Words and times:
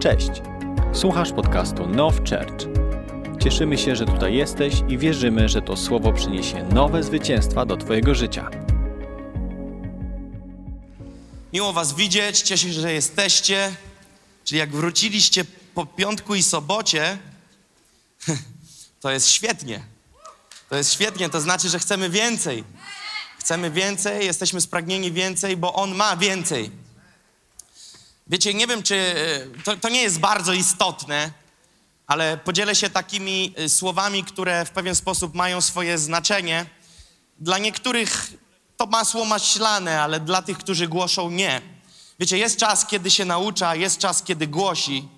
Cześć! 0.00 0.30
Słuchasz 0.92 1.32
podcastu 1.32 1.86
Now 1.86 2.14
Church. 2.16 2.68
Cieszymy 3.42 3.78
się, 3.78 3.96
że 3.96 4.06
tutaj 4.06 4.34
jesteś 4.34 4.74
i 4.88 4.98
wierzymy, 4.98 5.48
że 5.48 5.62
to 5.62 5.76
słowo 5.76 6.12
przyniesie 6.12 6.64
nowe 6.64 7.02
zwycięstwa 7.02 7.66
do 7.66 7.76
Twojego 7.76 8.14
życia. 8.14 8.50
Miło 11.52 11.72
Was 11.72 11.94
widzieć, 11.94 12.40
cieszę 12.40 12.68
się, 12.68 12.80
że 12.80 12.92
jesteście. 12.92 13.74
Czyli 14.44 14.58
jak 14.58 14.70
wróciliście 14.70 15.44
po 15.74 15.86
piątku 15.86 16.34
i 16.34 16.42
sobocie, 16.42 17.18
to 19.02 19.10
jest 19.10 19.28
świetnie. 19.28 19.80
To 20.68 20.76
jest 20.76 20.92
świetnie, 20.92 21.30
to 21.30 21.40
znaczy, 21.40 21.68
że 21.68 21.78
chcemy 21.78 22.10
więcej. 22.10 22.64
Chcemy 23.38 23.70
więcej, 23.70 24.26
jesteśmy 24.26 24.60
spragnieni 24.60 25.12
więcej, 25.12 25.56
bo 25.56 25.74
On 25.74 25.94
ma 25.94 26.16
więcej. 26.16 26.79
Wiecie, 28.30 28.54
nie 28.54 28.66
wiem, 28.66 28.82
czy 28.82 28.94
e, 28.96 29.62
to, 29.64 29.76
to 29.76 29.88
nie 29.88 30.02
jest 30.02 30.18
bardzo 30.18 30.52
istotne, 30.52 31.32
ale 32.06 32.36
podzielę 32.36 32.74
się 32.74 32.90
takimi 32.90 33.54
e, 33.56 33.68
słowami, 33.68 34.24
które 34.24 34.64
w 34.64 34.70
pewien 34.70 34.94
sposób 34.94 35.34
mają 35.34 35.60
swoje 35.60 35.98
znaczenie. 35.98 36.66
Dla 37.38 37.58
niektórych 37.58 38.32
to 38.76 38.86
masło 38.86 39.24
maślane, 39.24 40.02
ale 40.02 40.20
dla 40.20 40.42
tych, 40.42 40.58
którzy 40.58 40.88
głoszą, 40.88 41.30
nie. 41.30 41.62
Wiecie, 42.20 42.38
jest 42.38 42.56
czas, 42.56 42.86
kiedy 42.86 43.10
się 43.10 43.24
naucza, 43.24 43.74
jest 43.74 43.98
czas, 43.98 44.22
kiedy 44.22 44.46
głosi. 44.46 45.08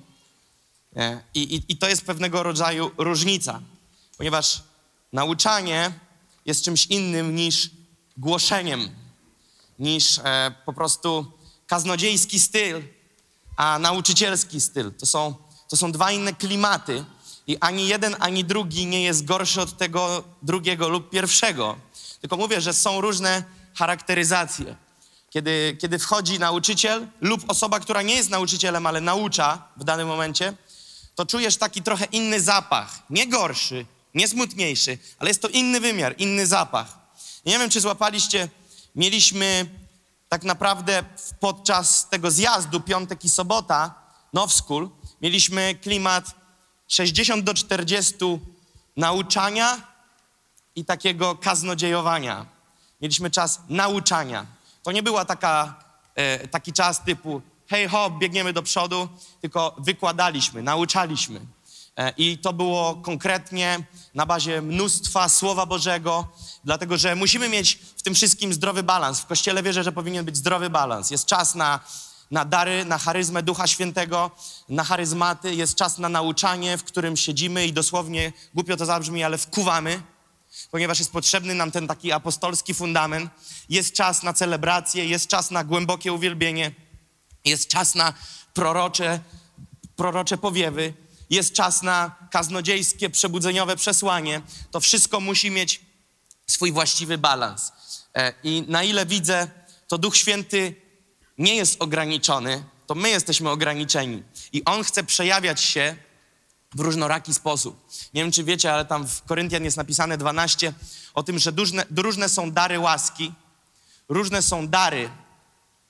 Nie? 0.97 1.23
I, 1.35 1.43
i, 1.43 1.65
I 1.69 1.77
to 1.77 1.89
jest 1.89 2.07
pewnego 2.07 2.43
rodzaju 2.43 2.91
różnica, 2.99 3.61
ponieważ 4.17 4.63
nauczanie 5.13 5.93
jest 6.47 6.65
czymś 6.65 6.87
innym 6.87 7.35
niż 7.37 7.71
głoszeniem, 8.17 8.91
niż 9.79 10.19
e, 10.19 10.55
po 10.67 10.73
prostu 10.73 11.33
kaznodziejski 11.67 12.41
styl, 12.41 12.83
a 13.57 13.79
nauczycielski 13.79 14.61
styl. 14.61 14.93
To 14.93 15.07
są, 15.07 15.35
to 15.69 15.77
są 15.77 15.93
dwa 15.93 16.13
inne 16.13 16.33
klimaty 16.35 17.05
i 17.47 17.57
ani 17.61 17.89
jeden, 17.89 18.17
ani 18.19 18.45
drugi 18.45 18.87
nie 18.87 19.03
jest 19.03 19.25
gorszy 19.25 19.61
od 19.61 19.79
tego 19.79 20.25
drugiego 20.43 20.89
lub 20.89 21.11
pierwszego. 21.11 21.77
Tylko 22.21 22.37
mówię, 22.37 22.61
że 22.61 22.73
są 22.73 23.01
różne 23.01 23.45
charakteryzacje. 23.75 24.77
Kiedy, 25.31 25.77
kiedy 25.81 25.99
wchodzi 25.99 26.39
nauczyciel 26.39 27.07
lub 27.21 27.51
osoba, 27.51 27.81
która 27.81 28.03
nie 28.03 28.15
jest 28.15 28.31
nauczycielem, 28.31 28.87
ale 28.87 29.01
naucza 29.01 29.69
w 29.77 29.85
danym 29.85 30.09
momencie, 30.09 30.55
to 31.15 31.27
czujesz 31.27 31.57
taki 31.57 31.83
trochę 31.83 32.05
inny 32.05 32.41
zapach. 32.41 32.99
Nie 33.11 33.27
gorszy, 33.27 33.87
nie 34.15 34.29
smutniejszy, 34.29 34.99
ale 35.19 35.31
jest 35.31 35.43
to 35.43 35.49
inny 35.49 35.81
wymiar, 35.81 36.15
inny 36.19 36.47
zapach. 36.47 36.99
Nie 37.47 37.59
wiem, 37.59 37.71
czy 37.71 37.81
złapaliście, 37.81 38.49
mieliśmy 38.97 39.67
tak 40.33 40.45
naprawdę 40.45 41.05
podczas 41.41 42.09
tego 42.09 42.31
zjazdu, 42.31 42.81
piątek 42.81 43.25
i 43.25 43.29
sobota, 43.29 43.95
Now 44.33 44.53
School, 44.53 44.91
mieliśmy 45.23 45.75
klimat 45.75 46.25
60 46.89 47.45
do 47.45 47.55
40 47.55 48.15
nauczania 48.97 49.81
i 50.77 50.85
takiego 50.85 51.37
kaznodziejowania. 51.37 52.47
Mieliśmy 53.01 53.31
czas 53.31 53.61
nauczania. 53.69 54.47
To 54.83 54.93
nie 54.93 55.03
była 55.03 55.25
taka, 55.25 55.75
e, 56.15 56.49
taki 56.49 56.73
czas 56.73 57.05
typu 57.05 57.43
hej 57.67 57.89
hop, 57.89 58.19
biegniemy 58.19 58.53
do 58.53 58.63
przodu, 58.63 59.09
tylko 59.41 59.77
wykładaliśmy, 59.79 60.63
nauczaliśmy. 60.63 61.41
E, 61.97 62.13
I 62.17 62.39
to 62.39 62.53
było 62.53 62.95
konkretnie 62.95 63.85
na 64.15 64.27
bazie 64.27 64.63
mnóstwa 64.63 65.29
Słowa 65.29 65.67
Bożego, 65.67 66.29
dlatego 66.65 66.97
że 66.97 67.17
musimy 67.17 67.49
mieć 67.49 67.79
w 67.97 68.03
tym 68.03 68.15
wszystkim 68.15 68.53
zdrowy 68.53 68.83
balans. 68.83 69.21
W 69.21 69.27
Kościele 69.27 69.63
wierzę, 69.63 69.85
że 69.85 69.93
powinien 69.93 70.25
być 70.25 70.37
zdrowy 70.37 70.71
balans. 70.71 71.11
Jest 71.11 71.27
czas 71.27 71.55
na, 71.55 71.81
na 72.31 72.45
dary, 72.45 72.85
na 72.85 72.99
charyzmę 72.99 73.43
Ducha 73.43 73.67
Świętego, 73.67 74.31
na 74.69 74.85
charyzmaty, 74.85 75.55
jest 75.55 75.75
czas 75.75 75.99
na 75.99 76.09
nauczanie, 76.09 76.79
w 76.79 76.85
którym 76.85 77.17
siedzimy 77.17 77.67
i 77.67 77.73
dosłownie, 77.73 78.33
głupio 78.55 78.77
to 78.77 78.87
zabrzmi, 78.87 79.25
ale 79.25 79.39
wkuwamy, 79.39 80.03
ponieważ 80.71 80.99
jest 80.99 81.13
potrzebny 81.13 81.55
nam 81.55 81.71
ten 81.71 81.87
taki 81.87 82.13
apostolski 82.13 82.75
fundament. 82.75 83.31
Jest 83.69 83.95
czas 83.95 84.23
na 84.23 84.33
celebrację, 84.33 85.07
jest 85.07 85.29
czas 85.29 85.51
na 85.51 85.65
głębokie 85.65 86.13
uwielbienie, 86.13 86.73
jest 87.45 87.69
czas 87.69 87.95
na 87.95 88.13
prorocze, 88.55 89.21
prorocze 89.97 90.39
powiewy, 90.39 90.95
jest 91.33 91.55
czas 91.55 91.83
na 91.83 92.17
kaznodziejskie, 92.31 93.11
przebudzeniowe 93.11 93.77
przesłanie. 93.77 94.43
To 94.71 94.81
wszystko 94.81 95.21
musi 95.21 95.51
mieć 95.51 95.81
swój 96.47 96.73
właściwy 96.73 97.19
balans. 97.19 97.73
E, 98.15 98.35
I 98.43 98.65
na 98.69 98.83
ile 98.83 99.07
widzę, 99.07 99.49
to 99.89 99.99
Duch 99.99 100.17
Święty 100.17 100.75
nie 101.39 101.57
jest 101.57 101.83
ograniczony, 101.83 102.65
to 102.87 102.95
my 102.95 103.11
jesteśmy 103.11 103.51
ograniczeni. 103.51 104.23
I 104.53 104.65
On 104.65 104.85
chce 104.85 105.05
przejawiać 105.05 105.61
się 105.61 105.97
w 106.75 106.81
różnoraki 106.81 107.35
sposób. 107.35 107.89
Nie 108.15 108.23
wiem, 108.23 108.33
czy 108.33 108.45
wiecie, 108.45 108.73
ale 108.73 108.85
tam 108.85 109.09
w 109.09 109.23
Koryntian 109.23 109.65
jest 109.65 109.77
napisane 109.77 110.19
12 110.19 110.73
o 111.15 111.23
tym, 111.23 111.39
że 111.39 111.51
różne, 111.51 111.85
różne 111.97 112.29
są 112.29 112.51
dary 112.51 112.79
łaski, 112.79 113.33
różne 114.09 114.43
są 114.43 114.69
dary, 114.69 115.11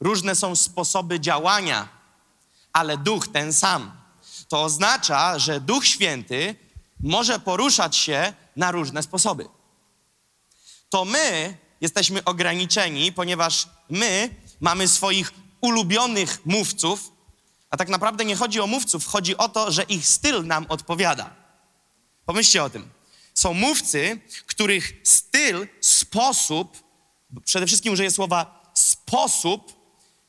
różne 0.00 0.34
są 0.34 0.56
sposoby 0.56 1.20
działania, 1.20 1.88
ale 2.72 2.96
duch 2.96 3.28
ten 3.28 3.52
sam. 3.52 4.01
To 4.52 4.62
oznacza, 4.62 5.38
że 5.38 5.60
Duch 5.60 5.86
Święty 5.86 6.54
może 7.00 7.40
poruszać 7.40 7.96
się 7.96 8.32
na 8.56 8.70
różne 8.70 9.02
sposoby. 9.02 9.48
To 10.90 11.04
my 11.04 11.56
jesteśmy 11.80 12.24
ograniczeni, 12.24 13.12
ponieważ 13.12 13.68
my 13.90 14.34
mamy 14.60 14.88
swoich 14.88 15.32
ulubionych 15.60 16.46
mówców, 16.46 17.12
a 17.70 17.76
tak 17.76 17.88
naprawdę 17.88 18.24
nie 18.24 18.36
chodzi 18.36 18.60
o 18.60 18.66
mówców, 18.66 19.06
chodzi 19.06 19.36
o 19.36 19.48
to, 19.48 19.70
że 19.70 19.82
ich 19.82 20.06
styl 20.06 20.46
nam 20.46 20.66
odpowiada. 20.68 21.30
Pomyślcie 22.26 22.64
o 22.64 22.70
tym. 22.70 22.90
Są 23.34 23.54
mówcy, 23.54 24.20
których 24.46 24.92
styl, 25.04 25.68
sposób, 25.80 26.82
przede 27.44 27.66
wszystkim 27.66 27.92
użyję 27.92 28.10
słowa 28.10 28.70
sposób, 28.74 29.72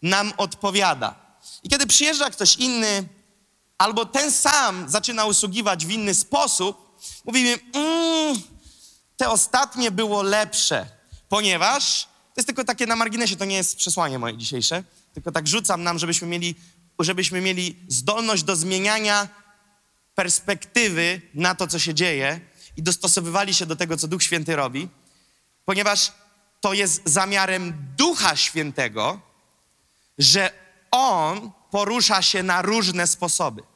nam 0.01 0.33
odpowiada. 0.37 1.15
I 1.63 1.69
kiedy 1.69 1.87
przyjeżdża 1.87 2.29
ktoś 2.29 2.55
inny, 2.55 3.07
albo 3.83 4.05
ten 4.05 4.31
sam 4.31 4.89
zaczyna 4.89 5.25
usługiwać 5.25 5.85
w 5.85 5.91
inny 5.91 6.13
sposób, 6.13 6.99
mówimy, 7.25 7.59
mmm, 7.73 8.41
te 9.17 9.29
ostatnie 9.29 9.91
było 9.91 10.21
lepsze, 10.21 10.85
ponieważ, 11.29 12.03
to 12.03 12.33
jest 12.37 12.47
tylko 12.47 12.63
takie 12.63 12.85
na 12.87 12.95
marginesie, 12.95 13.35
to 13.35 13.45
nie 13.45 13.55
jest 13.55 13.75
przesłanie 13.75 14.19
moje 14.19 14.37
dzisiejsze, 14.37 14.83
tylko 15.13 15.31
tak 15.31 15.47
rzucam 15.47 15.83
nam, 15.83 15.99
żebyśmy 15.99 16.27
mieli, 16.27 16.55
żebyśmy 16.99 17.41
mieli 17.41 17.79
zdolność 17.87 18.43
do 18.43 18.55
zmieniania 18.55 19.27
perspektywy 20.15 21.21
na 21.33 21.55
to, 21.55 21.67
co 21.67 21.79
się 21.79 21.93
dzieje 21.93 22.39
i 22.77 22.83
dostosowywali 22.83 23.53
się 23.53 23.65
do 23.65 23.75
tego, 23.75 23.97
co 23.97 24.07
Duch 24.07 24.23
Święty 24.23 24.55
robi, 24.55 24.89
ponieważ 25.65 26.11
to 26.61 26.73
jest 26.73 27.01
zamiarem 27.05 27.93
Ducha 27.97 28.35
Świętego, 28.35 29.19
że 30.17 30.51
On 30.91 31.51
porusza 31.71 32.21
się 32.21 32.43
na 32.43 32.61
różne 32.61 33.07
sposoby. 33.07 33.72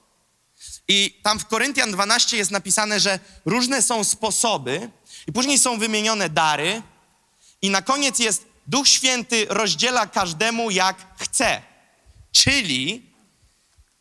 I 0.88 1.20
tam 1.24 1.40
w 1.40 1.46
Koryntian 1.46 1.92
12 1.92 2.38
jest 2.38 2.52
napisane, 2.52 3.00
że 3.00 3.20
różne 3.46 3.82
są 3.82 4.04
sposoby, 4.04 4.90
i 5.28 5.32
później 5.32 5.60
są 5.60 5.80
wymienione 5.80 6.30
dary, 6.30 6.82
i 7.62 7.70
na 7.70 7.82
koniec 7.82 8.20
jest 8.20 8.46
Duch 8.68 8.88
Święty 8.88 9.46
rozdziela 9.50 10.08
każdemu 10.08 10.72
jak 10.72 11.16
chce. 11.18 11.62
Czyli 12.32 13.06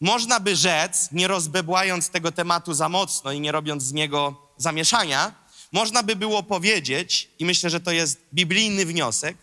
można 0.00 0.40
by 0.40 0.56
rzec, 0.56 1.08
nie 1.12 1.28
rozbebłając 1.28 2.08
tego 2.08 2.32
tematu 2.32 2.74
za 2.74 2.88
mocno 2.88 3.32
i 3.32 3.40
nie 3.40 3.52
robiąc 3.52 3.82
z 3.82 3.92
niego 3.92 4.48
zamieszania, 4.56 5.34
można 5.72 6.02
by 6.02 6.16
było 6.16 6.42
powiedzieć, 6.42 7.30
i 7.38 7.44
myślę, 7.44 7.70
że 7.70 7.80
to 7.80 7.90
jest 7.90 8.20
biblijny 8.34 8.86
wniosek, 8.86 9.36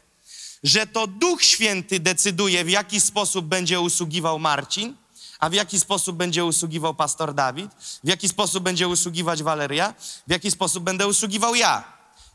że 0.63 0.87
to 0.87 1.07
Duch 1.07 1.43
Święty 1.43 1.99
decyduje, 1.99 2.63
w 2.63 2.69
jaki 2.69 3.01
sposób 3.01 3.45
będzie 3.45 3.79
usługiwał 3.79 4.39
Marcin, 4.39 4.95
a 5.43 5.49
w 5.49 5.53
jaki 5.53 5.79
sposób 5.79 6.15
będzie 6.17 6.45
usługiwał 6.45 6.93
pastor 6.93 7.33
Dawid, 7.33 7.71
w 8.03 8.07
jaki 8.07 8.29
sposób 8.29 8.63
będzie 8.63 8.87
usługiwać 8.87 9.43
Waleria, 9.43 9.93
w 10.27 10.31
jaki 10.31 10.51
sposób 10.51 10.83
będę 10.83 11.07
usługiwał 11.07 11.55
ja. 11.55 11.83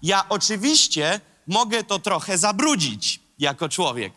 Ja 0.03 0.29
oczywiście 0.29 1.21
mogę 1.47 1.85
to 1.85 1.99
trochę 1.99 2.39
zabrudzić 2.39 3.21
jako 3.39 3.69
człowiek. 3.69 4.13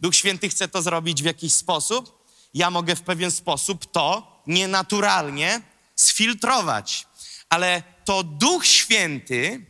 Duch 0.00 0.14
Święty 0.14 0.48
chce 0.48 0.68
to 0.68 0.82
zrobić 0.82 1.22
w 1.22 1.24
jakiś 1.24 1.52
sposób, 1.52 2.24
ja 2.54 2.70
mogę 2.70 2.96
w 2.96 3.02
pewien 3.02 3.30
sposób 3.30 3.92
to 3.92 4.40
nienaturalnie 4.46 5.62
sfiltrować. 5.96 7.06
Ale 7.48 7.82
to 8.04 8.22
Duch 8.22 8.66
Święty 8.66 9.66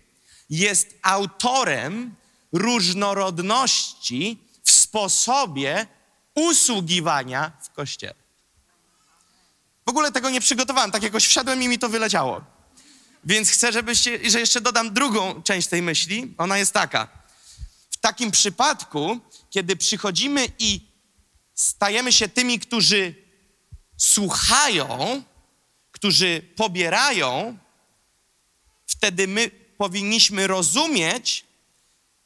jest 0.51 0.99
autorem 1.03 2.15
różnorodności 2.53 4.39
w 4.63 4.71
sposobie 4.71 5.87
usługiwania 6.35 7.53
w 7.63 7.71
kościele. 7.71 8.24
W 9.87 9.91
ogóle 9.91 10.13
tego 10.13 10.31
nie 10.31 10.41
przygotowałem, 10.41 10.91
tak 10.91 11.03
jakoś 11.03 11.27
wszedłem 11.27 11.63
i 11.63 11.69
mi 11.69 11.79
to 11.79 11.89
wyleciało. 11.89 12.45
Więc 13.25 13.51
chcę, 13.51 13.73
żebyście, 13.73 14.31
że 14.31 14.41
jeszcze 14.41 14.61
dodam 14.61 14.95
drugą 14.95 15.43
część 15.43 15.69
tej 15.69 15.83
myśli. 15.83 16.35
Ona 16.39 16.59
jest 16.59 16.73
taka. 16.73 17.09
W 17.91 17.97
takim 17.97 18.31
przypadku, 18.31 19.21
kiedy 19.51 19.77
przychodzimy 19.77 20.49
i 20.59 20.81
stajemy 21.55 22.13
się 22.13 22.29
tymi, 22.29 22.59
którzy 22.59 23.15
słuchają, 23.97 25.23
którzy 25.91 26.43
pobierają, 26.57 27.59
wtedy 28.87 29.29
my 29.29 29.51
powinniśmy 29.79 30.47
rozumieć, 30.47 31.45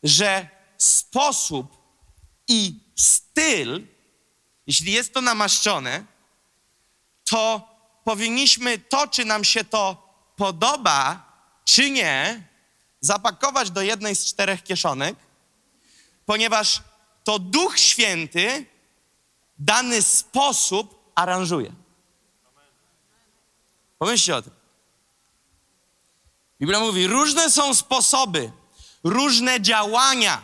że 0.02 0.48
sposób 0.78 1.78
i 2.48 2.80
styl, 2.96 3.86
jeśli 4.66 4.92
jest 4.92 5.12
to 5.14 5.20
namaszczone, 5.20 6.04
to 7.30 7.68
powinniśmy 8.04 8.78
to, 8.78 9.08
czy 9.08 9.24
nam 9.24 9.44
się 9.44 9.64
to 9.64 10.08
podoba, 10.36 11.22
czy 11.64 11.90
nie, 11.90 12.42
zapakować 13.00 13.70
do 13.70 13.82
jednej 13.82 14.16
z 14.16 14.24
czterech 14.26 14.62
kieszonek, 14.62 15.16
ponieważ 16.26 16.82
to 17.24 17.38
Duch 17.38 17.78
Święty 17.78 18.66
dany 19.58 20.02
sposób 20.02 21.12
aranżuje. 21.14 21.72
Pomyślcie 23.98 24.36
o 24.36 24.42
tym. 24.42 24.52
Biblia 26.60 26.80
mówi, 26.80 27.06
różne 27.06 27.50
są 27.50 27.74
sposoby, 27.74 28.52
różne 29.04 29.60
działania, 29.60 30.42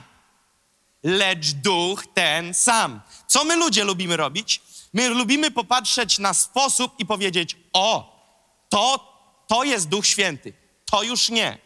lecz 1.03 1.53
duch 1.53 2.07
ten 2.15 2.55
sam. 2.55 3.01
Co 3.27 3.45
my 3.45 3.57
ludzie 3.57 3.85
lubimy 3.85 4.17
robić? 4.17 4.61
My 4.95 5.09
lubimy 5.09 5.51
popatrzeć 5.51 6.19
na 6.19 6.35
sposób 6.35 6.93
i 6.99 7.07
powiedzieć: 7.07 7.57
O, 7.73 8.15
to, 8.69 9.13
to 9.47 9.65
jest 9.65 9.89
Duch 9.89 10.07
Święty, 10.07 10.53
to 10.85 11.03
już 11.03 11.29
nie. 11.29 11.59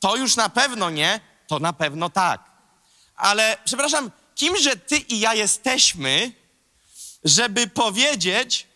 To 0.00 0.16
już 0.16 0.36
na 0.36 0.48
pewno 0.48 0.90
nie, 0.90 1.20
to 1.46 1.58
na 1.58 1.72
pewno 1.72 2.10
tak. 2.10 2.50
Ale 3.16 3.58
przepraszam, 3.64 4.10
kimże 4.34 4.76
ty 4.76 4.96
i 4.96 5.20
ja 5.20 5.34
jesteśmy, 5.34 6.32
żeby 7.24 7.66
powiedzieć, 7.66 8.66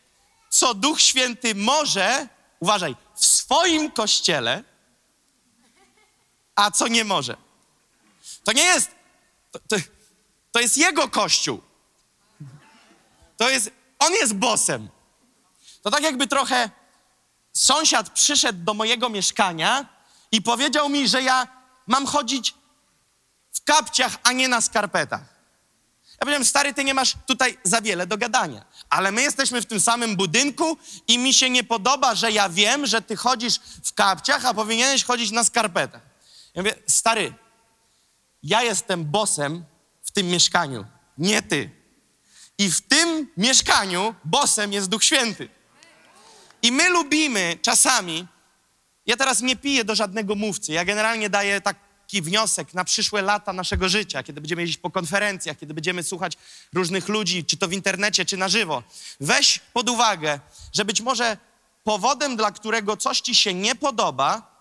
co 0.50 0.75
Duch 0.75 1.00
Święty 1.00 1.55
może, 1.55 2.29
uważaj, 2.61 2.97
w 3.14 3.26
swoim 3.26 3.91
kościele, 3.91 4.64
a 6.55 6.70
co 6.70 6.88
nie 6.88 7.05
może. 7.05 7.37
To 8.44 8.53
nie 8.53 8.64
jest, 8.64 8.91
to, 9.53 9.58
to, 9.69 9.76
to 10.53 10.61
jest 10.61 10.76
jego 10.76 11.08
kościół. 11.08 11.66
To 13.37 13.50
jest, 13.50 13.71
on 13.99 14.12
jest 14.12 14.35
bosem. 14.35 14.88
To 15.83 15.91
tak 15.91 16.03
jakby 16.03 16.27
trochę 16.27 16.71
sąsiad 17.53 18.11
przyszedł 18.11 18.65
do 18.65 18.75
mojego 18.75 19.09
mieszkania 19.09 19.87
i 20.33 20.43
powiedział 20.43 20.88
mi, 20.88 21.09
że 21.09 21.23
ja 21.23 21.47
mam 21.87 22.06
chodzić 22.06 22.55
w 23.53 23.65
kapciach, 23.65 24.19
a 24.23 24.33
nie 24.33 24.49
na 24.49 24.61
skarpetach. 24.61 25.37
Ja 26.17 26.21
powiedziałem, 26.21 26.44
stary, 26.44 26.75
ty 26.75 26.85
nie 26.85 26.94
masz 26.94 27.15
tutaj 27.27 27.59
za 27.65 27.81
wiele 27.81 28.06
do 28.06 28.19
gadania, 28.19 28.65
ale 28.88 29.12
my 29.12 29.23
jesteśmy 29.23 29.61
w 29.62 29.67
tym 29.67 29.81
samym 29.81 30.17
budynku 30.17 30.77
i 31.09 31.19
mi 31.19 31.35
się 31.35 31.50
nie 31.50 31.65
podoba, 31.65 32.15
że 32.15 32.32
ja 32.32 32.49
wiem, 32.49 32.87
że 32.87 33.03
ty 33.03 33.17
chodzisz 33.17 33.61
w 33.85 33.93
kapciach, 33.94 34.44
a 34.44 34.55
powinieneś 34.55 35.05
chodzić 35.05 35.31
na 35.31 35.44
skarpetach. 35.44 36.03
Ja 36.55 36.62
mówię, 36.62 36.75
stary, 36.87 37.35
ja 38.43 38.62
jestem 38.62 39.05
bosem 39.05 39.65
w 40.03 40.11
tym 40.11 40.27
mieszkaniu, 40.27 40.85
nie 41.19 41.43
ty. 41.43 41.75
I 42.58 42.70
w 42.70 42.81
tym 42.81 43.29
mieszkaniu 43.37 44.14
bosem 44.25 44.73
jest 44.73 44.88
Duch 44.88 45.05
Święty. 45.05 45.49
I 46.62 46.73
my 46.73 46.88
lubimy 46.88 47.58
czasami, 47.62 48.26
ja 49.06 49.17
teraz 49.17 49.41
nie 49.41 49.56
piję 49.56 49.85
do 49.85 49.94
żadnego 49.94 50.35
mówcy, 50.35 50.73
ja 50.73 50.85
generalnie 50.85 51.31
daję 51.31 51.61
taki 51.61 52.23
wniosek 52.23 52.75
na 52.75 52.85
przyszłe 52.85 53.23
lata 53.23 53.53
naszego 53.53 53.88
życia, 53.88 54.23
kiedy 54.23 54.41
będziemy 54.41 54.62
jeździć 54.62 54.79
po 54.79 54.91
konferencjach, 54.91 55.58
kiedy 55.58 55.75
będziemy 55.75 56.03
słuchać 56.03 56.32
różnych 56.75 57.08
ludzi, 57.08 57.44
czy 57.44 57.56
to 57.56 57.69
w 57.69 57.73
internecie, 57.73 58.25
czy 58.25 58.37
na 58.37 58.49
żywo. 58.49 58.82
Weź 59.20 59.58
pod 59.73 59.88
uwagę, 59.88 60.41
że 60.73 60.85
być 60.85 61.00
może 61.00 61.37
powodem, 61.85 62.37
dla 62.37 62.50
którego 62.50 62.97
coś 62.97 63.20
ci 63.20 63.35
się 63.35 63.55
nie 63.55 63.75
podoba, 63.75 64.56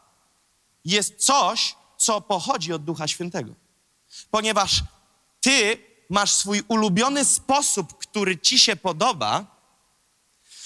jest 0.86 1.15
coś, 1.15 1.75
co 1.97 2.21
pochodzi 2.21 2.74
od 2.74 2.83
Ducha 2.83 3.07
Świętego. 3.07 3.53
Ponieważ 4.31 4.83
ty 5.42 5.77
masz 6.10 6.31
swój 6.31 6.63
ulubiony 6.68 7.25
sposób, 7.25 7.98
który 7.98 8.38
ci 8.38 8.60
się 8.60 8.75
podoba, 8.75 9.46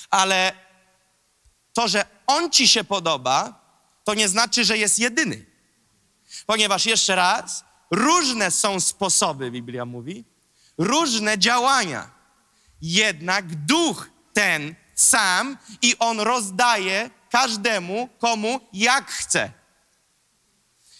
ale 0.09 0.53
to, 1.73 1.87
że 1.87 2.05
on 2.27 2.51
ci 2.51 2.67
się 2.67 2.83
podoba, 2.83 3.61
to 4.03 4.13
nie 4.13 4.29
znaczy, 4.29 4.65
że 4.65 4.77
jest 4.77 4.99
jedyny. 4.99 5.45
Ponieważ 6.45 6.85
jeszcze 6.85 7.15
raz, 7.15 7.63
różne 7.91 8.51
są 8.51 8.79
sposoby, 8.79 9.51
Biblia 9.51 9.85
mówi, 9.85 10.25
różne 10.77 11.37
działania. 11.37 12.11
Jednak 12.81 13.55
duch 13.55 14.09
ten 14.33 14.75
sam 14.95 15.57
i 15.81 15.95
on 15.99 16.19
rozdaje 16.19 17.09
każdemu, 17.29 18.09
komu 18.19 18.59
jak 18.73 19.11
chce. 19.11 19.51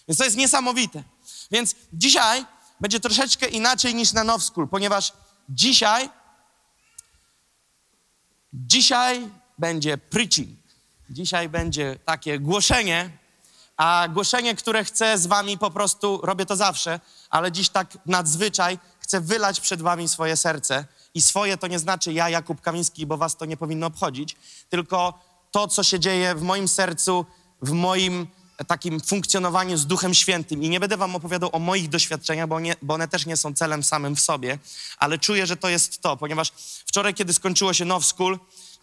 Więc 0.08 0.18
to 0.18 0.24
jest 0.24 0.38
niesamowite. 0.38 1.04
Więc 1.52 1.76
dzisiaj 1.94 2.46
będzie 2.82 3.00
troszeczkę 3.00 3.48
inaczej 3.48 3.96
niż 3.96 4.14
na 4.14 4.24
Now 4.24 4.44
School, 4.44 4.68
ponieważ 4.68 5.14
dzisiaj 5.50 6.10
dzisiaj 8.54 9.30
będzie 9.58 9.98
preaching. 9.98 10.60
Dzisiaj 11.10 11.50
będzie 11.50 12.00
takie 12.06 12.40
głoszenie, 12.40 13.10
a 13.78 14.08
głoszenie, 14.14 14.56
które 14.56 14.84
chcę 14.84 15.18
z 15.18 15.28
wami 15.28 15.58
po 15.58 15.72
prostu, 15.72 16.20
robię 16.24 16.46
to 16.46 16.56
zawsze, 16.56 17.00
ale 17.30 17.52
dziś 17.52 17.70
tak 17.70 17.98
nadzwyczaj 18.06 18.80
chcę 19.00 19.22
wylać 19.22 19.60
przed 19.60 19.82
wami 19.82 20.08
swoje 20.08 20.38
serce. 20.38 20.86
I 21.14 21.22
swoje 21.22 21.58
to 21.58 21.68
nie 21.68 21.80
znaczy 21.80 22.14
ja, 22.14 22.30
Jakub 22.30 22.62
Kamiński, 22.62 23.06
bo 23.06 23.18
was 23.18 23.38
to 23.38 23.46
nie 23.46 23.58
powinno 23.58 23.88
obchodzić, 23.88 24.36
tylko 24.70 25.20
to, 25.52 25.68
co 25.68 25.84
się 25.84 26.00
dzieje 26.00 26.36
w 26.36 26.42
moim 26.42 26.68
sercu, 26.68 27.26
w 27.62 27.72
moim 27.72 28.28
takim 28.68 29.00
funkcjonowaniu 29.00 29.78
z 29.78 29.88
Duchem 29.88 30.14
Świętym. 30.14 30.64
I 30.64 30.70
nie 30.70 30.80
będę 30.80 30.98
wam 30.98 31.16
opowiadał 31.16 31.50
o 31.54 31.60
moich 31.60 31.90
doświadczeniach, 31.90 32.48
bo, 32.48 32.60
nie, 32.60 32.76
bo 32.82 32.94
one 32.94 33.08
też 33.08 33.26
nie 33.26 33.38
są 33.38 33.54
celem 33.54 33.84
samym 33.84 34.16
w 34.16 34.20
sobie, 34.20 34.60
ale 34.98 35.20
czuję, 35.20 35.48
że 35.48 35.58
to 35.58 35.70
jest 35.70 36.02
to, 36.02 36.18
ponieważ 36.18 36.52
wczoraj, 36.86 37.14
kiedy 37.14 37.34
skończyło 37.34 37.74
się 37.74 37.86
Now 37.86 38.06
School, 38.06 38.40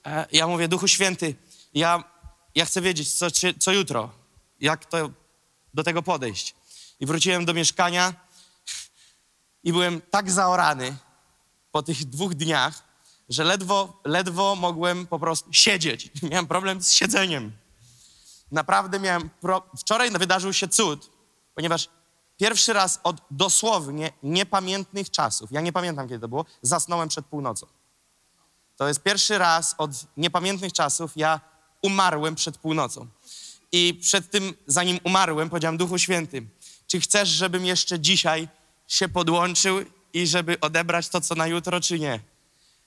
e, 0.07 0.27
ja 0.33 0.47
mówię, 0.47 0.69
Duchu 0.69 0.89
Święty, 0.89 1.35
ja, 1.75 2.05
ja 2.55 2.65
chcę 2.65 2.81
wiedzieć, 2.81 3.15
co, 3.15 3.27
co 3.59 3.73
jutro, 3.73 4.11
jak 4.61 4.85
to 4.85 5.11
do 5.75 5.83
tego 5.83 6.03
podejść. 6.03 6.55
I 7.01 7.07
wróciłem 7.07 7.45
do 7.45 7.55
mieszkania 7.55 8.15
i 9.65 9.73
byłem 9.73 10.01
tak 10.11 10.31
zaorany 10.31 10.97
po 11.73 11.83
tych 11.83 12.05
dwóch 12.05 12.35
dniach, 12.35 12.83
że 13.29 13.45
ledwo, 13.45 14.01
ledwo 14.05 14.57
mogłem 14.57 15.07
po 15.07 15.19
prostu 15.19 15.53
siedzieć. 15.53 16.11
Miałem 16.31 16.47
problem 16.47 16.83
z 16.83 16.93
siedzeniem 16.93 17.66
naprawdę 18.53 19.01
miałem. 19.01 19.31
Pro... 19.31 19.63
Wczoraj 19.79 20.11
wydarzył 20.11 20.53
się 20.53 20.69
cud, 20.69 21.11
ponieważ 21.55 21.89
pierwszy 22.37 22.73
raz 22.73 23.01
od 23.03 23.17
dosłownie 23.31 24.13
niepamiętnych 24.23 25.11
czasów, 25.11 25.53
ja 25.53 25.61
nie 25.61 25.73
pamiętam 25.73 26.09
kiedy 26.09 26.21
to 26.21 26.29
było, 26.29 26.45
zasnąłem 26.63 27.09
przed 27.09 27.27
północą. 27.27 27.67
To 28.77 28.89
jest 28.89 29.03
pierwszy 29.03 29.39
raz 29.39 29.75
od 29.79 29.91
niepamiętnych 30.17 30.73
czasów, 30.73 31.13
ja 31.17 31.41
umarłem 31.83 32.35
przed 32.35 32.59
północą. 32.59 33.07
I 33.73 33.99
przed 34.03 34.31
tym, 34.31 34.55
zanim 34.67 34.99
umarłem, 35.05 35.51
powiedziałem 35.51 35.77
Duchu 35.77 35.99
Świętym, 35.99 36.49
czy 36.87 37.01
chcesz, 37.01 37.29
żebym 37.29 37.67
jeszcze 37.67 38.01
dzisiaj 38.01 38.49
się 38.89 39.09
podłączył 39.09 39.85
i 40.13 40.27
żeby 40.27 40.61
odebrać 40.61 41.09
to, 41.09 41.21
co 41.21 41.35
na 41.35 41.47
jutro, 41.47 41.81
czy 41.81 41.99
nie? 41.99 42.21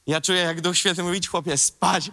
Ja 0.07 0.21
czuję, 0.21 0.39
jak 0.39 0.61
Duch 0.61 0.77
Święty 0.77 1.03
mówi, 1.03 1.23
chłopie, 1.23 1.57
spać. 1.57 2.11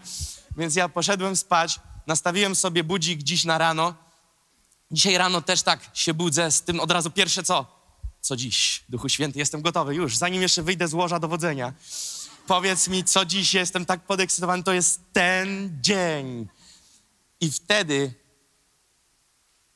Więc 0.57 0.75
ja 0.75 0.89
poszedłem 0.89 1.37
spać, 1.37 1.81
nastawiłem 2.07 2.57
sobie 2.57 2.85
budzik 2.85 3.23
dziś 3.23 3.45
na 3.45 3.59
rano. 3.59 3.95
Dzisiaj 4.91 5.19
rano 5.19 5.43
też 5.43 5.63
tak 5.63 5.81
się 5.95 6.15
budzę 6.15 6.51
z 6.51 6.63
tym 6.63 6.81
od 6.81 6.91
razu 6.91 7.11
pierwsze 7.11 7.43
co? 7.43 7.77
Co 8.21 8.37
dziś? 8.37 8.85
Duchu 8.89 9.09
Święty, 9.09 9.39
jestem 9.39 9.63
gotowy 9.63 9.95
już, 9.95 10.17
zanim 10.17 10.43
jeszcze 10.43 10.63
wyjdę 10.63 10.89
z 10.89 10.95
łoża 10.95 11.19
dowodzenia. 11.19 11.73
Powiedz 12.47 12.89
mi, 12.89 13.05
co 13.05 13.25
dziś 13.25 13.55
jestem 13.55 13.87
tak 13.87 14.01
podekscytowany, 14.01 14.63
to 14.63 14.73
jest 14.73 15.01
ten 15.13 15.79
dzień. 15.83 16.49
I 17.41 17.51
wtedy, 17.51 18.15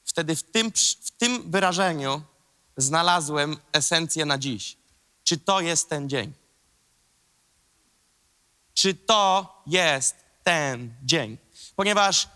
wtedy 0.05 0.37
w 0.37 0.43
tym, 0.43 0.73
w 1.05 1.11
tym 1.11 1.51
wyrażeniu 1.51 2.23
znalazłem 2.77 3.57
esencję 3.73 4.25
na 4.25 4.39
dziś. 4.39 4.77
Czy 5.25 5.39
to 5.39 5.61
jest 5.61 5.89
ten 5.89 6.09
dzień? 6.09 6.33
Czy 8.75 8.95
to 8.95 9.63
jest 9.67 10.17
ten 10.45 10.95
dzień? 11.05 11.37
Ponieważ 11.81 12.29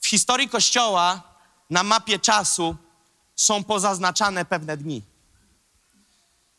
w 0.00 0.06
historii 0.06 0.48
Kościoła 0.48 1.22
na 1.70 1.82
mapie 1.82 2.18
czasu 2.18 2.76
są 3.36 3.64
pozaznaczane 3.64 4.44
pewne 4.44 4.76
dni. 4.76 5.02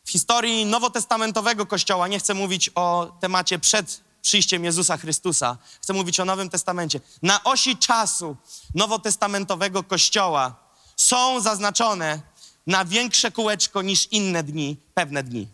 W 0.04 0.10
historii 0.10 0.66
nowotestamentowego 0.66 1.66
Kościoła, 1.66 2.08
nie 2.08 2.18
chcę 2.18 2.34
mówić 2.34 2.70
o 2.74 3.16
temacie 3.20 3.58
przed 3.58 4.00
przyjściem 4.22 4.64
Jezusa 4.64 4.96
Chrystusa, 4.96 5.58
chcę 5.82 5.92
mówić 5.92 6.20
o 6.20 6.24
Nowym 6.24 6.50
Testamencie. 6.50 7.00
Na 7.22 7.44
osi 7.44 7.76
czasu 7.76 8.36
nowotestamentowego 8.74 9.82
Kościoła 9.82 10.54
są 10.96 11.40
zaznaczone 11.40 12.20
na 12.66 12.84
większe 12.84 13.30
kółeczko 13.32 13.82
niż 13.82 14.06
inne 14.10 14.42
dni 14.42 14.76
pewne 14.94 15.22
dni. 15.22 15.48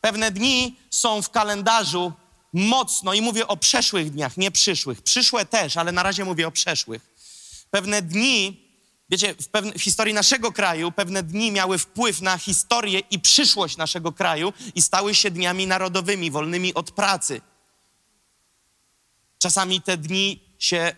Pewne 0.00 0.30
dni 0.30 0.76
są 0.90 1.22
w 1.22 1.30
kalendarzu 1.30 2.12
mocno, 2.52 3.14
i 3.14 3.20
mówię 3.20 3.46
o 3.46 3.56
przeszłych 3.56 4.10
dniach, 4.10 4.36
nie 4.36 4.50
przyszłych. 4.50 5.02
Przyszłe 5.02 5.46
też, 5.46 5.76
ale 5.76 5.92
na 5.92 6.02
razie 6.02 6.24
mówię 6.24 6.48
o 6.48 6.50
przeszłych. 6.50 7.02
Pewne 7.70 8.02
dni, 8.02 8.68
wiecie, 9.10 9.34
w, 9.34 9.48
pewne, 9.48 9.72
w 9.72 9.82
historii 9.82 10.14
naszego 10.14 10.52
kraju, 10.52 10.92
pewne 10.92 11.22
dni 11.22 11.52
miały 11.52 11.78
wpływ 11.78 12.20
na 12.20 12.38
historię 12.38 13.00
i 13.10 13.20
przyszłość 13.20 13.76
naszego 13.76 14.12
kraju 14.12 14.52
i 14.74 14.82
stały 14.82 15.14
się 15.14 15.30
dniami 15.30 15.66
narodowymi, 15.66 16.30
wolnymi 16.30 16.74
od 16.74 16.90
pracy. 16.90 17.40
Czasami 19.38 19.80
te 19.80 19.96
dni 19.96 20.40
się, 20.58 20.96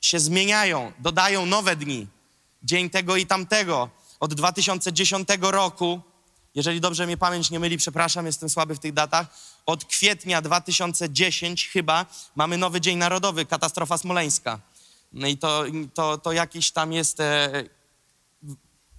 się 0.00 0.20
zmieniają, 0.20 0.92
dodają 0.98 1.46
nowe 1.46 1.76
dni. 1.76 2.06
Dzień 2.62 2.90
tego 2.90 3.16
i 3.16 3.26
tamtego. 3.26 3.90
Od 4.20 4.34
2010 4.34 5.28
roku, 5.40 6.00
jeżeli 6.54 6.80
dobrze 6.80 7.06
mnie 7.06 7.16
pamięć 7.16 7.50
nie 7.50 7.60
myli, 7.60 7.76
przepraszam, 7.76 8.26
jestem 8.26 8.48
słaby 8.48 8.74
w 8.74 8.78
tych 8.78 8.92
datach, 8.92 9.26
od 9.66 9.84
kwietnia 9.84 10.42
2010 10.42 11.68
chyba 11.68 12.06
mamy 12.36 12.58
nowy 12.58 12.80
Dzień 12.80 12.98
Narodowy, 12.98 13.46
katastrofa 13.46 13.98
smoleńska. 13.98 14.60
No 15.12 15.26
i 15.26 15.38
to, 15.38 15.64
to, 15.94 16.18
to 16.18 16.32
jakiś 16.32 16.70
tam 16.70 16.92
jest 16.92 17.20
e, 17.20 17.64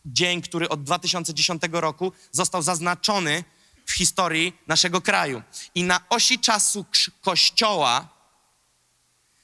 dzień, 0.05 0.41
który 0.41 0.69
od 0.69 0.83
2010 0.83 1.61
roku 1.71 2.11
został 2.31 2.61
zaznaczony 2.61 3.43
w 3.85 3.91
historii 3.91 4.53
naszego 4.67 5.01
kraju. 5.01 5.41
I 5.75 5.83
na 5.83 5.99
osi 6.09 6.39
czasu 6.39 6.85
Kościoła 7.21 8.07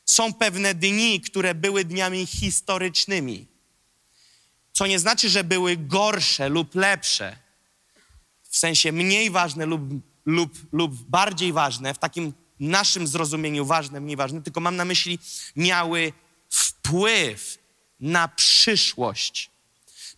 są 0.05 0.33
pewne 0.33 0.74
dni, 0.74 1.21
które 1.21 1.55
były 1.55 1.85
dniami 1.85 2.25
historycznymi. 2.25 3.47
Co 4.74 4.88
nie 4.88 5.00
znaczy, 5.00 5.29
że 5.29 5.43
były 5.43 5.77
gorsze 5.77 6.50
lub 6.50 6.75
lepsze, 6.75 7.38
w 8.55 8.57
sensie 8.57 8.91
mniej 8.91 9.29
ważne 9.29 9.65
lub, 9.65 9.81
lub, 10.25 10.53
lub 10.71 10.93
bardziej 11.09 11.53
ważne, 11.53 11.93
w 11.93 11.97
takim 11.97 12.33
naszym 12.59 13.07
zrozumieniu 13.07 13.65
ważne, 13.65 14.00
mniej 14.00 14.15
ważne, 14.15 14.41
tylko 14.41 14.59
mam 14.59 14.75
na 14.75 14.85
myśli, 14.85 15.19
miały 15.55 16.13
wpływ 16.50 17.57
na 18.00 18.27
przyszłość. 18.27 19.50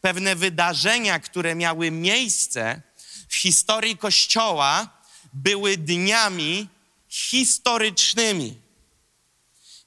Pewne 0.01 0.36
wydarzenia, 0.36 1.20
które 1.20 1.56
miały 1.56 1.91
miejsce 1.91 2.82
w 3.29 3.36
historii 3.36 3.98
Kościoła, 3.98 4.89
były 5.34 5.77
dniami 5.77 6.67
historycznymi. 7.10 8.62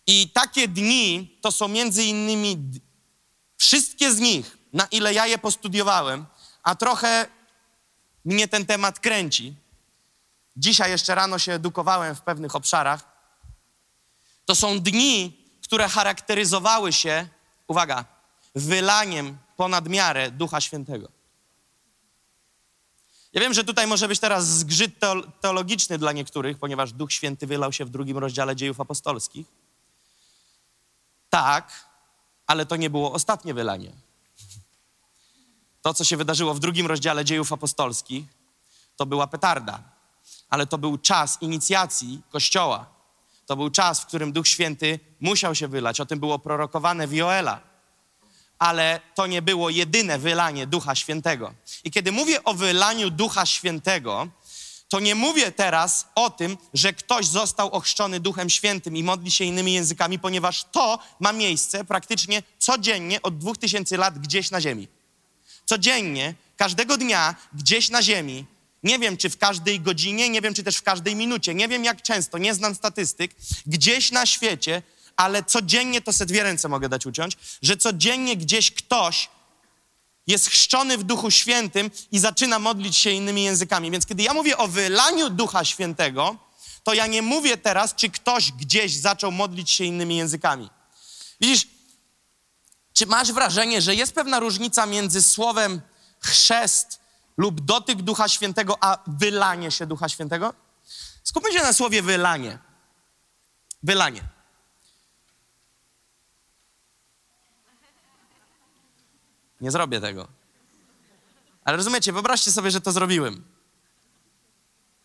I 0.07 0.31
takie 0.31 0.69
dni 0.69 1.39
to 1.41 1.53
są 1.53 1.69
między 1.69 2.05
innymi 2.05 2.59
wszystkie 3.57 4.13
z 4.13 4.19
nich, 4.19 4.59
na 4.73 4.87
ile 4.87 5.15
ja 5.15 5.27
je 5.27 5.39
postudiowałem, 5.39 6.27
a 6.63 6.75
trochę 6.75 7.40
mnie 8.25 8.49
ten 8.49 8.67
temat 8.67 9.01
kręci. 9.01 9.55
Dzisiaj 10.57 10.91
jeszcze 10.91 11.15
rano 11.15 11.39
się 11.39 11.53
edukowałem 11.53 12.17
w 12.17 12.21
pewnych 12.21 12.57
obszarach. 12.57 13.05
To 14.45 14.55
są 14.55 14.81
dni, 14.81 15.45
które 15.63 15.89
charakteryzowały 15.89 16.93
się, 16.93 17.29
uwaga, 17.67 18.05
wylaniem 18.55 19.39
ponad 19.57 19.89
miarę 19.89 20.31
Ducha 20.31 20.61
Świętego. 20.61 21.09
Ja 23.33 23.41
wiem, 23.41 23.55
że 23.55 23.65
tutaj 23.65 23.87
może 23.87 24.09
być 24.09 24.21
teraz 24.21 24.47
zgrzyt 24.47 24.99
teol- 25.01 25.31
teologiczny 25.41 25.99
dla 25.99 26.13
niektórych, 26.13 26.59
ponieważ 26.59 26.93
Duch 26.93 27.13
Święty 27.13 27.47
wylał 27.47 27.73
się 27.73 27.85
w 27.85 27.91
drugim 27.91 28.19
rozdziale 28.19 28.57
dziejów 28.57 28.81
apostolskich. 28.81 29.47
Tak, 31.31 31.89
ale 32.47 32.67
to 32.67 32.77
nie 32.77 32.91
było 32.91 33.13
ostatnie 33.13 33.55
wylanie. 33.55 33.93
To, 35.83 35.95
co 35.95 36.05
się 36.05 36.17
wydarzyło 36.17 36.55
w 36.55 36.61
drugim 36.61 36.87
rozdziale 36.87 37.25
dziejów 37.25 37.53
apostolskich, 37.53 38.25
to 38.97 39.07
była 39.07 39.27
petarda, 39.27 39.83
ale 40.51 40.67
to 40.67 40.79
był 40.79 40.99
czas 40.99 41.39
inicjacji 41.41 42.23
Kościoła. 42.31 42.87
To 43.47 43.57
był 43.57 43.71
czas, 43.71 44.01
w 44.01 44.07
którym 44.07 44.33
Duch 44.33 44.49
Święty 44.49 45.01
musiał 45.21 45.55
się 45.55 45.69
wylać. 45.69 46.01
O 46.01 46.07
tym 46.07 46.21
było 46.21 46.39
prorokowane 46.39 47.07
w 47.07 47.13
Joela. 47.13 47.61
Ale 48.59 49.01
to 49.15 49.27
nie 49.27 49.43
było 49.43 49.71
jedyne 49.71 50.19
wylanie 50.19 50.67
Ducha 50.67 50.95
Świętego. 50.95 51.55
I 51.85 51.91
kiedy 51.91 52.13
mówię 52.13 52.45
o 52.45 52.55
wylaniu 52.55 53.11
Ducha 53.11 53.47
Świętego, 53.47 54.29
to 54.89 55.01
nie 55.01 55.15
mówię 55.15 55.53
teraz 55.53 56.09
o 56.15 56.31
tym, 56.31 56.57
że 56.75 56.93
ktoś 56.93 57.27
został 57.27 57.71
ochrzczony 57.71 58.21
Duchem 58.21 58.51
Świętym 58.51 58.97
i 58.97 59.03
modli 59.03 59.31
się 59.31 59.45
innymi 59.45 59.73
językami, 59.73 60.19
ponieważ 60.19 60.65
to 60.65 60.99
ma 61.21 61.33
miejsce 61.33 61.85
praktycznie 61.85 62.43
codziennie 62.59 63.23
od 63.23 63.39
dwóch 63.39 63.59
tysięcy 63.59 63.97
lat 63.97 64.19
gdzieś 64.19 64.51
na 64.51 64.61
ziemi. 64.61 64.89
Codziennie, 65.71 66.35
każdego 66.57 66.97
dnia, 66.97 67.35
gdzieś 67.55 67.91
na 67.91 68.03
ziemi, 68.03 68.45
nie 68.83 68.99
wiem 68.99 69.17
czy 69.17 69.31
w 69.31 69.39
każdej 69.39 69.81
godzinie, 69.81 70.29
nie 70.29 70.41
wiem 70.41 70.55
czy 70.55 70.63
też 70.63 70.77
w 70.77 70.83
każdej 70.83 71.17
minucie, 71.17 71.55
nie 71.55 71.69
wiem 71.69 71.85
jak 71.85 72.03
często, 72.03 72.39
nie 72.39 72.55
znam 72.55 72.75
statystyk, 72.75 73.35
gdzieś 73.67 74.11
na 74.11 74.27
świecie, 74.27 74.83
ale 75.17 75.45
codziennie 75.45 76.01
to 76.01 76.13
se 76.13 76.27
dwie 76.27 76.43
ręce 76.43 76.69
mogę 76.69 76.89
dać 76.89 77.07
uciąć, 77.07 77.37
że 77.63 77.77
codziennie 77.77 78.37
gdzieś 78.37 78.71
ktoś 78.71 79.29
jest 80.27 80.49
chrzczony 80.49 80.99
w 80.99 81.05
Duchu 81.05 81.31
Świętym 81.31 81.91
i 82.13 82.19
zaczyna 82.19 82.59
modlić 82.59 82.97
się 82.97 83.11
innymi 83.11 83.43
językami. 83.43 83.91
Więc 83.91 84.07
kiedy 84.07 84.23
ja 84.23 84.35
mówię 84.35 84.57
o 84.57 84.69
wylaniu 84.69 85.31
Ducha 85.31 85.65
Świętego, 85.65 86.37
to 86.85 86.95
ja 86.95 87.07
nie 87.07 87.23
mówię 87.23 87.57
teraz, 87.57 87.95
czy 87.95 88.11
ktoś 88.11 88.53
gdzieś 88.53 88.97
zaczął 88.97 89.33
modlić 89.33 89.71
się 89.71 89.85
innymi 89.85 90.17
językami. 90.17 90.71
Widzisz, 91.41 91.67
czy 92.93 93.07
masz 93.07 93.33
wrażenie, 93.33 93.83
że 93.83 93.95
jest 93.95 94.15
pewna 94.15 94.41
różnica 94.41 94.87
między 94.87 95.23
słowem 95.23 95.81
chrzest 96.21 97.01
lub 97.37 97.61
dotyk 97.61 98.03
Ducha 98.03 98.29
Świętego, 98.29 98.77
a 98.81 98.99
wylanie 99.07 99.71
się 99.71 99.87
Ducha 99.87 100.09
Świętego? 100.09 100.55
Skupmy 101.25 101.53
się 101.53 101.63
na 101.63 101.73
słowie 101.73 102.03
wylanie. 102.03 102.59
Wylanie. 103.83 104.29
Nie 109.61 109.71
zrobię 109.71 110.01
tego. 110.01 110.29
Ale 111.65 111.77
rozumiecie, 111.77 112.13
wyobraźcie 112.13 112.53
sobie, 112.53 112.71
że 112.71 112.81
to 112.81 112.93
zrobiłem. 112.93 113.45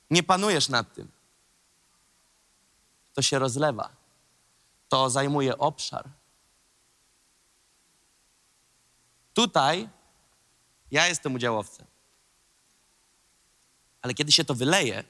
Nie 0.10 0.24
panujesz 0.24 0.70
nad 0.70 0.94
tym. 0.94 1.12
To 3.13 3.22
się 3.22 3.39
rozlewa. 3.39 3.89
To 4.89 5.10
zajmuje 5.10 5.58
obszar. 5.58 6.10
Tutaj 9.36 9.89
ja 10.92 11.08
jestem 11.08 11.34
udziałowcem. 11.34 11.86
Ale 14.01 14.13
kiedy 14.13 14.32
się 14.32 14.46
to 14.46 14.56
wyleje, 14.56 15.04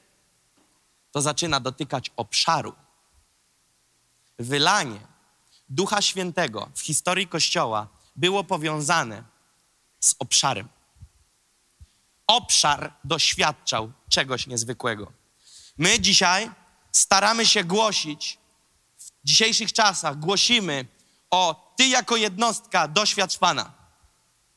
to 1.12 1.22
zaczyna 1.22 1.60
dotykać 1.60 2.10
obszaru. 2.16 2.74
Wylanie 4.38 5.00
Ducha 5.68 6.02
Świętego 6.02 6.70
w 6.74 6.80
historii 6.80 7.28
Kościoła 7.28 7.88
było 8.16 8.44
powiązane 8.44 9.24
z 10.00 10.14
obszarem. 10.18 10.68
Obszar 12.26 12.92
doświadczał 13.04 13.92
czegoś 14.08 14.46
niezwykłego. 14.46 15.12
My 15.78 16.00
dzisiaj 16.00 16.50
staramy 16.92 17.46
się 17.46 17.64
głosić, 17.64 18.38
w 18.98 19.10
dzisiejszych 19.24 19.72
czasach 19.72 20.18
głosimy 20.18 20.86
o 21.30 21.72
Ty 21.76 21.86
jako 21.86 22.16
jednostka 22.16 22.88
doświadcz 22.88 23.38
Pana. 23.38 23.85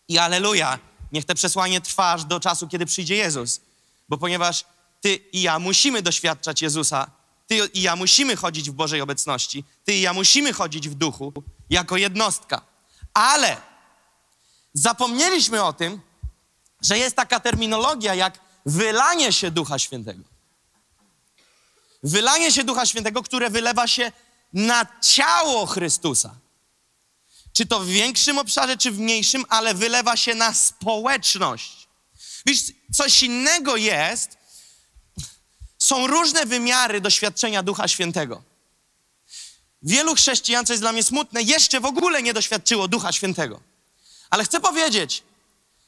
I 0.09 0.17
aleluja, 0.17 0.79
niech 1.11 1.25
te 1.25 1.35
przesłanie 1.35 1.81
trwa 1.81 2.11
aż 2.11 2.25
do 2.25 2.39
czasu, 2.39 2.67
kiedy 2.67 2.85
przyjdzie 2.85 3.15
Jezus. 3.15 3.61
Bo 4.09 4.17
ponieważ 4.17 4.65
Ty 5.01 5.15
i 5.15 5.41
ja 5.41 5.59
musimy 5.59 6.01
doświadczać 6.01 6.61
Jezusa, 6.61 7.11
Ty 7.47 7.55
i 7.73 7.81
ja 7.81 7.95
musimy 7.95 8.35
chodzić 8.35 8.69
w 8.69 8.73
Bożej 8.73 9.01
obecności, 9.01 9.63
Ty 9.85 9.93
i 9.93 10.01
ja 10.01 10.13
musimy 10.13 10.53
chodzić 10.53 10.89
w 10.89 10.93
duchu 10.93 11.33
jako 11.69 11.97
jednostka. 11.97 12.61
Ale 13.13 13.57
zapomnieliśmy 14.73 15.63
o 15.63 15.73
tym, 15.73 16.01
że 16.81 16.97
jest 16.97 17.15
taka 17.15 17.39
terminologia 17.39 18.15
jak 18.15 18.39
wylanie 18.65 19.33
się 19.33 19.51
Ducha 19.51 19.79
Świętego. 19.79 20.23
Wylanie 22.03 22.51
się 22.51 22.63
Ducha 22.63 22.85
Świętego, 22.85 23.23
które 23.23 23.49
wylewa 23.49 23.87
się 23.87 24.11
na 24.53 24.85
ciało 25.01 25.65
Chrystusa. 25.65 26.35
Czy 27.53 27.65
to 27.65 27.79
w 27.79 27.87
większym 27.87 28.37
obszarze, 28.37 28.77
czy 28.77 28.91
w 28.91 28.99
mniejszym, 28.99 29.45
ale 29.49 29.73
wylewa 29.73 30.17
się 30.17 30.35
na 30.35 30.53
społeczność. 30.53 31.87
Wiesz, 32.45 32.59
coś 32.93 33.23
innego 33.23 33.75
jest, 33.75 34.37
są 35.77 36.07
różne 36.07 36.45
wymiary 36.45 37.01
doświadczenia 37.01 37.63
Ducha 37.63 37.87
Świętego. 37.87 38.43
Wielu 39.81 40.15
chrześcijan, 40.15 40.65
co 40.65 40.73
jest 40.73 40.83
dla 40.83 40.91
mnie 40.91 41.03
smutne, 41.03 41.41
jeszcze 41.41 41.79
w 41.79 41.85
ogóle 41.85 42.23
nie 42.23 42.33
doświadczyło 42.33 42.87
Ducha 42.87 43.11
Świętego. 43.11 43.61
Ale 44.29 44.43
chcę 44.43 44.59
powiedzieć, 44.59 45.23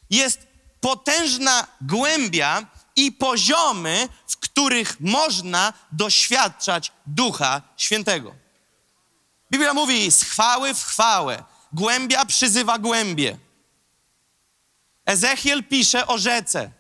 jest 0.10 0.39
potężna 0.82 1.68
głębia 1.82 2.65
i 2.96 3.12
poziomy, 3.12 4.10
w 4.27 4.38
których 4.38 5.00
można 5.00 5.74
doświadczać 5.91 6.91
Ducha 7.06 7.62
Świętego. 7.77 8.36
Biblia 9.51 9.74
mówi 9.74 10.12
z 10.12 10.24
chwały 10.24 10.74
w 10.74 10.84
chwałę, 10.84 11.44
głębia 11.73 12.25
przyzywa 12.25 12.79
głębie. 12.79 13.37
Ezechiel 15.05 15.63
pisze 15.63 16.07
o 16.07 16.17
rzece, 16.17 16.71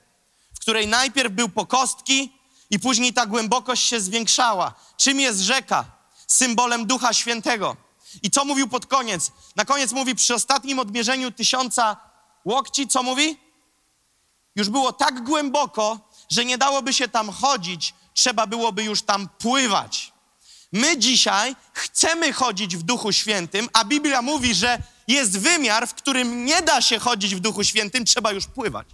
w 0.55 0.59
której 0.59 0.87
najpierw 0.87 1.33
był 1.33 1.49
po 1.49 1.65
kostki 1.65 2.41
I 2.71 2.79
później 2.79 3.13
ta 3.13 3.25
głębokość 3.25 3.83
się 3.83 4.01
zwiększała. 4.01 4.73
Czym 4.97 5.19
jest 5.19 5.39
rzeka? 5.39 5.85
Symbolem 6.27 6.85
Ducha 6.85 7.13
Świętego. 7.13 7.77
I 8.23 8.31
co 8.31 8.45
mówił 8.45 8.67
pod 8.67 8.85
koniec? 8.85 9.31
Na 9.55 9.65
koniec 9.65 9.91
mówi, 9.91 10.15
przy 10.15 10.35
ostatnim 10.35 10.79
odmierzeniu 10.79 11.31
tysiąca 11.31 11.97
łokci, 12.45 12.87
co 12.87 13.03
mówi? 13.03 13.37
Już 14.55 14.69
było 14.69 14.93
tak 14.93 15.23
głęboko, 15.23 15.99
że 16.29 16.45
nie 16.45 16.57
dałoby 16.57 16.93
się 16.93 17.07
tam 17.07 17.29
chodzić, 17.29 17.93
trzeba 18.13 18.47
byłoby 18.47 18.83
już 18.83 19.01
tam 19.01 19.29
pływać. 19.29 20.10
My 20.71 20.97
dzisiaj 20.97 21.55
chcemy 21.73 22.33
chodzić 22.33 22.77
w 22.77 22.83
Duchu 22.83 23.11
Świętym, 23.11 23.69
a 23.73 23.85
Biblia 23.85 24.21
mówi, 24.21 24.55
że 24.55 24.81
jest 25.07 25.39
wymiar, 25.39 25.87
w 25.87 25.93
którym 25.93 26.45
nie 26.45 26.61
da 26.61 26.81
się 26.81 26.99
chodzić 26.99 27.35
w 27.35 27.39
Duchu 27.39 27.63
Świętym, 27.63 28.05
trzeba 28.05 28.31
już 28.31 28.47
pływać. 28.47 28.87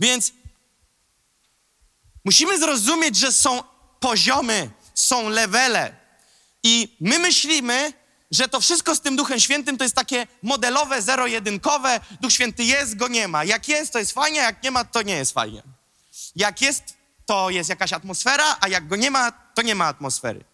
Więc 0.00 0.32
musimy 2.24 2.58
zrozumieć, 2.58 3.16
że 3.16 3.32
są 3.32 3.62
poziomy, 4.00 4.70
są 4.94 5.28
levele. 5.28 5.96
I 6.62 6.96
my 7.00 7.18
myślimy, 7.18 7.92
że 8.30 8.48
to 8.48 8.60
wszystko 8.60 8.94
z 8.94 9.00
tym 9.00 9.16
Duchem 9.16 9.40
Świętym 9.40 9.78
to 9.78 9.84
jest 9.84 9.96
takie 9.96 10.26
modelowe, 10.42 11.02
zero-jedynkowe. 11.02 12.00
Duch 12.20 12.32
Święty 12.32 12.64
jest, 12.64 12.96
go 12.96 13.08
nie 13.08 13.28
ma. 13.28 13.44
Jak 13.44 13.68
jest, 13.68 13.92
to 13.92 13.98
jest 13.98 14.12
fajnie, 14.12 14.38
jak 14.38 14.62
nie 14.62 14.70
ma, 14.70 14.84
to 14.84 15.02
nie 15.02 15.14
jest 15.14 15.32
fajnie. 15.32 15.62
Jak 16.36 16.60
jest, 16.60 16.99
to 17.30 17.50
jest 17.50 17.70
jakaś 17.70 17.92
atmosfera, 17.92 18.56
a 18.60 18.68
jak 18.68 18.88
go 18.88 18.96
nie 18.96 19.10
ma, 19.10 19.32
to 19.32 19.62
nie 19.62 19.74
ma 19.74 19.84
atmosfery. 19.86 20.44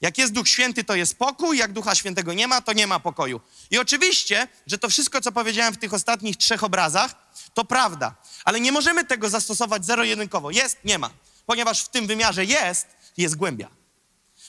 Jak 0.00 0.18
jest 0.18 0.32
Duch 0.32 0.48
Święty, 0.48 0.84
to 0.84 0.94
jest 0.94 1.18
pokój, 1.18 1.58
jak 1.58 1.72
Ducha 1.72 1.94
Świętego 1.94 2.32
nie 2.32 2.48
ma, 2.48 2.60
to 2.60 2.72
nie 2.72 2.86
ma 2.86 3.00
pokoju. 3.00 3.40
I 3.70 3.78
oczywiście, 3.78 4.48
że 4.66 4.78
to 4.78 4.88
wszystko, 4.88 5.20
co 5.20 5.32
powiedziałem 5.32 5.74
w 5.74 5.78
tych 5.78 5.94
ostatnich 5.94 6.36
trzech 6.36 6.64
obrazach, 6.64 7.14
to 7.54 7.64
prawda. 7.64 8.14
Ale 8.44 8.60
nie 8.60 8.72
możemy 8.72 9.04
tego 9.04 9.30
zastosować 9.30 9.84
zero-jedynkowo. 9.84 10.50
Jest, 10.50 10.76
nie 10.84 10.98
ma. 10.98 11.10
Ponieważ 11.46 11.82
w 11.82 11.88
tym 11.88 12.06
wymiarze 12.06 12.44
jest, 12.44 12.86
jest 13.16 13.36
głębia. 13.36 13.68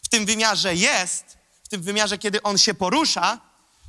W 0.03 0.07
tym 0.07 0.25
wymiarze 0.25 0.75
jest, 0.75 1.37
w 1.63 1.67
tym 1.67 1.81
wymiarze, 1.81 2.17
kiedy 2.17 2.43
on 2.43 2.57
się 2.57 2.73
porusza, 2.73 3.39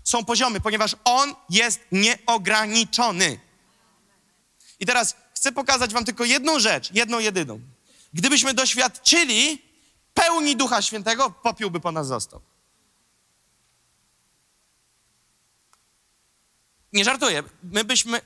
są 0.04 0.24
poziomy, 0.24 0.60
ponieważ 0.60 0.96
on 1.04 1.34
jest 1.50 1.80
nieograniczony. 1.92 3.40
I 4.80 4.86
teraz 4.86 5.16
chcę 5.34 5.52
pokazać 5.52 5.92
Wam 5.92 6.04
tylko 6.04 6.24
jedną 6.24 6.58
rzecz, 6.58 6.90
jedną 6.94 7.18
jedyną. 7.18 7.73
Gdybyśmy 8.14 8.54
doświadczyli 8.54 9.62
pełni 10.14 10.56
Ducha 10.56 10.82
Świętego, 10.82 11.30
popiół 11.30 11.70
by 11.70 11.80
po 11.80 11.92
nas 11.92 12.06
został. 12.06 12.40
Nie 16.92 17.04
żartuję, 17.04 17.42
my 17.62 17.84
byśmy 17.84 18.20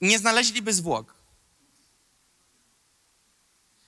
nie 0.00 0.18
znaleźliby 0.18 0.72
zwłok. 0.72 1.14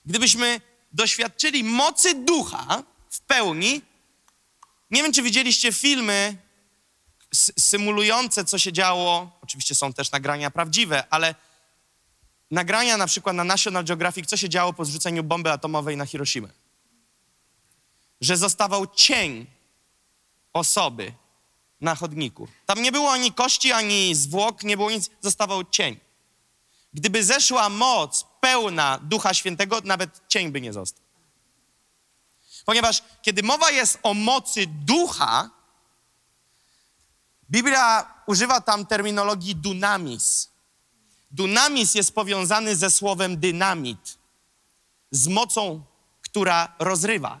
Gdybyśmy 0.05 0.61
doświadczyli 0.91 1.63
mocy 1.63 2.15
ducha 2.15 2.83
w 3.09 3.21
pełni, 3.21 3.81
nie 4.91 5.03
wiem, 5.03 5.13
czy 5.13 5.21
widzieliście 5.21 5.73
filmy 5.73 6.37
symulujące, 7.59 8.45
co 8.45 8.59
się 8.59 8.73
działo. 8.73 9.39
Oczywiście 9.41 9.75
są 9.75 9.93
też 9.93 10.11
nagrania 10.11 10.51
prawdziwe, 10.51 11.07
ale 11.09 11.35
nagrania 12.51 12.97
na 12.97 13.07
przykład 13.07 13.35
na 13.35 13.43
National 13.43 13.85
Geographic, 13.85 14.29
co 14.29 14.37
się 14.37 14.49
działo 14.49 14.73
po 14.73 14.85
zrzuceniu 14.85 15.23
bomby 15.23 15.51
atomowej 15.51 15.97
na 15.97 16.05
Hiroshimę. 16.05 16.49
Że 18.21 18.37
zostawał 18.37 18.87
cień 18.87 19.45
osoby 20.53 21.13
na 21.81 21.95
chodniku. 21.95 22.47
Tam 22.65 22.81
nie 22.81 22.91
było 22.91 23.11
ani 23.11 23.33
kości, 23.33 23.71
ani 23.71 24.15
zwłok, 24.15 24.63
nie 24.63 24.77
było 24.77 24.91
nic, 24.91 25.09
zostawał 25.21 25.63
cień. 25.63 25.99
Gdyby 26.93 27.23
zeszła 27.23 27.69
moc 27.69 28.25
pełna 28.41 28.99
Ducha 29.03 29.33
Świętego, 29.33 29.81
nawet 29.83 30.21
cień 30.27 30.51
by 30.51 30.61
nie 30.61 30.73
został. 30.73 31.03
Ponieważ 32.65 33.03
kiedy 33.21 33.43
mowa 33.43 33.71
jest 33.71 33.99
o 34.03 34.13
mocy 34.13 34.65
ducha, 34.67 35.49
Biblia 37.49 38.13
używa 38.25 38.61
tam 38.61 38.85
terminologii 38.85 39.55
dunamis. 39.55 40.49
Dunamis 41.31 41.95
jest 41.95 42.15
powiązany 42.15 42.75
ze 42.75 42.91
słowem 42.91 43.39
dynamit, 43.39 44.17
z 45.11 45.27
mocą, 45.27 45.83
która 46.21 46.75
rozrywa. 46.79 47.39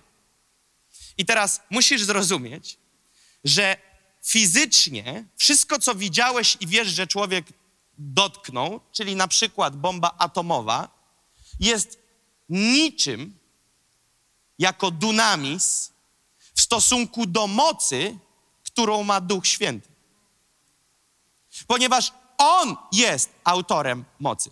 I 1.17 1.25
teraz 1.25 1.61
musisz 1.69 2.03
zrozumieć, 2.03 2.77
że 3.43 3.77
fizycznie 4.23 5.25
wszystko, 5.35 5.79
co 5.79 5.95
widziałeś 5.95 6.57
i 6.59 6.67
wiesz, 6.67 6.87
że 6.87 7.07
człowiek 7.07 7.45
dotknął, 7.97 8.79
czyli 8.91 9.15
na 9.15 9.27
przykład 9.27 9.75
bomba 9.75 10.15
atomowa, 10.17 10.89
jest 11.59 11.99
niczym 12.49 13.37
jako 14.59 14.91
dunamis 14.91 15.91
w 16.55 16.61
stosunku 16.61 17.25
do 17.25 17.47
mocy, 17.47 18.17
którą 18.63 19.03
ma 19.03 19.21
Duch 19.21 19.47
Święty. 19.47 19.89
Ponieważ 21.67 22.13
On 22.37 22.75
jest 22.91 23.29
autorem 23.43 24.05
mocy. 24.19 24.51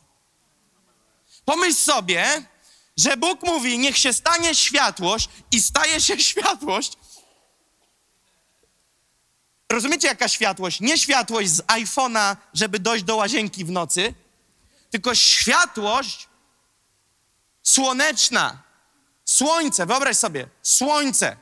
Pomyśl 1.46 1.76
sobie, 1.76 2.46
że 2.98 3.18
Bóg 3.18 3.44
mówi, 3.44 3.78
niech 3.78 3.98
się 3.98 4.14
stanie 4.14 4.56
światłość 4.56 5.30
i 5.52 5.62
staje 5.62 6.02
się 6.02 6.20
światłość. 6.30 6.98
Rozumiecie, 9.72 10.08
jaka 10.08 10.28
światłość? 10.28 10.80
Nie 10.80 10.98
światłość 10.98 11.50
z 11.50 11.62
iPhone'a, 11.62 12.36
żeby 12.54 12.80
dojść 12.80 13.04
do 13.04 13.16
łazienki 13.16 13.66
w 13.66 13.72
nocy, 13.72 14.14
tylko 14.90 15.16
światłość 15.16 16.28
słoneczna. 17.64 18.64
Słońce, 19.26 19.86
wyobraź 19.86 20.18
sobie, 20.18 20.48
słońce. 20.62 21.38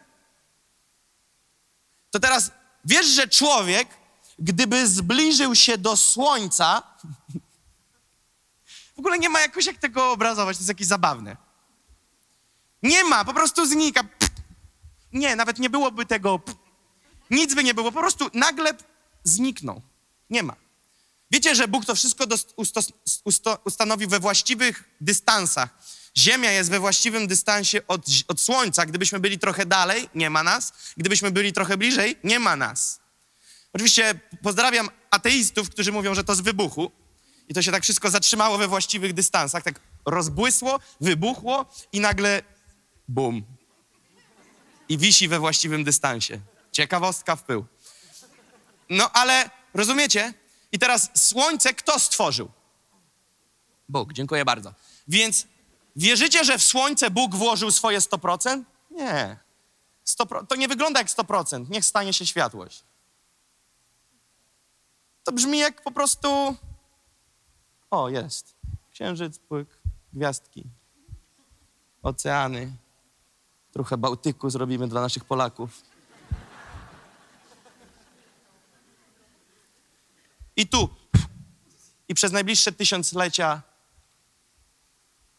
To 2.12 2.20
teraz 2.20 2.52
wiesz, 2.86 3.06
że 3.06 3.28
człowiek, 3.28 3.88
gdyby 4.44 4.88
zbliżył 4.88 5.56
się 5.56 5.78
do 5.78 5.98
słońca, 5.98 6.84
w 8.96 9.00
ogóle 9.00 9.20
nie 9.20 9.30
ma 9.30 9.40
jakoś 9.40 9.66
jak 9.66 9.78
tego 9.78 10.12
obrazować, 10.12 10.58
to 10.58 10.62
jest 10.62 10.70
jakieś 10.70 10.88
zabawne. 10.88 11.38
Nie 12.84 13.04
ma, 13.04 13.26
po 13.26 13.34
prostu 13.34 13.66
znika. 13.66 14.04
Nie, 15.14 15.36
nawet 15.36 15.60
nie 15.60 15.70
byłoby 15.70 16.06
tego. 16.06 16.40
Nic 17.30 17.56
by 17.56 17.64
nie 17.64 17.74
było, 17.74 17.92
po 17.92 18.00
prostu 18.00 18.30
nagle 18.34 18.74
zniknął. 19.24 19.82
Nie 20.30 20.44
ma. 20.44 20.56
Wiecie, 21.32 21.56
że 21.56 21.68
Bóg 21.68 21.86
to 21.86 21.96
wszystko 21.96 22.26
ustanowił 23.66 24.10
we 24.10 24.20
właściwych 24.20 24.84
dystansach. 25.02 25.70
Ziemia 26.18 26.52
jest 26.52 26.70
we 26.70 26.80
właściwym 26.80 27.28
dystansie 27.28 27.88
od, 27.88 28.06
od 28.28 28.42
Słońca. 28.42 28.86
Gdybyśmy 28.86 29.20
byli 29.20 29.40
trochę 29.40 29.66
dalej, 29.66 30.10
nie 30.16 30.30
ma 30.30 30.44
nas. 30.44 30.74
Gdybyśmy 30.98 31.32
byli 31.32 31.54
trochę 31.54 31.78
bliżej, 31.78 32.16
nie 32.24 32.40
ma 32.40 32.56
nas. 32.56 33.03
Oczywiście 33.74 34.20
pozdrawiam 34.42 34.90
ateistów, 35.12 35.70
którzy 35.70 35.92
mówią, 35.92 36.16
że 36.16 36.24
to 36.24 36.36
z 36.36 36.42
wybuchu. 36.42 36.92
I 37.50 37.54
to 37.54 37.62
się 37.62 37.72
tak 37.72 37.84
wszystko 37.84 38.10
zatrzymało 38.10 38.58
we 38.58 38.68
właściwych 38.68 39.14
dystansach. 39.14 39.64
Tak 39.64 39.80
rozbłysło, 40.06 40.80
wybuchło 41.02 41.66
i 41.92 42.00
nagle 42.00 42.42
bum. 43.08 43.44
I 44.90 44.98
wisi 44.98 45.28
we 45.28 45.40
właściwym 45.40 45.84
dystansie. 45.84 46.40
Ciekawostka 46.72 47.36
w 47.36 47.44
pył. 47.44 47.66
No 48.90 49.12
ale 49.12 49.50
rozumiecie? 49.74 50.34
I 50.72 50.80
teraz 50.80 51.10
słońce 51.14 51.74
kto 51.74 52.00
stworzył? 52.00 52.52
Bóg, 53.90 54.14
dziękuję 54.14 54.46
bardzo. 54.46 54.74
Więc 55.08 55.48
Wierzycie, 55.96 56.46
że 56.46 56.58
w 56.58 56.64
słońce 56.64 57.10
Bóg 57.10 57.36
włożył 57.36 57.72
swoje 57.72 58.00
100%? 58.00 58.64
Nie. 58.92 59.38
100%, 60.08 60.48
to 60.48 60.56
nie 60.56 60.68
wygląda 60.68 61.00
jak 61.00 61.08
100%. 61.08 61.70
Niech 61.70 61.86
stanie 61.86 62.14
się 62.14 62.26
światłość. 62.26 62.84
To 65.24 65.32
brzmi 65.32 65.60
jak 65.60 65.84
po 65.84 65.92
prostu. 65.92 66.56
O, 67.92 68.10
jest. 68.10 68.56
Księżyc, 68.92 69.40
płyk, 69.40 69.68
gwiazdki, 70.14 70.64
oceany. 72.04 72.72
Trochę 73.72 73.98
Bałtyku 73.98 74.50
zrobimy 74.50 74.88
dla 74.88 75.02
naszych 75.02 75.26
Polaków. 75.26 75.82
I 80.56 80.68
tu. 80.68 80.90
I 82.08 82.14
przez 82.14 82.32
najbliższe 82.32 82.72
tysiąclecia 82.72 83.62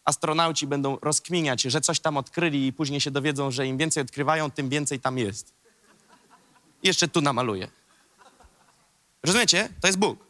astronauci 0.05 0.67
będą 0.67 0.99
rozkminiać, 1.03 1.63
że 1.63 1.81
coś 1.81 2.01
tam 2.01 2.17
odkryli 2.17 2.67
i 2.67 2.73
później 2.73 3.01
się 3.01 3.11
dowiedzą, 3.11 3.51
że 3.51 3.67
im 3.67 3.79
więcej 3.79 4.03
odkrywają, 4.03 4.51
tym 4.51 4.69
więcej 4.69 5.01
tam 5.01 5.19
jest. 5.19 5.55
I 6.83 6.87
jeszcze 6.87 7.09
tu 7.09 7.21
namaluję. 7.21 7.69
Rozumiecie? 9.25 9.69
To 9.81 9.87
jest 9.87 9.99
Bóg. 9.99 10.27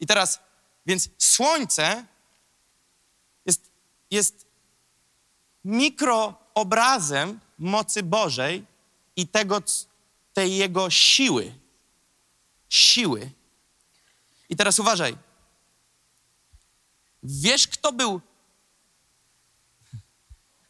I 0.00 0.06
teraz, 0.06 0.40
więc 0.86 1.08
Słońce 1.18 2.06
jest, 3.46 3.70
jest 4.10 4.46
mikroobrazem 5.64 7.40
mocy 7.58 8.02
Bożej 8.02 8.64
i 9.16 9.28
tego, 9.28 9.62
tej 10.32 10.56
Jego 10.56 10.90
siły. 10.90 11.54
Siły. 12.68 13.30
I 14.48 14.56
teraz 14.56 14.78
uważaj. 14.78 15.16
Wiesz, 17.22 17.68
kto 17.68 17.92
był, 17.92 18.20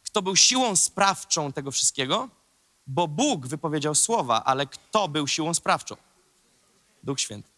kto 0.03 0.21
był 0.21 0.35
siłą 0.35 0.75
sprawczą 0.75 1.53
tego 1.53 1.71
wszystkiego? 1.71 2.29
Bo 2.87 3.07
Bóg 3.07 3.47
wypowiedział 3.47 3.95
słowa, 3.95 4.43
ale 4.43 4.65
kto 4.65 5.07
był 5.07 5.27
siłą 5.27 5.53
sprawczą? 5.53 5.95
Duch 7.03 7.19
Święty. 7.19 7.49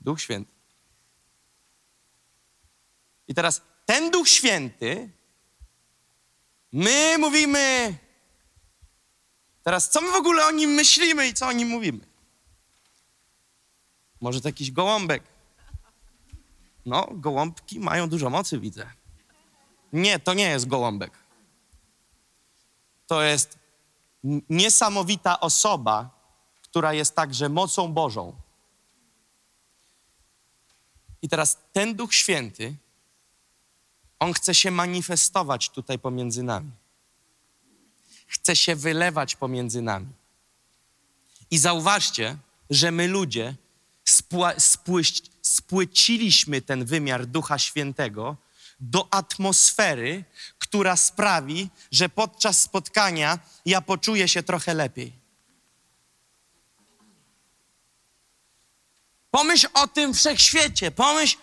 Duch 0.00 0.20
Święty. 0.20 0.52
I 3.28 3.34
teraz 3.34 3.62
ten 3.86 4.10
Duch 4.10 4.28
Święty, 4.28 5.10
my 6.72 7.18
mówimy. 7.18 7.98
Teraz, 9.62 9.90
co 9.90 10.00
my 10.00 10.10
w 10.10 10.14
ogóle 10.14 10.46
o 10.46 10.50
nim 10.50 10.70
myślimy 10.70 11.28
i 11.28 11.34
co 11.34 11.46
o 11.46 11.52
nim 11.52 11.68
mówimy? 11.68 12.06
Może 14.20 14.40
to 14.40 14.48
jakiś 14.48 14.70
gołąbek? 14.70 15.22
No, 16.86 17.08
gołąbki 17.12 17.80
mają 17.80 18.08
dużo 18.08 18.30
mocy, 18.30 18.58
widzę. 18.58 18.90
Nie, 19.94 20.18
to 20.18 20.34
nie 20.34 20.48
jest 20.48 20.66
gołąbek. 20.66 21.12
To 23.06 23.22
jest 23.22 23.58
niesamowita 24.50 25.40
osoba, 25.40 26.10
która 26.62 26.92
jest 26.92 27.14
także 27.14 27.48
mocą 27.48 27.92
Bożą. 27.92 28.32
I 31.22 31.28
teraz 31.28 31.58
ten 31.72 31.94
Duch 31.94 32.14
Święty, 32.14 32.76
on 34.18 34.32
chce 34.32 34.54
się 34.54 34.70
manifestować 34.70 35.70
tutaj 35.70 35.98
pomiędzy 35.98 36.42
nami. 36.42 36.70
Chce 38.26 38.56
się 38.56 38.76
wylewać 38.76 39.36
pomiędzy 39.36 39.82
nami. 39.82 40.08
I 41.50 41.58
zauważcie, 41.58 42.36
że 42.70 42.90
my 42.90 43.08
ludzie 43.08 43.54
spłyciliśmy 45.42 46.62
ten 46.62 46.84
wymiar 46.84 47.26
Ducha 47.26 47.58
Świętego 47.58 48.36
do 48.90 49.08
atmosfery, 49.10 50.24
która 50.58 50.96
sprawi, 50.96 51.70
że 51.92 52.08
podczas 52.08 52.60
spotkania 52.60 53.38
ja 53.66 53.80
poczuję 53.80 54.28
się 54.28 54.42
trochę 54.42 54.74
lepiej. 54.74 55.12
Pomyśl 59.30 59.68
o 59.74 59.86
tym 59.88 60.14
wszechświecie, 60.14 60.90
pomyśl, 60.90 61.36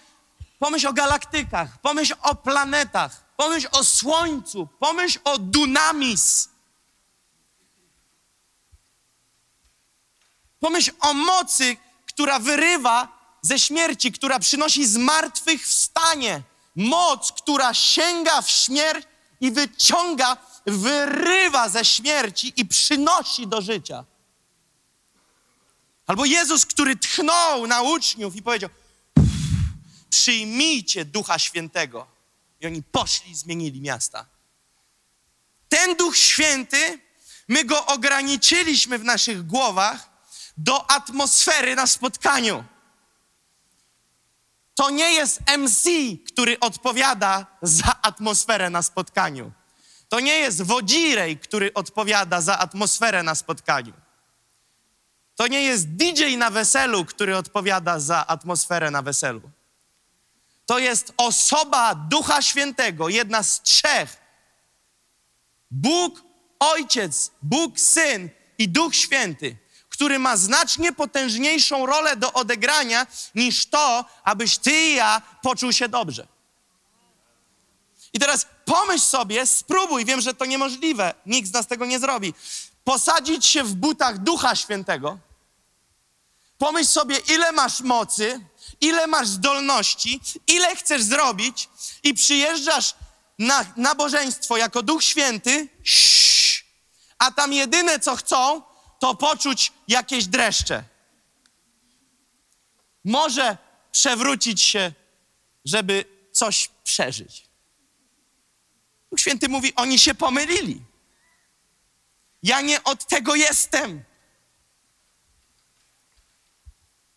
pomyśl 0.60 0.88
o 0.88 0.93
galaktykach, 0.93 1.82
pomyśl 1.82 2.13
o 2.21 2.36
planetach, 2.36 3.36
pomyśl 3.38 3.67
o 3.71 3.84
Słońcu, 3.84 4.67
pomyśl 4.80 5.19
o 5.23 5.38
dunamis. 5.38 6.49
Pomyśl 10.60 10.91
o 10.99 11.13
mocy, 11.13 11.77
która 12.06 12.39
wyrywa 12.39 13.08
ze 13.41 13.60
śmierci, 13.60 14.12
która 14.12 14.39
przynosi 14.39 14.88
zmartwychwstanie. 14.88 16.43
Moc, 16.75 17.31
która 17.31 17.73
sięga 17.73 18.41
w 18.41 18.49
śmierć 18.49 19.07
i 19.41 19.51
wyciąga, 19.51 20.38
wyrywa 20.65 21.69
ze 21.69 21.86
śmierci 21.86 22.53
i 22.57 22.65
przynosi 22.65 23.47
do 23.47 23.62
życia. 23.62 24.05
Albo 26.07 26.25
Jezus, 26.25 26.65
który 26.65 26.95
tchnął 26.95 27.67
na 27.67 27.81
uczniów 27.81 28.36
i 28.36 28.41
powiedział: 28.41 28.69
Przyjmijcie 30.10 31.05
Ducha 31.05 31.39
Świętego. 31.39 32.07
I 32.62 32.67
oni 32.67 32.84
poszli 32.84 33.31
i 33.31 33.36
zmienili 33.36 33.81
miasta. 33.81 34.25
Ten 35.69 35.95
Duch 35.95 36.17
Święty, 36.17 36.99
my 37.47 37.65
go 37.65 37.86
ograniczyliśmy 37.86 38.99
w 38.99 39.03
naszych 39.03 39.47
głowach 39.47 40.10
do 40.57 40.91
atmosfery 40.91 41.75
na 41.75 41.88
spotkaniu. 41.88 42.63
To 44.82 44.89
nie 44.89 45.13
jest 45.13 45.41
MC, 45.58 45.89
który 46.28 46.60
odpowiada 46.60 47.46
za 47.62 48.02
atmosferę 48.02 48.70
na 48.70 48.82
spotkaniu. 48.82 49.52
To 50.10 50.20
nie 50.20 50.39
jest 50.39 50.62
wodzirej, 50.62 51.38
który 51.38 51.74
odpowiada 51.74 52.41
za 52.41 52.60
atmosferę 52.60 53.24
na 53.24 53.36
spotkaniu. 53.36 53.94
To 55.36 55.48
nie 55.48 55.62
jest 55.62 55.89
DJ 55.89 56.38
na 56.38 56.50
weselu, 56.50 57.06
który 57.06 57.38
odpowiada 57.38 58.00
za 58.00 58.28
atmosferę 58.28 58.91
na 58.91 59.02
weselu. 59.02 59.41
To 60.65 60.80
jest 60.80 61.13
osoba 61.17 61.96
Ducha 61.96 62.41
Świętego, 62.41 63.10
jedna 63.10 63.44
z 63.44 63.62
trzech. 63.62 64.17
Bóg 65.72 66.24
Ojciec, 66.60 67.32
Bóg 67.41 67.80
Syn 67.80 68.30
i 68.58 68.70
Duch 68.70 68.96
Święty, 68.96 69.58
który 69.91 70.19
ma 70.19 70.38
znacznie 70.38 70.93
potężniejszą 70.93 71.86
rolę 71.86 72.15
do 72.15 72.34
odegrania 72.34 73.08
niż 73.36 73.65
to, 73.65 74.06
abyś 74.23 74.58
ty 74.58 74.71
i 74.71 74.95
ja 74.95 75.21
poczuł 75.41 75.73
się 75.73 75.89
dobrze. 75.89 76.27
I 78.13 78.19
teraz 78.19 78.47
pomyśl 78.65 79.04
sobie, 79.04 79.45
spróbuj, 79.45 80.06
wiem, 80.06 80.21
że 80.21 80.34
to 80.34 80.45
niemożliwe, 80.45 81.13
nikt 81.25 81.49
z 81.49 81.54
nas 81.54 81.67
tego 81.67 81.86
nie 81.86 81.99
zrobi, 81.99 82.34
posadzić 82.84 83.45
się 83.45 83.63
w 83.63 83.73
butach 83.73 84.17
Ducha 84.17 84.56
Świętego 84.56 85.17
Pomyśl 86.62 86.89
sobie, 86.89 87.17
ile 87.17 87.51
masz 87.51 87.82
mocy, 87.82 88.39
ile 88.82 89.08
masz 89.08 89.27
zdolności, 89.27 90.21
ile 90.47 90.75
chcesz 90.75 91.04
zrobić 91.04 91.69
i 92.04 92.13
przyjeżdżasz 92.13 92.95
na 93.39 93.65
nabożeństwo 93.77 94.58
jako 94.58 94.84
Duch 94.84 95.04
Święty, 95.04 95.67
a 97.19 97.32
tam 97.32 97.54
jedyne 97.54 97.99
co 97.99 98.15
chcą, 98.15 98.62
to 99.02 99.16
poczuć 99.16 99.72
jakieś 99.88 100.28
dreszcze. 100.28 100.84
Może 103.04 103.58
przewrócić 103.92 104.62
się, 104.62 104.94
żeby 105.66 106.06
coś 106.32 106.70
przeżyć. 106.84 107.48
Duch 109.12 109.20
Święty 109.20 109.50
mówi, 109.50 109.76
oni 109.76 110.00
się 110.00 110.16
pomylili. 110.16 110.82
Ja 112.44 112.62
nie 112.62 112.84
od 112.84 113.06
tego 113.06 113.36
jestem. 113.36 114.04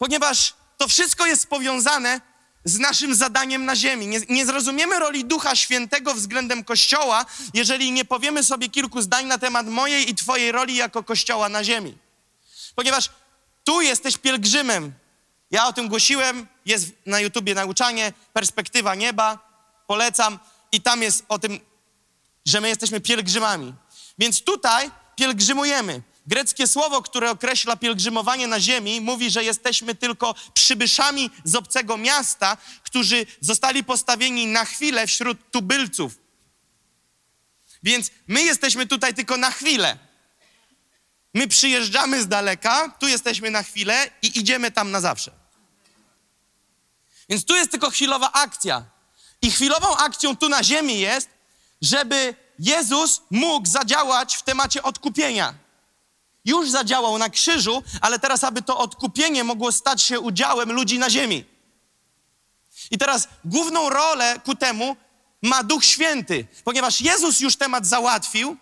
ponieważ 0.05 0.55
to 0.77 0.88
wszystko 0.88 1.27
jest 1.27 1.47
powiązane 1.47 2.20
z 2.64 2.79
naszym 2.79 3.14
zadaniem 3.14 3.64
na 3.64 3.77
ziemi. 3.77 4.07
Nie, 4.07 4.20
nie, 4.29 4.46
zrozumiemy 4.46 4.98
roli 4.98 5.24
Ducha 5.24 5.57
Świętego 5.57 6.14
względem 6.14 6.64
Kościoła, 6.64 7.27
jeżeli 7.55 7.92
nie 7.92 8.05
powiemy 8.05 8.44
sobie 8.44 8.68
kilku 8.68 9.03
zdań 9.03 9.27
na 9.27 9.38
temat 9.38 9.66
mojej 9.66 10.11
i 10.11 10.14
Twojej 10.14 10.53
roli 10.53 10.77
jako 10.77 11.03
Kościoła 11.03 11.48
na 11.48 11.64
ziemi. 11.64 11.98
Ponieważ 12.74 13.11
tu 13.64 13.81
jesteś 13.81 14.18
pielgrzymem. 14.18 14.92
Ja 15.50 15.66
o 15.66 15.72
tym 15.72 15.88
głosiłem, 15.88 16.46
jest 16.66 16.87
na 17.07 17.20
YouTubie 17.20 17.55
nauczanie, 17.55 18.12
perspektywa 18.33 18.94
nieba, 18.94 19.38
polecam 19.87 20.38
i 20.72 20.81
tam 20.81 21.03
jest 21.03 21.24
o 21.29 21.38
tym, 21.38 21.61
że 22.46 22.61
my 22.61 22.68
jesteśmy 22.68 23.00
pielgrzymami. 23.00 23.74
Więc 24.18 24.42
tutaj 24.42 24.90
pielgrzymujemy. 25.16 26.03
Greckie 26.26 26.66
słowo, 26.66 27.02
które 27.02 27.30
określa 27.30 27.76
pielgrzymowanie 27.76 28.46
na 28.46 28.60
ziemi, 28.60 29.00
mówi, 29.00 29.30
że 29.30 29.44
jesteśmy 29.44 29.94
tylko 29.94 30.34
przybyszami 30.54 31.30
z 31.44 31.54
obcego 31.54 31.96
miasta, 31.96 32.56
którzy 32.82 33.26
zostali 33.40 33.84
postawieni 33.84 34.46
na 34.46 34.64
chwilę 34.64 35.06
wśród 35.06 35.50
tubylców. 35.50 36.18
Więc 37.82 38.10
my 38.26 38.42
jesteśmy 38.42 38.87
tutaj 38.87 39.14
tylko 39.14 39.37
na 39.37 39.50
chwilę. 39.50 39.98
My 41.34 41.48
przyjeżdżamy 41.48 42.22
z 42.22 42.28
daleka, 42.28 42.88
tu 42.88 43.08
jesteśmy 43.08 43.50
na 43.50 43.62
chwilę 43.62 44.10
i 44.22 44.38
idziemy 44.38 44.70
tam 44.70 44.90
na 44.90 45.00
zawsze. 45.00 45.30
Więc 47.28 47.44
tu 47.44 47.56
jest 47.56 47.70
tylko 47.70 47.90
chwilowa 47.90 48.32
akcja. 48.32 48.84
I 49.42 49.50
chwilową 49.50 49.96
akcją 49.96 50.37
tu 50.37 50.48
na 50.48 50.64
ziemi 50.64 51.00
jest, 51.00 51.28
żeby 51.82 52.34
Jezus 52.58 53.22
mógł 53.30 53.68
zadziałać 53.68 54.37
w 54.37 54.42
temacie 54.42 54.82
odkupienia 54.82 55.63
już 56.44 56.70
zadziałał 56.70 57.18
na 57.18 57.30
krzyżu, 57.30 57.83
ale 58.00 58.18
teraz, 58.18 58.44
aby 58.44 58.62
to 58.62 58.78
odkupienie 58.78 59.44
mogło 59.44 59.72
stać 59.72 60.02
się 60.02 60.20
udziałem 60.20 60.72
ludzi 60.72 60.98
na 60.98 61.11
ziemi. 61.11 61.44
I 62.90 62.98
teraz 62.98 63.28
główną 63.44 63.88
rolę 63.88 64.40
ku 64.44 64.54
temu 64.54 64.96
ma 65.42 65.62
Duch 65.62 65.85
Święty, 65.85 66.46
ponieważ 66.64 67.00
Jezus 67.00 67.40
już 67.40 67.57
temat 67.57 67.87
załatwił, 67.87 68.57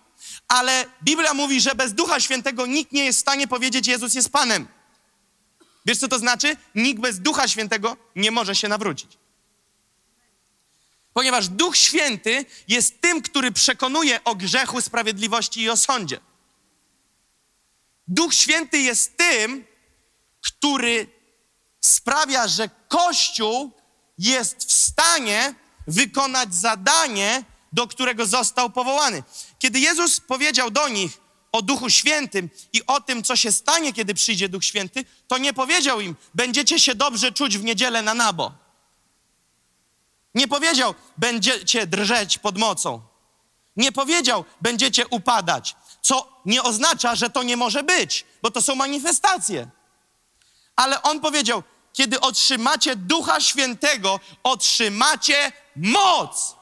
ale 0.49 0.85
Biblia 1.03 1.35
mówi, 1.35 1.61
że 1.61 1.75
bez 1.75 1.93
Ducha 1.95 2.21
Świętego 2.21 2.67
nikt 2.67 2.93
nie 2.93 3.05
jest 3.05 3.19
w 3.19 3.23
stanie 3.23 3.49
powiedzieć, 3.49 3.87
Jezus 3.87 4.15
jest 4.15 4.33
Panem. 4.33 4.69
Wiesz, 5.87 5.99
co 5.99 6.09
to 6.09 6.19
znaczy? 6.19 6.57
Nikt 6.75 7.01
bez 7.01 7.21
Ducha 7.21 7.49
Świętego 7.49 7.97
nie 8.17 8.31
może 8.31 8.55
się 8.57 8.69
nawrócić. 8.69 9.19
Ponieważ 11.13 11.49
Duch 11.49 11.77
Święty 11.77 12.45
jest 12.69 13.01
tym, 13.01 13.23
który 13.23 13.53
przekonuje 13.53 14.25
o 14.25 14.35
grzechu, 14.35 14.81
sprawiedliwości 14.81 15.61
i 15.61 15.71
o 15.71 15.77
sądzie. 15.77 16.21
Duch 18.09 18.35
Święty 18.35 18.79
jest 18.79 19.17
tym, 19.17 19.65
który 20.41 21.07
sprawia, 21.81 22.49
że 22.49 22.71
Kościół 22.89 23.73
jest 24.19 24.65
w 24.65 24.73
stanie 24.73 25.55
wykonać 25.87 26.55
zadanie, 26.55 27.45
do 27.73 27.87
którego 27.87 28.27
został 28.27 28.71
powołany. 28.71 29.23
Kiedy 29.59 29.81
Jezus 29.81 30.21
powiedział 30.21 30.71
do 30.71 30.89
nich, 30.89 31.23
o 31.53 31.63
Duchu 31.63 31.91
Świętym 31.91 32.51
i 32.73 32.87
o 32.87 33.01
tym, 33.01 33.23
co 33.23 33.37
się 33.37 33.53
stanie, 33.53 33.93
kiedy 33.93 34.15
przyjdzie 34.15 34.49
Duch 34.49 34.65
Święty, 34.65 35.05
to 35.29 35.39
nie 35.39 35.53
powiedział 35.53 36.01
im, 36.01 36.17
będziecie 36.35 36.81
się 36.81 36.95
dobrze 36.95 37.33
czuć 37.33 37.59
w 37.59 37.65
niedzielę 37.65 38.03
na 38.03 38.15
nabo. 38.15 38.53
Nie 40.35 40.49
powiedział, 40.49 40.95
będziecie 41.19 41.87
drżeć 41.87 42.39
pod 42.39 42.59
mocą. 42.59 43.03
Nie 43.77 43.93
powiedział, 43.93 44.45
będziecie 44.61 45.09
upadać, 45.09 45.77
co 46.03 46.41
nie 46.45 46.63
oznacza, 46.63 47.15
że 47.15 47.31
to 47.31 47.43
nie 47.43 47.57
może 47.57 47.83
być, 47.83 48.25
bo 48.43 48.51
to 48.51 48.63
są 48.63 48.75
manifestacje. 48.75 49.69
Ale 50.77 51.03
on 51.03 51.21
powiedział, 51.21 51.63
kiedy 51.93 52.21
otrzymacie 52.21 52.97
Ducha 52.97 53.41
Świętego, 53.41 54.21
otrzymacie 54.43 55.53
moc. 55.77 56.57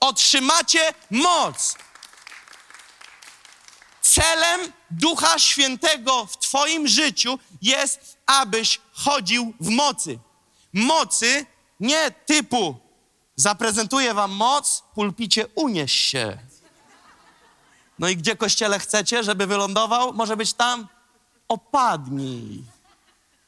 Otrzymacie 0.00 0.94
moc. 1.10 1.76
Celem 4.02 4.72
Ducha 4.90 5.38
Świętego 5.38 6.26
w 6.26 6.38
Twoim 6.38 6.88
życiu 6.88 7.38
jest, 7.62 8.16
abyś 8.26 8.80
chodził 8.92 9.54
w 9.60 9.68
mocy. 9.68 10.18
Mocy 10.72 11.46
nie 11.80 12.10
typu 12.10 12.76
zaprezentuję 13.36 14.14
Wam 14.14 14.30
moc, 14.30 14.82
pulpicie 14.94 15.46
unieś 15.54 15.92
się. 15.92 16.47
No 17.98 18.08
i 18.08 18.16
gdzie 18.16 18.36
kościele 18.36 18.78
chcecie, 18.78 19.24
żeby 19.24 19.46
wylądował? 19.46 20.14
Może 20.14 20.36
być 20.36 20.52
tam? 20.52 20.88
Opadnij. 21.48 22.64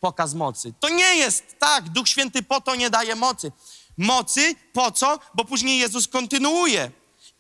Pokaz 0.00 0.34
mocy. 0.34 0.72
To 0.80 0.88
nie 0.88 1.16
jest 1.16 1.58
tak. 1.58 1.88
Duch 1.88 2.08
Święty 2.08 2.42
po 2.42 2.60
to 2.60 2.74
nie 2.74 2.90
daje 2.90 3.14
mocy. 3.16 3.52
Mocy 3.98 4.54
po 4.72 4.90
co? 4.90 5.18
Bo 5.34 5.44
później 5.44 5.78
Jezus 5.78 6.08
kontynuuje. 6.08 6.90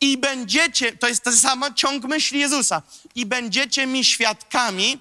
I 0.00 0.18
będziecie, 0.18 0.96
to 0.96 1.08
jest 1.08 1.24
ten 1.24 1.36
sam 1.36 1.64
ciąg 1.74 2.04
myśli 2.04 2.40
Jezusa, 2.40 2.82
i 3.14 3.26
będziecie 3.26 3.86
mi 3.86 4.04
świadkami 4.04 4.98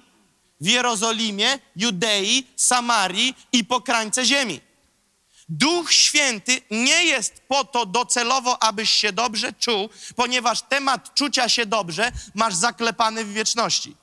w 0.60 0.66
Jerozolimie, 0.66 1.58
Judei, 1.76 2.46
Samarii 2.56 3.36
i 3.52 3.64
po 3.64 3.80
krańce 3.80 4.24
ziemi. 4.24 4.60
Duch 5.50 5.92
Święty 5.92 6.62
nie 6.70 7.04
jest 7.04 7.42
po 7.48 7.64
to 7.64 7.86
docelowo, 7.86 8.62
abyś 8.62 8.90
się 8.90 9.12
dobrze 9.12 9.52
czuł, 9.52 9.88
ponieważ 10.16 10.62
temat 10.62 11.14
czucia 11.14 11.48
się 11.48 11.66
dobrze 11.66 12.12
masz 12.34 12.54
zaklepany 12.54 13.24
w 13.24 13.32
wieczności. 13.32 13.96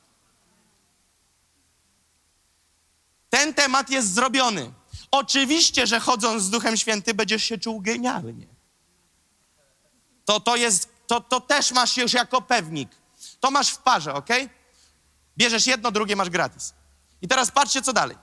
Ten 3.29 3.53
temat 3.53 3.89
jest 3.89 4.13
zrobiony. 4.13 4.73
Oczywiście, 5.11 5.87
że 5.87 5.99
chodząc 5.99 6.43
z 6.43 6.49
Duchem 6.49 6.77
Świętym 6.77 7.17
będziesz 7.17 7.43
się 7.43 7.57
czuł 7.57 7.81
genialnie. 7.81 8.47
To, 10.25 10.39
to, 10.39 10.55
jest, 10.55 10.89
to, 11.07 11.21
to 11.21 11.41
też 11.41 11.71
masz 11.71 11.97
już 11.97 12.13
jako 12.13 12.41
pewnik. 12.41 12.89
To 13.39 13.51
masz 13.51 13.69
w 13.69 13.77
parze, 13.77 14.13
ok? 14.13 14.29
Bierzesz 15.37 15.67
jedno, 15.67 15.91
drugie 15.91 16.15
masz 16.15 16.29
gratis. 16.29 16.73
I 17.21 17.27
teraz 17.27 17.51
patrzcie, 17.51 17.81
co 17.81 17.93
dalej. 17.93 18.17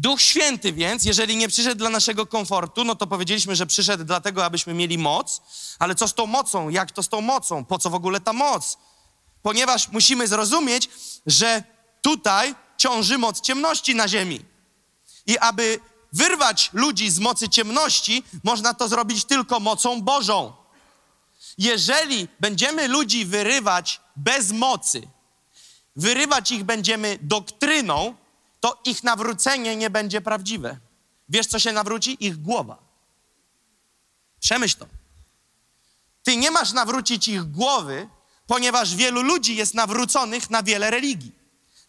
Duch 0.00 0.22
Święty 0.22 0.72
więc, 0.72 1.04
jeżeli 1.04 1.36
nie 1.36 1.48
przyszedł 1.48 1.78
dla 1.78 1.90
naszego 1.90 2.26
komfortu, 2.26 2.84
no 2.84 2.94
to 2.94 3.06
powiedzieliśmy, 3.06 3.56
że 3.56 3.66
przyszedł 3.66 4.04
dlatego, 4.04 4.44
abyśmy 4.44 4.74
mieli 4.74 4.98
moc, 4.98 5.42
ale 5.78 5.94
co 5.94 6.08
z 6.08 6.14
tą 6.14 6.26
mocą? 6.26 6.68
Jak 6.68 6.92
to 6.92 7.02
z 7.02 7.08
tą 7.08 7.20
mocą? 7.20 7.64
Po 7.64 7.78
co 7.78 7.90
w 7.90 7.94
ogóle 7.94 8.20
ta 8.20 8.32
moc? 8.32 8.78
Ponieważ 9.42 9.88
musimy 9.88 10.28
zrozumieć, 10.28 10.88
że 11.26 11.62
tutaj 12.02 12.54
ciąży 12.76 13.18
moc 13.18 13.40
ciemności 13.40 13.94
na 13.94 14.08
ziemi. 14.08 14.40
I 15.26 15.38
aby 15.38 15.80
wyrwać 16.12 16.70
ludzi 16.72 17.10
z 17.10 17.18
mocy 17.18 17.48
ciemności, 17.48 18.24
można 18.44 18.74
to 18.74 18.88
zrobić 18.88 19.24
tylko 19.24 19.60
mocą 19.60 20.02
Bożą. 20.02 20.52
Jeżeli 21.58 22.28
będziemy 22.40 22.88
ludzi 22.88 23.24
wyrywać 23.24 24.00
bez 24.16 24.52
mocy, 24.52 25.08
wyrywać 25.96 26.50
ich 26.50 26.64
będziemy 26.64 27.18
doktryną, 27.22 28.14
to 28.60 28.80
ich 28.84 29.04
nawrócenie 29.04 29.76
nie 29.76 29.90
będzie 29.90 30.20
prawdziwe. 30.20 30.76
Wiesz, 31.28 31.46
co 31.46 31.58
się 31.58 31.72
nawróci? 31.72 32.16
Ich 32.20 32.36
głowa. 32.36 32.78
Przemyśl 34.40 34.78
to. 34.78 34.86
Ty 36.22 36.36
nie 36.36 36.50
masz 36.50 36.72
nawrócić 36.72 37.28
ich 37.28 37.44
głowy, 37.44 38.08
ponieważ 38.46 38.94
wielu 38.94 39.22
ludzi 39.22 39.56
jest 39.56 39.74
nawróconych 39.74 40.50
na 40.50 40.62
wiele 40.62 40.90
religii. 40.90 41.32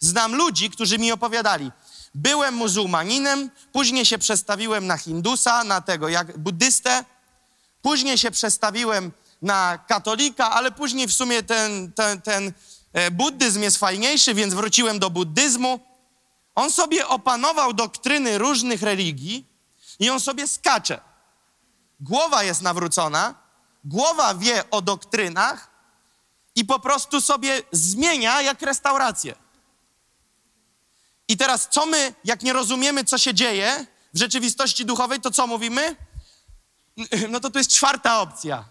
Znam 0.00 0.34
ludzi, 0.34 0.70
którzy 0.70 0.98
mi 0.98 1.12
opowiadali, 1.12 1.70
byłem 2.14 2.54
muzułmaninem, 2.54 3.50
później 3.72 4.04
się 4.04 4.18
przestawiłem 4.18 4.86
na 4.86 4.96
hindusa, 4.96 5.64
na 5.64 5.80
tego 5.80 6.08
jak 6.08 6.38
buddystę, 6.38 7.04
później 7.82 8.18
się 8.18 8.30
przestawiłem 8.30 9.12
na 9.42 9.78
katolika, 9.78 10.50
ale 10.50 10.72
później 10.72 11.06
w 11.06 11.12
sumie 11.12 11.42
ten, 11.42 11.92
ten, 11.92 12.22
ten 12.22 12.52
e, 12.92 13.10
buddyzm 13.10 13.62
jest 13.62 13.76
fajniejszy, 13.76 14.34
więc 14.34 14.54
wróciłem 14.54 14.98
do 14.98 15.10
buddyzmu. 15.10 15.80
On 16.54 16.70
sobie 16.70 17.08
opanował 17.08 17.72
doktryny 17.72 18.38
różnych 18.38 18.82
religii 18.82 19.46
i 19.98 20.10
on 20.10 20.20
sobie 20.20 20.48
skacze. 20.48 21.00
Głowa 22.00 22.42
jest 22.42 22.62
nawrócona, 22.62 23.34
głowa 23.84 24.34
wie 24.34 24.70
o 24.70 24.82
doktrynach 24.82 25.70
i 26.54 26.64
po 26.64 26.80
prostu 26.80 27.20
sobie 27.20 27.62
zmienia 27.72 28.42
jak 28.42 28.62
restaurację. 28.62 29.34
I 31.28 31.36
teraz 31.36 31.68
co 31.70 31.86
my, 31.86 32.14
jak 32.24 32.42
nie 32.42 32.52
rozumiemy, 32.52 33.04
co 33.04 33.18
się 33.18 33.34
dzieje 33.34 33.86
w 34.14 34.18
rzeczywistości 34.18 34.84
duchowej, 34.84 35.20
to 35.20 35.30
co 35.30 35.46
mówimy? 35.46 35.96
No 37.28 37.40
to 37.40 37.50
to 37.50 37.58
jest 37.58 37.70
czwarta 37.70 38.20
opcja. 38.20 38.64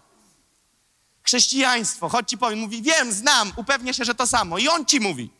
Chrześcijaństwo, 1.22 2.08
chodź 2.08 2.30
ci 2.30 2.38
powiem, 2.38 2.58
mówi, 2.58 2.82
wiem, 2.82 3.12
znam, 3.12 3.52
upewnię 3.56 3.94
się, 3.94 4.04
że 4.04 4.14
to 4.14 4.26
samo. 4.26 4.58
I 4.58 4.68
on 4.68 4.86
ci 4.86 5.00
mówi. 5.00 5.39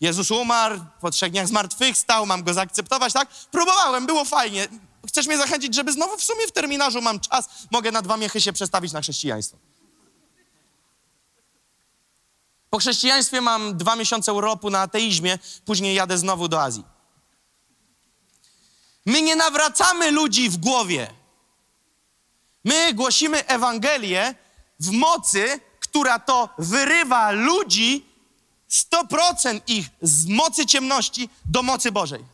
Jezus 0.00 0.30
umarł, 0.30 0.80
po 1.00 1.10
trzech 1.10 1.30
dniach 1.30 1.48
zmartwychwstał, 1.48 2.26
mam 2.26 2.42
go 2.42 2.54
zaakceptować, 2.54 3.12
tak? 3.12 3.28
Próbowałem, 3.50 4.06
było 4.06 4.24
fajnie. 4.24 4.68
Chcesz 5.08 5.26
mnie 5.26 5.38
zachęcić, 5.38 5.74
żeby 5.74 5.92
znowu 5.92 6.16
w 6.16 6.22
sumie 6.22 6.46
w 6.46 6.52
terminarzu 6.52 7.02
mam 7.02 7.20
czas, 7.20 7.48
mogę 7.70 7.92
na 7.92 8.02
dwa 8.02 8.16
miechy 8.16 8.40
się 8.40 8.52
przestawić 8.52 8.92
na 8.92 9.00
chrześcijaństwo. 9.00 9.58
Po 12.70 12.78
chrześcijaństwie 12.78 13.40
mam 13.40 13.76
dwa 13.76 13.96
miesiące 13.96 14.32
urlopu 14.32 14.70
na 14.70 14.80
ateizmie, 14.80 15.38
później 15.64 15.94
jadę 15.94 16.18
znowu 16.18 16.48
do 16.48 16.62
Azji. 16.62 16.84
My 19.06 19.22
nie 19.22 19.36
nawracamy 19.36 20.10
ludzi 20.10 20.50
w 20.50 20.56
głowie. 20.56 21.14
My 22.64 22.94
głosimy 22.94 23.46
Ewangelię 23.46 24.34
w 24.80 24.90
mocy, 24.90 25.60
która 25.80 26.18
to 26.18 26.48
wyrywa 26.58 27.30
ludzi 27.30 28.13
100% 28.74 29.60
ich 29.66 29.86
z 30.02 30.26
mocy 30.26 30.66
ciemności 30.66 31.28
do 31.44 31.62
mocy 31.62 31.92
Bożej. 31.92 32.24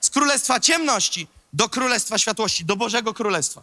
Z 0.00 0.10
królestwa 0.10 0.60
ciemności 0.60 1.26
do 1.52 1.68
królestwa 1.68 2.18
światłości, 2.18 2.64
do 2.64 2.76
Bożego 2.76 3.14
Królestwa. 3.14 3.62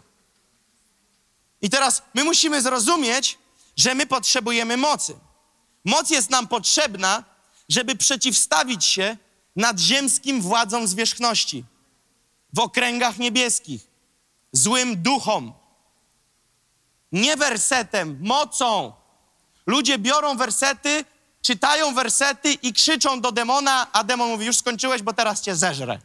I 1.61 1.69
teraz 1.69 2.01
my 2.13 2.23
musimy 2.23 2.61
zrozumieć, 2.61 3.37
że 3.77 3.95
my 3.95 4.05
potrzebujemy 4.05 4.77
mocy. 4.77 5.15
Moc 5.85 6.09
jest 6.09 6.29
nam 6.29 6.47
potrzebna, 6.47 7.23
żeby 7.69 7.95
przeciwstawić 7.95 8.85
się 8.85 9.17
nadziemskim 9.55 10.41
władzom 10.41 10.87
zwierzchności 10.87 11.65
w 12.53 12.59
okręgach 12.59 13.17
niebieskich, 13.17 13.87
złym 14.51 15.01
duchom. 15.01 15.53
Nie 17.11 17.37
wersetem, 17.37 18.19
mocą. 18.21 18.93
Ludzie 19.65 19.97
biorą 19.97 20.37
wersety, 20.37 21.05
czytają 21.41 21.93
wersety 21.93 22.53
i 22.53 22.73
krzyczą 22.73 23.21
do 23.21 23.31
demona, 23.31 23.87
a 23.93 24.03
demon 24.03 24.29
mówi: 24.29 24.45
Już 24.45 24.57
skończyłeś, 24.57 25.01
bo 25.01 25.13
teraz 25.13 25.41
cię 25.41 25.55
zeżrę. 25.55 25.99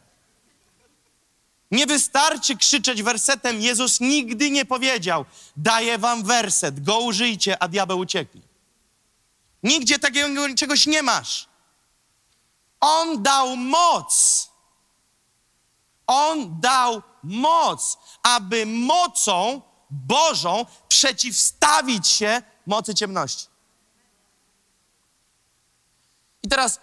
Nie 1.71 1.87
wystarczy 1.87 2.57
krzyczeć 2.57 3.03
wersetem. 3.03 3.61
Jezus 3.61 3.99
nigdy 3.99 4.51
nie 4.51 4.65
powiedział: 4.65 5.25
Daję 5.57 5.97
wam 5.97 6.23
werset, 6.23 6.83
go 6.83 6.99
użyjcie, 6.99 7.63
a 7.63 7.67
diabeł 7.67 7.99
ucieknie. 7.99 8.41
Nigdzie 9.63 9.99
takiego 9.99 10.55
czegoś 10.55 10.87
nie 10.87 11.03
masz. 11.03 11.47
On 12.79 13.23
dał 13.23 13.55
moc. 13.55 14.49
On 16.07 16.59
dał 16.59 17.01
moc, 17.23 17.97
aby 18.23 18.65
mocą 18.65 19.61
Bożą 19.89 20.65
przeciwstawić 20.87 22.07
się 22.07 22.41
mocy 22.65 22.95
ciemności. 22.95 23.47
I 26.45 26.47
teraz, 26.47 26.79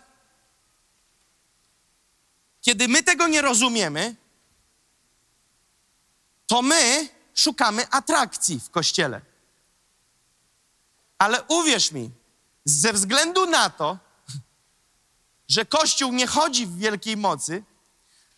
kiedy 2.60 2.88
my 2.88 3.02
tego 3.02 3.28
nie 3.28 3.42
rozumiemy, 3.42 4.16
to 6.46 6.62
my 6.62 7.08
szukamy 7.34 7.90
atrakcji 7.90 8.60
w 8.60 8.70
kościele. 8.70 9.20
Ale 11.18 11.42
uwierz 11.42 11.92
mi, 11.92 12.10
ze 12.64 12.92
względu 12.92 13.46
na 13.46 13.70
to, 13.70 13.98
że 15.48 15.64
Kościół 15.64 16.12
nie 16.12 16.26
chodzi 16.26 16.66
w 16.66 16.78
wielkiej 16.78 17.16
mocy, 17.16 17.64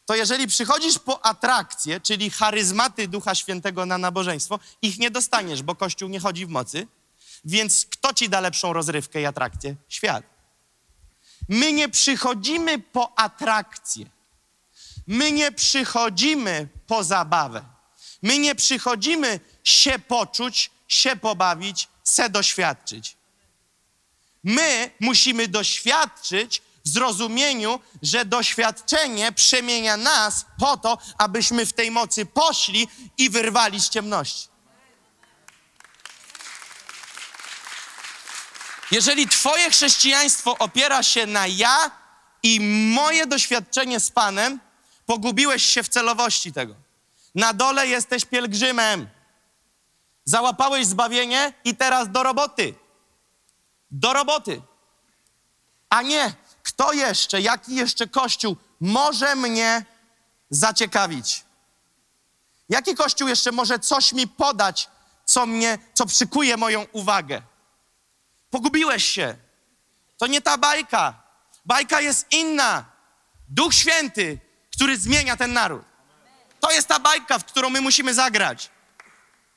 to 0.06 0.14
jeżeli 0.14 0.46
przychodzisz 0.46 0.98
po 0.98 1.26
atrakcję, 1.26 2.00
czyli 2.00 2.30
charyzmaty 2.30 3.08
Ducha 3.08 3.34
Świętego 3.34 3.86
na 3.86 3.98
nabożeństwo, 3.98 4.58
ich 4.82 4.98
nie 4.98 5.10
dostaniesz, 5.10 5.62
bo 5.62 5.74
Kościół 5.74 6.08
nie 6.08 6.20
chodzi 6.20 6.46
w 6.46 6.48
mocy. 6.48 6.86
Więc 7.44 7.86
kto 7.86 8.14
ci 8.14 8.28
da 8.28 8.40
lepszą 8.40 8.72
rozrywkę 8.72 9.20
i 9.20 9.26
atrakcję? 9.26 9.76
Świat. 9.88 10.33
My 11.48 11.72
nie 11.72 11.88
przychodzimy 11.88 12.78
po 12.78 13.18
atrakcję. 13.18 14.06
My 15.06 15.32
nie 15.32 15.52
przychodzimy 15.52 16.68
po 16.86 17.04
zabawę. 17.04 17.64
My 18.22 18.38
nie 18.38 18.54
przychodzimy 18.54 19.40
się 19.64 19.98
poczuć, 19.98 20.70
się 20.88 21.16
pobawić, 21.16 21.88
se 22.04 22.30
doświadczyć. 22.30 23.16
My 24.44 24.90
musimy 25.00 25.48
doświadczyć 25.48 26.62
w 26.84 26.88
zrozumieniu, 26.88 27.80
że 28.02 28.24
doświadczenie 28.24 29.32
przemienia 29.32 29.96
nas 29.96 30.46
po 30.58 30.76
to, 30.76 30.98
abyśmy 31.18 31.66
w 31.66 31.72
tej 31.72 31.90
mocy 31.90 32.26
poszli 32.26 32.88
i 33.18 33.30
wyrwali 33.30 33.80
z 33.80 33.88
ciemności. 33.88 34.53
Jeżeli 38.94 39.28
Twoje 39.28 39.70
chrześcijaństwo 39.70 40.58
opiera 40.58 41.02
się 41.02 41.26
na 41.26 41.46
ja 41.46 41.90
i 42.42 42.60
moje 42.94 43.26
doświadczenie 43.26 44.00
z 44.00 44.10
Panem, 44.10 44.60
pogubiłeś 45.06 45.64
się 45.64 45.82
w 45.82 45.88
celowości 45.88 46.52
tego. 46.52 46.74
Na 47.34 47.52
dole 47.52 47.86
jesteś 47.86 48.24
pielgrzymem. 48.24 49.08
Załapałeś 50.24 50.86
zbawienie 50.86 51.52
i 51.64 51.76
teraz 51.76 52.10
do 52.10 52.22
roboty. 52.22 52.74
Do 53.90 54.12
roboty. 54.12 54.62
A 55.88 56.02
nie, 56.02 56.34
kto 56.62 56.92
jeszcze, 56.92 57.40
jaki 57.40 57.74
jeszcze 57.74 58.06
kościół 58.06 58.56
może 58.80 59.36
mnie 59.36 59.84
zaciekawić? 60.50 61.44
Jaki 62.68 62.94
kościół 62.94 63.28
jeszcze 63.28 63.52
może 63.52 63.78
coś 63.78 64.12
mi 64.12 64.28
podać, 64.28 64.88
co 65.24 65.46
mnie, 65.46 65.78
co 65.94 66.06
przykuje 66.06 66.56
moją 66.56 66.86
uwagę? 66.92 67.42
Pogubiłeś 68.54 69.04
się. 69.04 69.36
To 70.18 70.26
nie 70.26 70.40
ta 70.40 70.58
bajka. 70.58 71.22
Bajka 71.64 72.00
jest 72.00 72.32
inna. 72.32 72.84
Duch 73.48 73.74
Święty, 73.74 74.38
który 74.76 74.96
zmienia 74.96 75.36
ten 75.36 75.52
naród. 75.52 75.82
To 76.60 76.70
jest 76.70 76.88
ta 76.88 76.98
bajka, 76.98 77.38
w 77.38 77.44
którą 77.44 77.70
my 77.70 77.80
musimy 77.80 78.14
zagrać. 78.14 78.70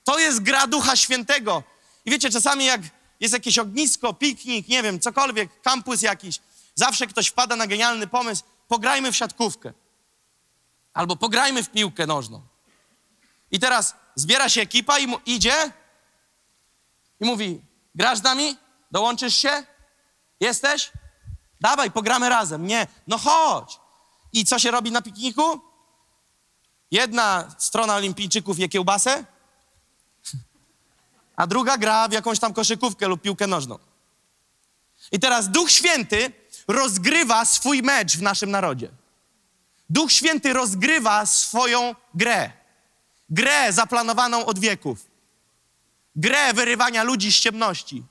To 0.03 0.19
jest 0.19 0.39
gra 0.39 0.67
Ducha 0.67 0.95
Świętego. 0.95 1.63
I 2.05 2.11
wiecie, 2.11 2.29
czasami 2.29 2.65
jak 2.65 2.81
jest 3.19 3.33
jakieś 3.33 3.59
ognisko, 3.59 4.13
piknik, 4.13 4.67
nie 4.67 4.83
wiem, 4.83 4.99
cokolwiek, 4.99 5.61
kampus 5.61 6.01
jakiś, 6.01 6.39
zawsze 6.75 7.07
ktoś 7.07 7.27
wpada 7.27 7.55
na 7.55 7.67
genialny 7.67 8.07
pomysł, 8.07 8.43
pograjmy 8.67 9.11
w 9.11 9.15
siatkówkę. 9.15 9.73
Albo 10.93 11.15
pograjmy 11.15 11.63
w 11.63 11.69
piłkę 11.69 12.07
nożną. 12.07 12.41
I 13.51 13.59
teraz 13.59 13.95
zbiera 14.15 14.49
się 14.49 14.61
ekipa 14.61 14.99
i 14.99 15.07
mu 15.07 15.19
idzie 15.25 15.71
i 17.19 17.25
mówi, 17.25 17.61
grasz 17.95 18.19
z 18.19 18.23
nami? 18.23 18.66
Dołączysz 18.91 19.35
się? 19.35 19.63
Jesteś? 20.39 20.91
Dawaj, 21.61 21.91
pogramy 21.91 22.29
razem. 22.29 22.67
Nie, 22.67 22.87
no 23.07 23.17
chodź. 23.17 23.79
I 24.33 24.45
co 24.45 24.59
się 24.59 24.71
robi 24.71 24.91
na 24.91 25.01
pikniku? 25.01 25.61
Jedna 26.91 27.55
strona 27.57 27.95
olimpijczyków 27.95 28.59
je 28.59 28.69
kiełbasę, 28.69 29.25
a 31.35 31.47
druga 31.47 31.77
gra 31.77 32.07
w 32.07 32.11
jakąś 32.11 32.39
tam 32.39 32.53
koszykówkę 32.53 33.07
lub 33.07 33.21
piłkę 33.21 33.47
nożną. 33.47 33.79
I 35.11 35.19
teraz 35.19 35.49
Duch 35.49 35.71
Święty 35.71 36.31
rozgrywa 36.67 37.45
swój 37.45 37.83
mecz 37.83 38.17
w 38.17 38.21
naszym 38.21 38.51
narodzie. 38.51 38.89
Duch 39.89 40.11
Święty 40.11 40.53
rozgrywa 40.53 41.25
swoją 41.25 41.95
grę. 42.13 42.51
Grę 43.29 43.73
zaplanowaną 43.73 44.45
od 44.45 44.59
wieków. 44.59 45.07
Grę 46.15 46.53
wyrywania 46.53 47.03
ludzi 47.03 47.31
z 47.31 47.39
ciemności. 47.39 48.03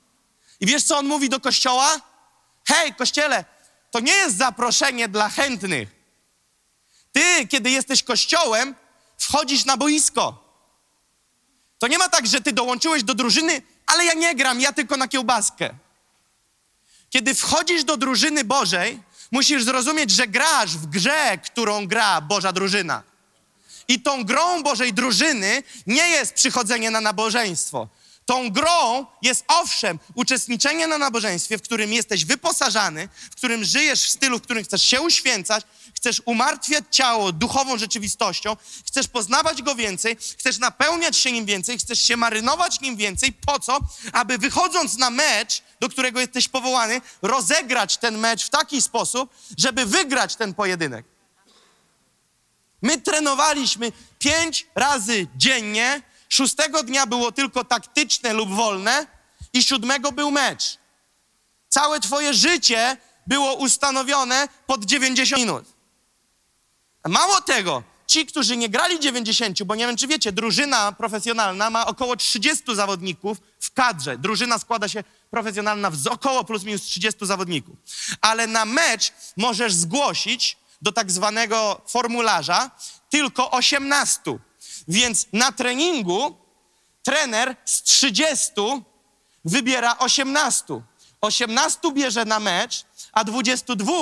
I 0.60 0.66
wiesz, 0.66 0.82
co 0.82 0.98
on 0.98 1.06
mówi 1.06 1.28
do 1.28 1.40
kościoła? 1.40 2.00
Hej, 2.68 2.94
kościele, 2.94 3.44
to 3.90 4.00
nie 4.00 4.12
jest 4.12 4.36
zaproszenie 4.36 5.08
dla 5.08 5.28
chętnych. 5.28 5.88
Ty, 7.12 7.46
kiedy 7.46 7.70
jesteś 7.70 8.02
kościołem, 8.02 8.74
wchodzisz 9.18 9.64
na 9.64 9.76
boisko. 9.76 10.46
To 11.78 11.86
nie 11.86 11.98
ma 11.98 12.08
tak, 12.08 12.26
że 12.26 12.40
ty 12.40 12.52
dołączyłeś 12.52 13.02
do 13.02 13.14
drużyny, 13.14 13.62
ale 13.86 14.04
ja 14.04 14.14
nie 14.14 14.34
gram, 14.34 14.60
ja 14.60 14.72
tylko 14.72 14.96
na 14.96 15.08
kiełbaskę. 15.08 15.74
Kiedy 17.10 17.34
wchodzisz 17.34 17.84
do 17.84 17.96
drużyny 17.96 18.44
Bożej, 18.44 19.02
musisz 19.30 19.64
zrozumieć, 19.64 20.10
że 20.10 20.26
grasz 20.26 20.76
w 20.76 20.86
grze, 20.86 21.38
którą 21.38 21.86
gra 21.86 22.20
Boża 22.20 22.52
drużyna. 22.52 23.02
I 23.88 24.00
tą 24.00 24.24
grą 24.24 24.62
Bożej 24.62 24.92
drużyny 24.92 25.62
nie 25.86 26.08
jest 26.08 26.34
przychodzenie 26.34 26.90
na 26.90 27.00
nabożeństwo. 27.00 27.88
Tą 28.26 28.50
grą 28.50 29.06
jest 29.22 29.44
owszem 29.48 29.98
uczestniczenie 30.14 30.86
na 30.86 30.98
nabożeństwie, 30.98 31.58
w 31.58 31.62
którym 31.62 31.92
jesteś 31.92 32.24
wyposażany, 32.24 33.08
w 33.30 33.36
którym 33.36 33.64
żyjesz 33.64 34.02
w 34.02 34.10
stylu, 34.10 34.38
w 34.38 34.42
którym 34.42 34.64
chcesz 34.64 34.82
się 34.82 35.00
uświęcać, 35.00 35.64
chcesz 35.94 36.22
umartwiać 36.24 36.84
ciało 36.90 37.32
duchową 37.32 37.78
rzeczywistością, 37.78 38.56
chcesz 38.86 39.08
poznawać 39.08 39.62
go 39.62 39.74
więcej, 39.74 40.16
chcesz 40.38 40.58
napełniać 40.58 41.16
się 41.16 41.32
nim 41.32 41.46
więcej, 41.46 41.78
chcesz 41.78 42.00
się 42.00 42.16
marynować 42.16 42.80
nim 42.80 42.96
więcej. 42.96 43.32
Po 43.32 43.58
co? 43.58 43.78
Aby 44.12 44.38
wychodząc 44.38 44.98
na 44.98 45.10
mecz, 45.10 45.62
do 45.80 45.88
którego 45.88 46.20
jesteś 46.20 46.48
powołany, 46.48 47.00
rozegrać 47.22 47.96
ten 47.96 48.18
mecz 48.18 48.46
w 48.46 48.50
taki 48.50 48.82
sposób, 48.82 49.30
żeby 49.58 49.86
wygrać 49.86 50.36
ten 50.36 50.54
pojedynek. 50.54 51.06
My 52.82 53.00
trenowaliśmy 53.00 53.92
pięć 54.18 54.66
razy 54.74 55.26
dziennie 55.36 56.02
Szóstego 56.28 56.82
dnia 56.82 57.06
było 57.06 57.32
tylko 57.32 57.64
taktyczne 57.64 58.32
lub 58.32 58.50
wolne 58.50 59.06
i 59.52 59.62
siódmego 59.62 60.12
był 60.12 60.30
mecz. 60.30 60.78
Całe 61.68 62.00
twoje 62.00 62.34
życie 62.34 62.96
było 63.26 63.54
ustanowione 63.54 64.48
pod 64.66 64.84
90 64.84 65.42
minut. 65.42 65.64
Mało 67.08 67.40
tego, 67.40 67.82
ci, 68.06 68.26
którzy 68.26 68.56
nie 68.56 68.68
grali 68.68 69.00
90, 69.00 69.62
bo 69.62 69.74
nie 69.74 69.86
wiem, 69.86 69.96
czy 69.96 70.06
wiecie, 70.06 70.32
drużyna 70.32 70.92
profesjonalna 70.92 71.70
ma 71.70 71.86
około 71.86 72.16
30 72.16 72.64
zawodników 72.74 73.38
w 73.60 73.72
kadrze. 73.72 74.18
Drużyna 74.18 74.58
składa 74.58 74.88
się 74.88 75.04
profesjonalna 75.30 75.90
z 75.90 76.06
około 76.06 76.44
plus 76.44 76.64
minus 76.64 76.82
30 76.82 77.26
zawodników. 77.26 77.76
Ale 78.20 78.46
na 78.46 78.64
mecz 78.64 79.12
możesz 79.36 79.74
zgłosić 79.74 80.56
do 80.82 80.92
tak 80.92 81.10
zwanego 81.10 81.80
formularza 81.86 82.70
tylko 83.10 83.50
18. 83.50 84.38
Więc 84.88 85.26
na 85.32 85.52
treningu 85.52 86.36
trener 87.02 87.56
z 87.64 87.82
30 87.82 88.52
wybiera 89.44 89.98
18. 89.98 90.82
18 91.20 91.92
bierze 91.92 92.24
na 92.24 92.40
mecz, 92.40 92.84
a 93.12 93.24
22 93.24 93.92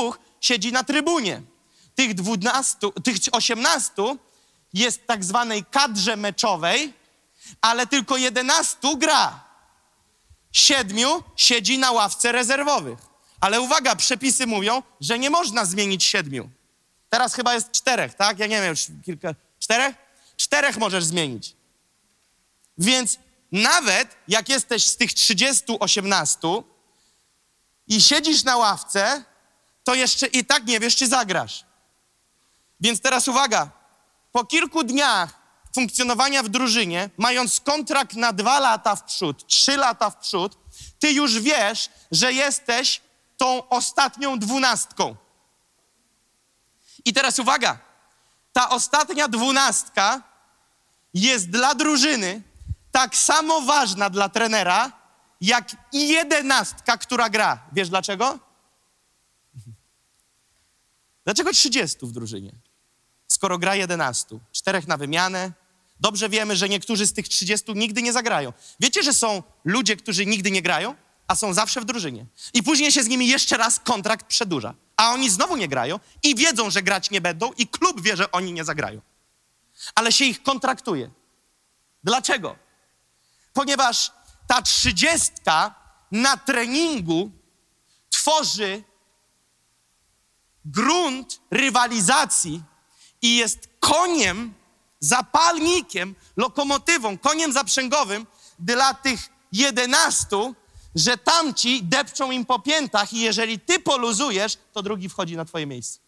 siedzi 0.41 0.73
na 0.73 0.85
trybunie. 0.85 1.43
Tych, 1.95 2.15
12, 2.15 2.79
tych 3.05 3.17
18 3.33 3.93
jest 4.75 5.07
tak 5.07 5.25
zwanej 5.25 5.65
kadrze 5.65 6.17
meczowej, 6.17 6.93
ale 7.61 7.87
tylko 7.87 8.17
11 8.17 8.97
gra. 8.97 9.45
Siedmiu 10.53 11.23
siedzi 11.37 11.79
na 11.79 11.93
ławce 11.93 12.33
rezerwowych. 12.33 12.99
Ale 13.41 13.61
uwaga, 13.61 13.97
przepisy 13.97 14.47
mówią, 14.47 14.83
że 15.01 15.19
nie 15.19 15.31
można 15.31 15.65
zmienić 15.65 16.05
siedmiu. 16.05 16.51
Teraz 17.11 17.35
chyba 17.35 17.55
jest 17.55 17.73
czterech, 17.73 18.15
tak? 18.15 18.39
Ja 18.39 18.47
nie 18.47 18.61
wiem, 18.61 18.71
już 18.71 18.87
kilka. 19.05 19.35
Czterech? 19.59 20.04
Czterech 20.37 20.77
możesz 20.77 21.05
zmienić. 21.05 21.57
Więc 22.79 23.19
nawet 23.53 24.17
jak 24.29 24.49
jesteś 24.49 24.87
z 24.87 24.97
tych 24.97 25.15
30, 25.15 25.65
18 25.81 26.49
i 27.87 28.03
siedzisz 28.03 28.45
na 28.45 28.57
ławce, 28.57 29.25
to 29.85 29.95
jeszcze 29.95 30.27
i 30.27 30.45
tak 30.45 30.67
nie 30.67 30.81
wiesz, 30.81 30.97
czy 30.97 31.07
zagrasz. 31.07 31.65
Więc 32.81 33.01
teraz 33.01 33.29
uwaga, 33.29 33.71
po 34.33 34.45
kilku 34.45 34.85
dniach 34.85 35.45
funkcjonowania 35.75 36.43
w 36.43 36.49
drużynie, 36.49 37.11
mając 37.17 37.61
kontrakt 37.61 38.17
na 38.17 38.33
dwa 38.33 38.61
lata 38.61 38.97
w 38.97 39.05
przód, 39.05 39.47
trzy 39.47 39.77
lata 39.77 40.11
w 40.11 40.17
przód, 40.17 40.59
ty 40.99 41.13
już 41.13 41.41
wiesz, 41.41 41.91
że 42.11 42.33
jesteś 42.33 43.01
tą 43.37 43.69
ostatnią 43.69 44.39
dwunastką. 44.39 45.17
I 47.05 47.13
teraz 47.13 47.39
uwaga, 47.39 47.79
ta 48.55 48.71
ostatnia 48.71 49.29
dwunastka 49.29 50.23
jest 51.15 51.51
dla 51.51 51.75
drużyny 51.75 52.43
tak 52.93 53.17
samo 53.17 53.61
ważna 53.61 54.11
dla 54.11 54.29
trenera, 54.29 54.93
jak 55.41 55.77
i 55.93 56.09
jedenastka, 56.09 56.99
która 56.99 57.31
gra. 57.31 57.63
Wiesz 57.73 57.89
dlaczego? 57.89 58.39
Dlaczego 61.25 61.53
30 61.53 61.99
w 62.03 62.13
drużynie? 62.13 62.53
Skoro 63.29 63.59
gra 63.59 63.75
11, 63.75 64.39
czterech 64.53 64.87
na 64.87 64.97
wymianę. 64.97 65.53
Dobrze 66.01 66.29
wiemy, 66.29 66.57
że 66.57 66.69
niektórzy 66.69 67.07
z 67.07 67.13
tych 67.13 67.29
30 67.29 67.73
nigdy 67.75 68.03
nie 68.03 68.13
zagrają. 68.13 68.53
Wiecie, 68.81 69.03
że 69.03 69.13
są 69.13 69.43
ludzie, 69.65 69.97
którzy 69.97 70.27
nigdy 70.27 70.51
nie 70.51 70.63
grają, 70.63 70.95
a 71.27 71.35
są 71.35 71.55
zawsze 71.55 71.81
w 71.81 71.85
drużynie. 71.85 72.27
I 72.55 72.63
później 72.63 72.93
się 72.93 73.03
z 73.03 73.09
nimi 73.09 73.29
jeszcze 73.29 73.57
raz 73.57 73.81
kontrakt 73.81 74.27
przedłuża. 74.27 74.75
A 74.97 75.11
oni 75.11 75.31
znowu 75.31 75.57
nie 75.57 75.69
grają 75.69 76.01
i 76.23 76.35
wiedzą, 76.35 76.71
że 76.71 76.83
grać 76.83 77.11
nie 77.11 77.21
będą 77.21 77.53
i 77.53 77.69
klub 77.69 78.01
wie, 78.01 78.17
że 78.17 78.31
oni 78.33 78.53
nie 78.53 78.65
zagrają 78.65 79.01
ale 79.95 80.13
się 80.13 80.25
ich 80.25 80.43
kontraktuje. 80.43 81.11
Dlaczego? 82.05 82.57
Ponieważ 83.53 84.13
ta 84.47 84.63
trzydziestka 84.63 85.75
na 86.11 86.37
treningu 86.37 87.31
tworzy 88.11 88.83
grunt 90.65 91.41
rywalizacji 91.51 92.63
i 93.23 93.37
jest 93.37 93.69
koniem, 93.81 94.55
zapalnikiem, 95.01 96.15
lokomotywą, 96.37 97.19
koniem 97.19 97.53
zaprzęgowym 97.53 98.27
dla 98.59 98.95
tych 98.95 99.29
jedenastu, 99.53 100.55
że 100.95 101.19
tamci 101.19 101.83
depczą 101.83 102.31
im 102.31 102.45
po 102.45 102.59
piętach 102.59 103.13
i 103.13 103.21
jeżeli 103.21 103.61
ty 103.61 103.81
poluzujesz, 103.81 104.59
to 104.73 104.83
drugi 104.83 105.09
wchodzi 105.09 105.37
na 105.37 105.45
twoje 105.45 105.67
miejsce. 105.67 105.99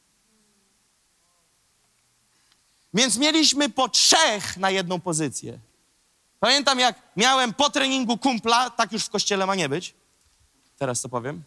Więc 2.95 3.17
mieliśmy 3.17 3.69
po 3.69 3.89
trzech 3.89 4.57
na 4.57 4.71
jedną 4.71 5.01
pozycję. 5.01 5.59
Pamiętam, 6.41 6.79
jak 6.79 7.03
miałem 7.17 7.55
po 7.55 7.71
treningu 7.71 8.19
kumpla, 8.19 8.71
tak 8.71 8.93
już 8.93 9.05
w 9.05 9.11
kościele 9.11 9.47
ma 9.47 9.55
nie 9.55 9.69
być. 9.69 9.95
Teraz 10.79 11.01
to 11.01 11.09
powiem. 11.09 11.43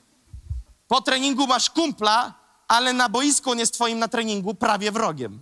Po 0.87 1.01
treningu 1.01 1.47
masz 1.47 1.69
kumpla, 1.69 2.33
ale 2.67 2.93
na 2.93 3.09
boisku 3.09 3.51
on 3.51 3.59
jest 3.59 3.73
twoim 3.73 3.99
na 3.99 4.07
treningu 4.07 4.53
prawie 4.53 4.91
wrogiem. 4.91 5.39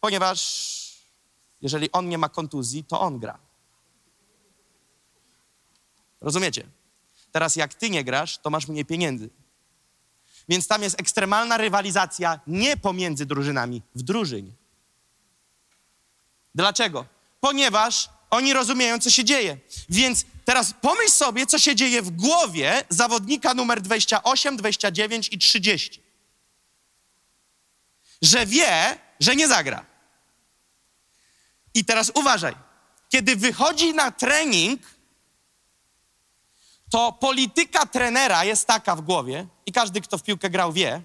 Ponieważ 0.00 0.38
jeżeli 1.62 1.92
on 1.92 2.08
nie 2.08 2.18
ma 2.18 2.28
kontuzji, 2.28 2.84
to 2.84 3.00
on 3.00 3.18
gra. 3.18 3.38
Rozumiecie? 6.20 6.66
Teraz 7.32 7.56
jak 7.56 7.74
ty 7.74 7.90
nie 7.90 8.04
grasz, 8.04 8.38
to 8.38 8.50
masz 8.50 8.68
mniej 8.68 8.84
pieniędzy. 8.84 9.30
Więc 10.48 10.66
tam 10.66 10.82
jest 10.82 11.00
ekstremalna 11.00 11.56
rywalizacja 11.56 12.40
nie 12.46 12.76
pomiędzy 12.76 13.26
drużynami, 13.26 13.82
w 13.94 14.02
drużynie. 14.02 14.52
Dlaczego? 16.54 17.06
Ponieważ 17.40 18.10
oni 18.30 18.52
rozumieją, 18.52 18.98
co 18.98 19.10
się 19.10 19.24
dzieje. 19.24 19.58
Więc 19.88 20.24
teraz 20.44 20.74
pomyśl 20.80 21.10
sobie, 21.10 21.46
co 21.46 21.58
się 21.58 21.76
dzieje 21.76 22.02
w 22.02 22.10
głowie 22.10 22.84
zawodnika 22.88 23.54
numer 23.54 23.80
28, 23.80 24.56
29 24.56 25.28
i 25.32 25.38
30. 25.38 26.02
Że 28.22 28.46
wie, 28.46 28.98
że 29.20 29.36
nie 29.36 29.48
zagra. 29.48 29.86
I 31.74 31.84
teraz 31.84 32.12
uważaj. 32.14 32.54
Kiedy 33.08 33.36
wychodzi 33.36 33.94
na 33.94 34.10
trening, 34.10 34.80
to 36.90 37.12
polityka 37.12 37.86
trenera 37.86 38.44
jest 38.44 38.66
taka 38.66 38.96
w 38.96 39.00
głowie, 39.00 39.46
i 39.66 39.72
każdy, 39.72 40.00
kto 40.00 40.18
w 40.18 40.22
piłkę 40.22 40.50
grał, 40.50 40.72
wie, 40.72 41.02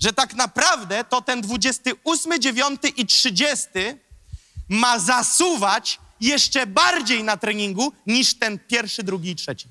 że 0.00 0.12
tak 0.12 0.34
naprawdę 0.34 1.04
to 1.04 1.22
ten 1.22 1.40
28, 1.40 2.42
9 2.42 2.80
i 2.96 3.06
30 3.06 3.68
ma 4.68 4.98
zasuwać 4.98 6.00
jeszcze 6.20 6.66
bardziej 6.66 7.24
na 7.24 7.36
treningu 7.36 7.92
niż 8.06 8.34
ten 8.34 8.58
pierwszy, 8.58 9.02
drugi 9.02 9.30
i 9.30 9.36
trzeci. 9.36 9.68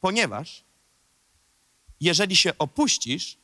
Ponieważ 0.00 0.64
jeżeli 2.00 2.36
się 2.36 2.58
opuścisz, 2.58 3.36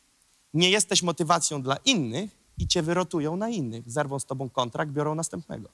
nie 0.54 0.70
jesteś 0.70 1.02
motywacją 1.02 1.62
dla 1.62 1.76
innych 1.76 2.30
i 2.58 2.68
cię 2.68 2.82
wyrotują 2.82 3.36
na 3.36 3.48
innych. 3.48 3.90
Zerwą 3.90 4.18
z 4.18 4.26
tobą 4.26 4.50
kontrakt, 4.50 4.92
biorą 4.92 5.14
następnego. 5.14 5.68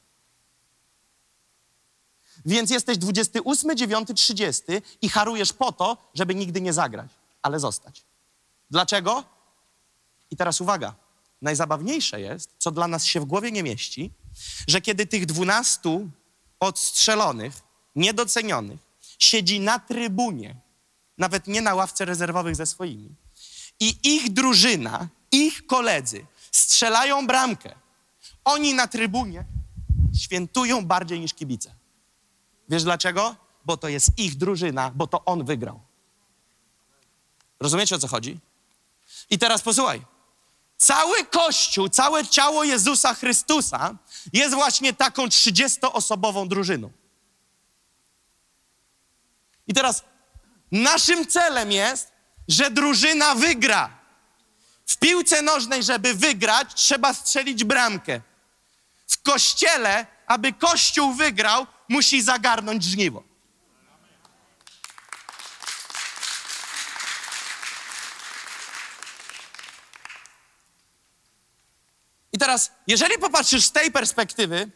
Więc 2.47 2.71
jesteś 2.71 2.99
28, 2.99 3.77
9, 3.77 4.09
30 4.15 4.63
i 5.03 5.09
harujesz 5.09 5.53
po 5.53 5.73
to, 5.73 5.97
żeby 6.15 6.35
nigdy 6.35 6.61
nie 6.61 6.73
zagrać, 6.73 7.11
ale 7.43 7.61
zostać. 7.61 8.05
Dlaczego? 8.71 9.25
I 10.31 10.37
teraz 10.37 10.61
uwaga. 10.61 10.95
Najzabawniejsze 11.43 12.21
jest, 12.21 12.51
co 12.59 12.71
dla 12.71 12.89
nas 12.89 13.05
się 13.05 13.21
w 13.21 13.25
głowie 13.25 13.53
nie 13.53 13.63
mieści, 13.63 14.11
że 14.69 14.81
kiedy 14.81 15.07
tych 15.07 15.27
12 15.27 16.09
odstrzelonych, 16.61 17.63
niedocenionych, 17.97 18.81
siedzi 19.19 19.61
na 19.61 19.79
trybunie, 19.79 20.57
nawet 21.19 21.47
nie 21.47 21.63
na 21.63 21.75
ławce 21.75 22.05
rezerwowych 22.05 22.57
ze 22.57 22.67
swoimi, 22.67 23.15
i 23.81 23.99
ich 24.03 24.33
drużyna, 24.33 25.09
ich 25.33 25.67
koledzy 25.67 26.27
strzelają 26.53 27.27
bramkę, 27.27 27.75
oni 28.45 28.75
na 28.75 28.87
trybunie 28.87 29.45
świętują 30.19 30.87
bardziej 30.87 31.21
niż 31.21 31.35
kibice. 31.35 31.75
Wiesz 32.69 32.85
dlaczego? 32.85 33.37
Bo 33.65 33.77
to 33.77 33.89
jest 33.89 34.19
ich 34.19 34.37
drużyna, 34.37 34.91
bo 34.95 35.07
to 35.07 35.25
on 35.25 35.45
wygrał. 35.45 35.81
Rozumiecie 37.61 37.97
o 37.97 37.99
co 37.99 38.09
chodzi? 38.09 38.39
I 39.31 39.39
teraz 39.39 39.63
posłuchaj. 39.63 40.03
Cały 40.77 41.25
Kościół, 41.25 41.89
całe 41.89 42.27
ciało 42.27 42.65
Jezusa 42.65 43.15
Chrystusa 43.15 43.97
jest 44.33 44.55
właśnie 44.55 44.93
taką 44.93 45.27
30-osobową 45.27 46.49
drużyną. 46.49 46.91
I 49.69 49.75
teraz 49.75 50.05
naszym 50.73 51.27
celem 51.27 51.73
jest, 51.73 52.13
że 52.49 52.71
drużyna 52.71 53.35
wygra. 53.35 53.99
W 54.87 54.97
piłce 54.97 55.43
nożnej, 55.43 55.83
żeby 55.83 56.15
wygrać, 56.15 56.75
trzeba 56.75 57.15
strzelić 57.15 57.65
bramkę. 57.65 58.21
W 59.07 59.23
kościele, 59.23 60.07
aby 60.27 60.53
Kościół 60.53 61.15
wygrał, 61.15 61.67
musi 61.89 62.23
zagarnąć 62.23 62.85
żniwo. 62.85 63.23
I 72.33 72.39
teraz, 72.39 72.71
jeżeli 72.87 73.19
popatrzysz 73.19 73.65
z 73.65 73.73
tej 73.73 73.93
perspektywy, 73.93 74.71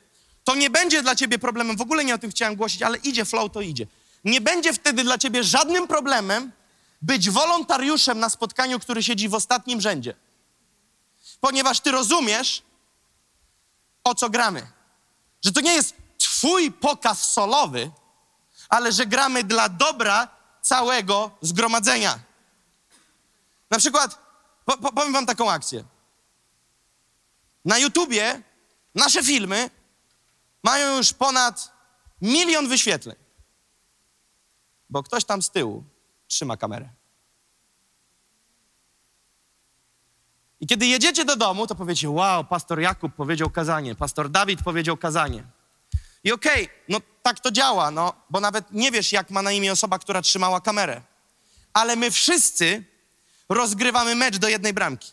to 0.44 0.54
nie 0.54 0.70
będzie 0.70 1.02
dla 1.02 1.16
ciebie 1.16 1.38
problemem, 1.38 1.76
w 1.76 1.80
ogóle 1.80 2.04
nie 2.04 2.14
o 2.14 2.18
tym 2.18 2.30
chciałem 2.30 2.56
głosić, 2.56 2.82
ale 2.82 2.98
idzie 2.98 3.24
flow, 3.24 3.52
to 3.52 3.60
idzie. 3.60 3.86
Nie 4.24 4.40
będzie 4.40 4.72
wtedy 4.72 5.04
dla 5.04 5.18
ciebie 5.18 5.44
żadnym 5.44 5.86
problemem 5.86 6.52
być 7.02 7.30
wolontariuszem 7.30 8.18
na 8.18 8.28
spotkaniu, 8.28 8.78
który 8.78 9.02
siedzi 9.02 9.28
w 9.28 9.34
ostatnim 9.34 9.80
rzędzie. 9.80 10.14
Ponieważ 11.40 11.80
ty 11.80 11.90
rozumiesz, 11.90 12.62
o 14.08 14.14
co 14.14 14.30
gramy. 14.30 14.66
Że 15.44 15.52
to 15.52 15.60
nie 15.60 15.72
jest 15.72 15.94
twój 16.18 16.72
pokaz 16.72 17.32
solowy, 17.32 17.90
ale 18.68 18.92
że 18.92 19.06
gramy 19.06 19.44
dla 19.44 19.68
dobra 19.68 20.28
całego 20.62 21.30
zgromadzenia. 21.40 22.18
Na 23.70 23.78
przykład, 23.78 24.18
po, 24.64 24.78
po, 24.78 24.92
powiem 24.92 25.12
wam 25.12 25.26
taką 25.26 25.50
akcję. 25.50 25.84
Na 27.64 27.78
YouTubie 27.78 28.42
nasze 28.94 29.22
filmy 29.22 29.70
mają 30.62 30.96
już 30.96 31.12
ponad 31.12 31.72
milion 32.22 32.68
wyświetleń, 32.68 33.16
bo 34.90 35.02
ktoś 35.02 35.24
tam 35.24 35.42
z 35.42 35.50
tyłu 35.50 35.84
trzyma 36.26 36.56
kamerę. 36.56 36.97
I 40.60 40.66
kiedy 40.66 40.86
jedziecie 40.86 41.24
do 41.24 41.36
domu, 41.36 41.66
to 41.66 41.74
powiecie: 41.74 42.10
Wow, 42.10 42.44
pastor 42.44 42.80
Jakub 42.80 43.14
powiedział 43.14 43.50
kazanie, 43.50 43.94
pastor 43.94 44.30
Dawid 44.30 44.62
powiedział 44.62 44.96
kazanie. 44.96 45.44
I 46.24 46.32
okej, 46.32 46.64
okay, 46.64 46.76
no 46.88 47.00
tak 47.22 47.40
to 47.40 47.50
działa, 47.50 47.90
no, 47.90 48.12
bo 48.30 48.40
nawet 48.40 48.72
nie 48.72 48.90
wiesz, 48.90 49.12
jak 49.12 49.30
ma 49.30 49.42
na 49.42 49.52
imię 49.52 49.72
osoba, 49.72 49.98
która 49.98 50.22
trzymała 50.22 50.60
kamerę. 50.60 51.02
Ale 51.72 51.96
my 51.96 52.10
wszyscy 52.10 52.84
rozgrywamy 53.48 54.14
mecz 54.14 54.36
do 54.36 54.48
jednej 54.48 54.72
bramki. 54.72 55.12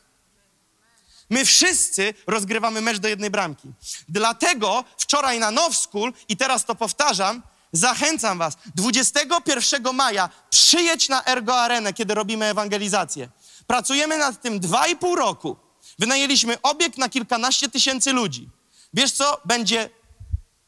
My 1.29 1.45
wszyscy 1.45 2.13
rozgrywamy 2.27 2.81
mecz 2.81 2.97
do 2.97 3.07
jednej 3.07 3.29
bramki. 3.29 3.71
Dlatego 4.09 4.83
wczoraj 4.97 5.39
na 5.39 5.51
Now 5.51 5.77
School, 5.77 6.13
i 6.29 6.37
teraz 6.37 6.65
to 6.65 6.75
powtarzam, 6.75 7.41
zachęcam 7.71 8.37
was, 8.37 8.57
21 8.75 9.95
maja 9.95 10.29
przyjedź 10.49 11.09
na 11.09 11.25
Ergo 11.25 11.61
Arenę, 11.61 11.93
kiedy 11.93 12.13
robimy 12.13 12.45
ewangelizację. 12.45 13.29
Pracujemy 13.67 14.17
nad 14.17 14.41
tym 14.41 14.59
dwa 14.59 14.87
i 14.87 14.95
pół 14.95 15.15
roku. 15.15 15.57
Wynajęliśmy 15.99 16.61
obiekt 16.61 16.97
na 16.97 17.09
kilkanaście 17.09 17.69
tysięcy 17.69 18.13
ludzi. 18.13 18.49
Wiesz 18.93 19.11
co? 19.11 19.41
Będzie 19.45 19.89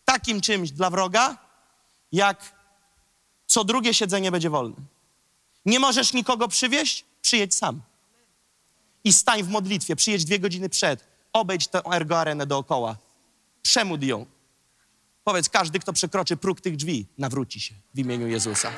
takim 0.05 0.41
czymś 0.41 0.71
dla 0.71 0.89
wroga, 0.89 1.37
jak 2.11 2.55
co 3.47 3.63
drugie 3.63 3.93
siedzenie 3.93 4.31
będzie 4.31 4.49
wolne. 4.49 4.75
Nie 5.65 5.79
możesz 5.79 6.13
nikogo 6.13 6.47
przywieźć? 6.47 7.05
Przyjedź 7.21 7.55
sam. 7.55 7.81
I 9.03 9.13
stań 9.13 9.43
w 9.43 9.49
modlitwie, 9.49 9.95
przyjedź 9.95 10.25
dwie 10.25 10.39
godziny 10.39 10.69
przed, 10.69 11.03
obejdź 11.33 11.67
tę 11.67 11.81
ergo 11.93 12.19
arenę 12.19 12.45
dookoła, 12.45 12.97
przemódl 13.61 14.05
ją. 14.07 14.25
Powiedz, 15.23 15.49
każdy, 15.49 15.79
kto 15.79 15.93
przekroczy 15.93 16.37
próg 16.37 16.61
tych 16.61 16.75
drzwi, 16.75 17.05
nawróci 17.17 17.59
się 17.59 17.75
w 17.93 17.99
imieniu 17.99 18.27
Jezusa. 18.27 18.71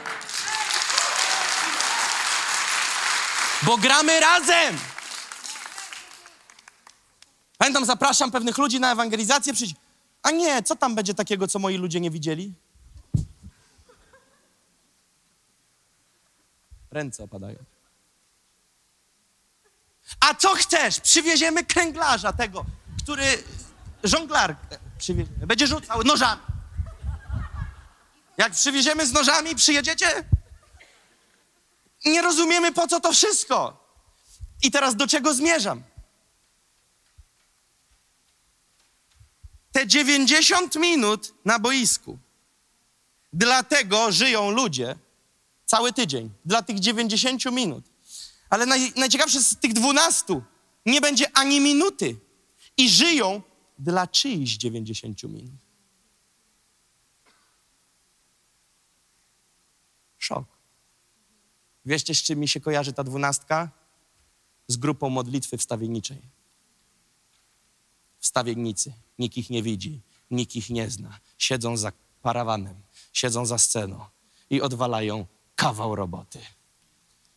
Bo 3.64 3.78
gramy 3.78 4.20
razem! 4.20 4.78
Pamiętam, 7.58 7.86
zapraszam 7.86 8.32
pewnych 8.32 8.58
ludzi 8.58 8.80
na 8.80 8.92
ewangelizację, 8.92 9.54
przyjdź. 9.54 9.76
A 10.24 10.32
nie, 10.32 10.64
co 10.64 10.76
tam 10.76 10.96
będzie 10.96 11.14
takiego, 11.14 11.48
co 11.48 11.60
moi 11.60 11.78
ludzie 11.78 12.00
nie 12.00 12.12
widzieli? 12.12 12.54
Ręce 16.92 17.24
opadają. 17.24 17.58
A 20.20 20.34
co 20.34 20.56
chcesz? 20.56 21.00
Przywieziemy 21.00 21.66
kręglarza 21.66 22.34
tego, 22.34 22.66
który 23.04 23.44
żonglar 24.04 24.56
przywieziemy. 24.98 25.48
Będzie 25.48 25.68
rzucał 25.68 26.04
nożami. 26.04 26.42
Jak 28.38 28.54
przywieziemy 28.54 29.06
z 29.08 29.14
nożami, 29.14 29.56
przyjedziecie? 29.56 30.24
Nie 32.06 32.22
rozumiemy, 32.22 32.72
po 32.72 32.88
co 32.88 33.00
to 33.00 33.12
wszystko. 33.12 33.80
I 34.64 34.72
teraz 34.72 34.96
do 34.96 35.08
czego 35.08 35.34
zmierzam? 35.34 35.84
Te 39.72 39.88
90 39.88 40.76
minut 40.76 41.34
na 41.46 41.60
boisku. 41.60 42.18
Dlatego 43.34 44.12
żyją 44.12 44.52
ludzie 44.52 44.96
cały 45.66 45.94
tydzień. 45.94 46.32
Dla 46.46 46.62
tych 46.62 46.80
90 46.80 47.46
minut. 47.46 47.86
Ale 48.50 48.66
naj, 48.66 48.94
najciekawsze 48.96 49.42
z 49.42 49.58
tych 49.58 49.74
12 49.74 50.42
nie 50.86 51.02
będzie 51.02 51.38
ani 51.38 51.60
minuty. 51.60 52.18
I 52.78 52.90
żyją 52.90 53.42
dla 53.80 54.08
czyichś 54.08 54.52
90 54.52 55.24
minut. 55.24 55.60
Szok. 60.18 60.59
Wiecie, 61.90 62.16
z 62.16 62.22
czym 62.24 62.40
mi 62.40 62.48
się 62.48 62.60
kojarzy 62.60 62.94
ta 62.94 63.04
dwunastka? 63.04 63.70
Z 64.68 64.78
grupą 64.78 65.10
modlitwy 65.10 65.58
wstawienniczej. 65.58 66.22
Wstawiennicy. 68.20 68.94
Nikt 69.20 69.38
ich 69.38 69.50
nie 69.50 69.64
widzi, 69.64 70.02
nikt 70.32 70.56
ich 70.56 70.70
nie 70.70 70.90
zna. 70.90 71.20
Siedzą 71.38 71.78
za 71.78 71.92
parawanem, 72.22 72.76
siedzą 73.14 73.46
za 73.46 73.58
sceną 73.58 74.06
i 74.50 74.62
odwalają 74.62 75.26
kawał 75.56 75.96
roboty. 75.96 76.40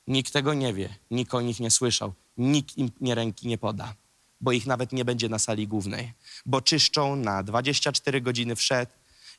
Nikt 0.06 0.32
tego 0.32 0.54
nie 0.54 0.74
wie, 0.74 0.96
nikt 1.10 1.34
o 1.34 1.40
nich 1.40 1.60
nie 1.60 1.70
słyszał, 1.70 2.12
nikt 2.36 2.78
im 2.78 2.90
nie 3.00 3.14
ręki 3.14 3.48
nie 3.48 3.58
poda, 3.58 3.94
bo 4.40 4.52
ich 4.52 4.66
nawet 4.66 4.92
nie 4.92 5.04
będzie 5.04 5.28
na 5.28 5.38
sali 5.38 5.68
głównej, 5.68 6.12
bo 6.46 6.60
czyszczą 6.60 7.16
na 7.16 7.42
24 7.42 8.20
godziny 8.20 8.56
wszedł 8.56 8.92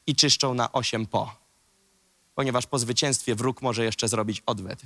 i 0.07 0.15
czyszczą 0.15 0.53
na 0.53 0.71
8 0.71 1.05
po 1.05 1.43
ponieważ 2.35 2.67
po 2.67 2.79
zwycięstwie 2.79 3.35
wróg 3.35 3.61
może 3.61 3.83
jeszcze 3.83 4.07
zrobić 4.07 4.43
odwet. 4.45 4.81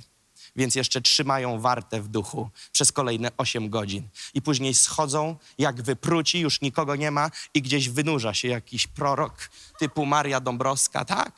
Więc 0.56 0.74
jeszcze 0.74 1.00
trzymają 1.00 1.60
wartę 1.60 2.00
w 2.02 2.08
duchu 2.08 2.50
przez 2.72 2.92
kolejne 2.92 3.30
8 3.36 3.70
godzin. 3.70 4.08
I 4.34 4.42
później 4.42 4.74
schodzą, 4.74 5.36
jak 5.58 5.82
wypruci, 5.82 6.40
już 6.40 6.60
nikogo 6.60 6.96
nie 6.96 7.10
ma 7.10 7.30
i 7.54 7.62
gdzieś 7.62 7.88
wynurza 7.88 8.34
się 8.34 8.48
jakiś 8.48 8.86
prorok 8.86 9.50
typu 9.78 10.06
Maria 10.06 10.40
Dąbrowska, 10.40 11.04
tak? 11.04 11.32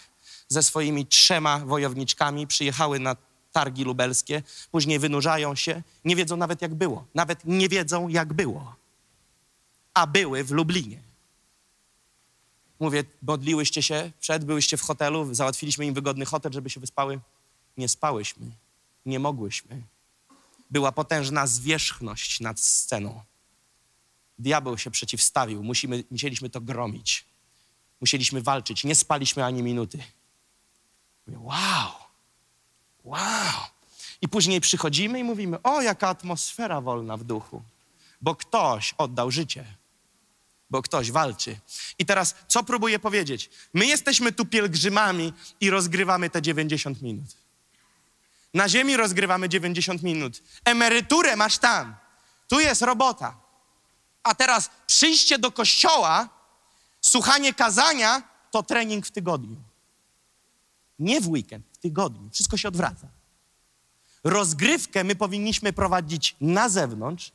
Ze 0.48 0.62
swoimi 0.62 1.06
trzema 1.06 1.58
wojowniczkami 1.58 2.46
przyjechały 2.46 3.00
na 3.00 3.16
targi 3.52 3.84
lubelskie, 3.84 4.42
później 4.70 4.98
wynurzają 4.98 5.54
się, 5.54 5.82
nie 6.04 6.16
wiedzą 6.16 6.36
nawet 6.36 6.62
jak 6.62 6.74
było. 6.74 7.06
Nawet 7.14 7.44
nie 7.44 7.68
wiedzą 7.68 8.08
jak 8.08 8.32
było. 8.32 8.74
A 9.94 10.06
były 10.06 10.44
w 10.44 10.50
Lublinie. 10.50 11.02
Mówię, 12.80 13.04
modliłyście 13.22 13.82
się 13.82 14.10
przed, 14.20 14.44
byłyście 14.44 14.76
w 14.76 14.82
hotelu, 14.82 15.34
załatwiliśmy 15.34 15.86
im 15.86 15.94
wygodny 15.94 16.24
hotel, 16.24 16.52
żeby 16.52 16.70
się 16.70 16.80
wyspały. 16.80 17.20
Nie 17.76 17.88
spałyśmy, 17.88 18.46
nie 19.06 19.18
mogłyśmy. 19.18 19.82
Była 20.70 20.92
potężna 20.92 21.46
zwierzchność 21.46 22.40
nad 22.40 22.60
sceną. 22.60 23.22
Diabeł 24.38 24.78
się 24.78 24.90
przeciwstawił, 24.90 25.64
musimy, 25.64 26.04
musieliśmy 26.10 26.50
to 26.50 26.60
gromić. 26.60 27.24
Musieliśmy 28.00 28.42
walczyć, 28.42 28.84
nie 28.84 28.94
spaliśmy 28.94 29.44
ani 29.44 29.62
minuty. 29.62 29.98
Mówię, 31.26 31.38
wow, 31.40 31.92
wow. 33.04 33.60
I 34.22 34.28
później 34.28 34.60
przychodzimy 34.60 35.20
i 35.20 35.24
mówimy, 35.24 35.62
o, 35.62 35.82
jaka 35.82 36.08
atmosfera 36.08 36.80
wolna 36.80 37.16
w 37.16 37.24
duchu, 37.24 37.62
bo 38.20 38.34
ktoś 38.34 38.94
oddał 38.98 39.30
życie 39.30 39.80
bo 40.70 40.82
ktoś 40.82 41.10
walczy. 41.10 41.56
I 41.98 42.06
teraz, 42.06 42.34
co 42.48 42.62
próbuję 42.62 42.98
powiedzieć? 42.98 43.50
My 43.74 43.86
jesteśmy 43.86 44.32
tu 44.32 44.46
pielgrzymami 44.46 45.32
i 45.60 45.70
rozgrywamy 45.70 46.30
te 46.30 46.42
90 46.42 47.02
minut. 47.02 47.36
Na 48.54 48.68
ziemi 48.68 48.96
rozgrywamy 48.96 49.48
90 49.48 50.02
minut. 50.02 50.42
Emeryturę 50.64 51.36
masz 51.36 51.58
tam. 51.58 51.96
Tu 52.48 52.60
jest 52.60 52.82
robota. 52.82 53.36
A 54.22 54.34
teraz 54.34 54.70
przyjście 54.86 55.38
do 55.38 55.52
kościoła, 55.52 56.28
słuchanie 57.00 57.54
kazania 57.54 58.22
to 58.50 58.62
trening 58.62 59.06
w 59.06 59.10
tygodniu. 59.10 59.56
Nie 60.98 61.20
w 61.20 61.28
weekend, 61.28 61.66
w 61.72 61.78
tygodniu. 61.78 62.30
Wszystko 62.32 62.56
się 62.56 62.68
odwraca. 62.68 63.08
Rozgrywkę 64.24 65.04
my 65.04 65.16
powinniśmy 65.16 65.72
prowadzić 65.72 66.36
na 66.40 66.68
zewnątrz, 66.68 67.32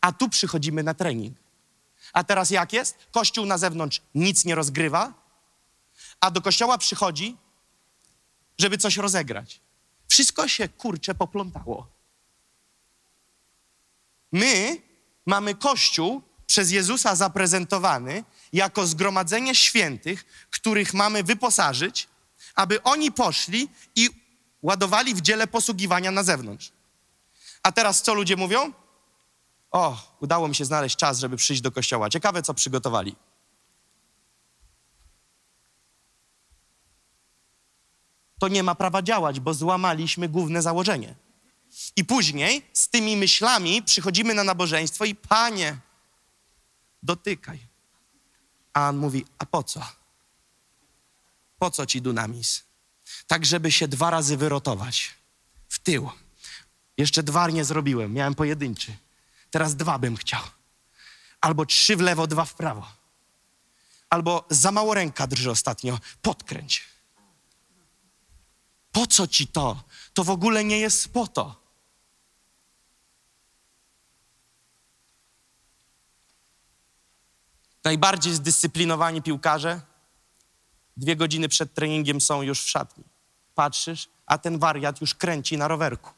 a 0.00 0.12
tu 0.12 0.28
przychodzimy 0.28 0.82
na 0.82 0.94
trening. 0.94 1.38
A 2.12 2.24
teraz 2.24 2.50
jak 2.50 2.72
jest? 2.72 2.98
Kościół 3.12 3.46
na 3.46 3.58
zewnątrz 3.58 4.02
nic 4.14 4.44
nie 4.44 4.54
rozgrywa, 4.54 5.12
a 6.20 6.30
do 6.30 6.42
kościoła 6.42 6.78
przychodzi, 6.78 7.36
żeby 8.58 8.78
coś 8.78 8.96
rozegrać. 8.96 9.60
Wszystko 10.08 10.48
się 10.48 10.68
kurcze 10.68 11.14
poplątało. 11.14 11.86
My 14.32 14.82
mamy 15.26 15.54
kościół 15.54 16.22
przez 16.46 16.70
Jezusa 16.70 17.16
zaprezentowany 17.16 18.24
jako 18.52 18.86
zgromadzenie 18.86 19.54
świętych, 19.54 20.46
których 20.50 20.94
mamy 20.94 21.22
wyposażyć, 21.22 22.08
aby 22.54 22.82
oni 22.82 23.12
poszli 23.12 23.68
i 23.96 24.10
ładowali 24.62 25.14
w 25.14 25.20
dziele 25.20 25.46
posługiwania 25.46 26.10
na 26.10 26.22
zewnątrz. 26.22 26.72
A 27.62 27.72
teraz 27.72 28.02
co 28.02 28.14
ludzie 28.14 28.36
mówią? 28.36 28.72
O, 29.70 30.16
udało 30.20 30.48
mi 30.48 30.54
się 30.54 30.64
znaleźć 30.64 30.96
czas, 30.96 31.18
żeby 31.18 31.36
przyjść 31.36 31.62
do 31.62 31.72
kościoła. 31.72 32.10
Ciekawe, 32.10 32.42
co 32.42 32.54
przygotowali. 32.54 33.16
To 38.38 38.48
nie 38.48 38.62
ma 38.62 38.74
prawa 38.74 39.02
działać, 39.02 39.40
bo 39.40 39.54
złamaliśmy 39.54 40.28
główne 40.28 40.62
założenie. 40.62 41.14
I 41.96 42.04
później 42.04 42.62
z 42.72 42.88
tymi 42.88 43.16
myślami 43.16 43.82
przychodzimy 43.82 44.34
na 44.34 44.44
nabożeństwo 44.44 45.04
i 45.04 45.14
panie, 45.14 45.78
dotykaj. 47.02 47.58
A 48.72 48.88
on 48.88 48.96
mówi, 48.96 49.24
a 49.38 49.46
po 49.46 49.62
co? 49.62 49.82
Po 51.58 51.70
co 51.70 51.86
ci 51.86 52.02
dunamis? 52.02 52.64
Tak, 53.26 53.46
żeby 53.46 53.72
się 53.72 53.88
dwa 53.88 54.10
razy 54.10 54.36
wyrotować. 54.36 55.14
W 55.68 55.78
tył. 55.78 56.10
Jeszcze 56.96 57.22
dwa 57.22 57.50
nie 57.50 57.64
zrobiłem, 57.64 58.12
miałem 58.12 58.34
pojedynczy. 58.34 58.96
Teraz 59.50 59.76
dwa 59.76 59.98
bym 59.98 60.16
chciał. 60.16 60.42
Albo 61.40 61.66
trzy 61.66 61.96
w 61.96 62.00
lewo, 62.00 62.26
dwa 62.26 62.44
w 62.44 62.54
prawo. 62.54 62.86
Albo 64.10 64.44
za 64.50 64.72
mało 64.72 64.94
ręka 64.94 65.26
drży 65.26 65.50
ostatnio, 65.50 65.98
podkręć. 66.22 66.84
Po 68.92 69.06
co 69.06 69.26
ci 69.26 69.46
to? 69.46 69.82
To 70.14 70.24
w 70.24 70.30
ogóle 70.30 70.64
nie 70.64 70.78
jest 70.78 71.12
po 71.12 71.26
to. 71.26 71.68
Najbardziej 77.84 78.34
zdyscyplinowani 78.34 79.22
piłkarze 79.22 79.80
dwie 80.96 81.16
godziny 81.16 81.48
przed 81.48 81.74
treningiem 81.74 82.20
są 82.20 82.42
już 82.42 82.62
w 82.62 82.68
szatni. 82.68 83.04
Patrzysz, 83.54 84.08
a 84.26 84.38
ten 84.38 84.58
wariat 84.58 85.00
już 85.00 85.14
kręci 85.14 85.58
na 85.58 85.68
rowerku. 85.68 86.10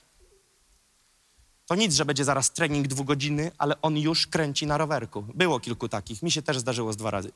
To 1.67 1.75
nic, 1.75 1.95
że 1.95 2.05
będzie 2.05 2.25
zaraz 2.25 2.53
trening 2.53 2.89
dwugodzinny, 2.89 3.53
ale 3.59 3.81
on 3.83 3.97
już 3.97 4.27
kręci 4.27 4.67
na 4.67 4.79
rowerku. 4.79 5.23
Było 5.23 5.61
kilku 5.61 5.89
takich, 5.89 6.23
mi 6.23 6.31
się 6.31 6.43
też 6.43 6.59
zdarzyło 6.59 6.93
z 6.93 6.97
dwa 6.97 7.11
razy. 7.11 7.33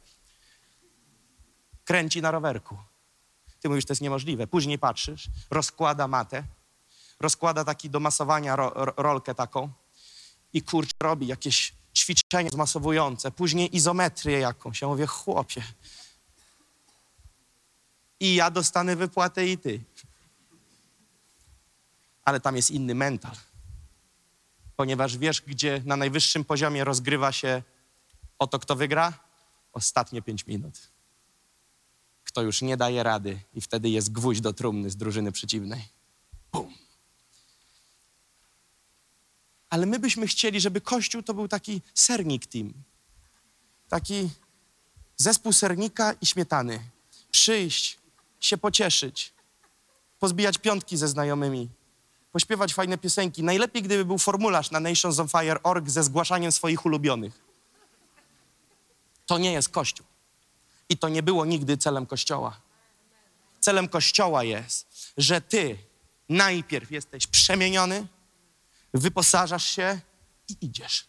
Kręci 1.85 2.23
na 2.23 2.31
rowerku. 2.31 2.77
Ty 3.65 3.69
mówisz, 3.69 3.85
to 3.85 3.93
jest 3.93 4.03
niemożliwe. 4.03 4.47
Później 4.47 4.79
patrzysz, 4.79 5.29
rozkłada 5.51 6.09
matę, 6.09 6.45
rozkłada 7.21 7.65
taki 7.65 7.91
do 7.91 8.01
masowania 8.01 8.57
ro, 8.57 8.73
ro, 8.75 8.95
rolkę 8.97 9.35
taką 9.35 9.69
i 10.53 10.63
kurczę 10.63 10.95
robi 11.03 11.27
jakieś 11.27 11.73
ćwiczenie 11.97 12.51
zmasowujące, 12.51 13.31
później 13.31 13.77
izometrię 13.77 14.39
jakąś. 14.39 14.81
Ja 14.81 14.89
mówię, 14.89 15.07
chłopie. 15.07 15.63
I 18.21 18.35
ja 18.35 18.51
dostanę 18.51 18.97
wypłatę 18.97 19.47
i 19.47 19.59
ty. 19.59 19.81
Ale 22.25 22.41
tam 22.41 22.57
jest 22.57 22.71
inny 22.71 22.95
mental 22.95 23.37
ponieważ 24.77 25.19
wiesz, 25.19 25.41
gdzie 25.41 25.83
na 25.85 25.97
najwyższym 25.97 26.45
poziomie 26.45 26.85
rozgrywa 26.85 27.33
się 27.33 27.63
o 28.39 28.47
to, 28.47 28.59
kto 28.59 28.77
wygra? 28.77 29.13
Ostatnie 29.73 30.23
pięć 30.23 30.47
minut. 30.47 30.94
Kto 32.35 32.43
już 32.43 32.63
nie 32.63 32.77
daje 32.77 33.03
rady 33.03 33.41
i 33.55 33.61
wtedy 33.61 33.89
jest 33.89 34.13
gwóźdź 34.13 34.41
do 34.41 34.53
trumny 34.53 34.91
z 34.91 34.97
drużyny 34.97 35.33
przeciwnej. 35.33 35.89
Bum. 36.53 36.75
Ale 39.71 39.87
my 39.87 39.99
byśmy 39.99 40.27
chcieli, 40.27 40.61
żeby 40.61 40.81
Kościół 40.81 41.23
to 41.23 41.35
był 41.35 41.49
taki 41.49 41.83
sernik 41.95 42.47
team. 42.47 42.73
Taki 43.89 44.31
zespół 45.17 45.53
sernika 45.53 46.13
i 46.21 46.27
śmietany. 46.27 46.81
Przyjść, 47.31 47.99
się 48.41 48.59
pocieszyć, 48.59 49.33
pozbijać 50.19 50.59
piątki 50.59 50.97
ze 50.97 51.09
znajomymi, 51.09 51.69
pośpiewać 52.33 52.75
fajne 52.75 52.99
piosenki. 52.99 53.43
Najlepiej, 53.43 53.83
gdyby 53.83 54.05
był 54.05 54.19
formularz 54.19 54.71
na 54.71 54.81
nationsonfire.org 54.81 55.89
ze 55.89 56.05
zgłaszaniem 56.05 56.53
swoich 56.53 56.87
ulubionych. 56.87 57.41
To 59.27 59.39
nie 59.39 59.53
jest 59.53 59.69
Kościół. 59.69 60.14
I 60.89 60.99
to 60.99 61.09
nie 61.09 61.23
było 61.23 61.45
nigdy 61.45 61.77
celem 61.77 62.07
Kościoła. 62.07 62.61
celem 63.61 63.89
Kościoła 63.89 64.45
jest, 64.45 65.13
że 65.17 65.41
ty 65.41 65.79
najpierw 66.29 66.91
jesteś 66.91 67.27
przemieniony, 67.27 68.07
wyposażasz 68.95 69.65
się 69.65 70.01
i 70.49 70.57
idziesz. 70.61 71.07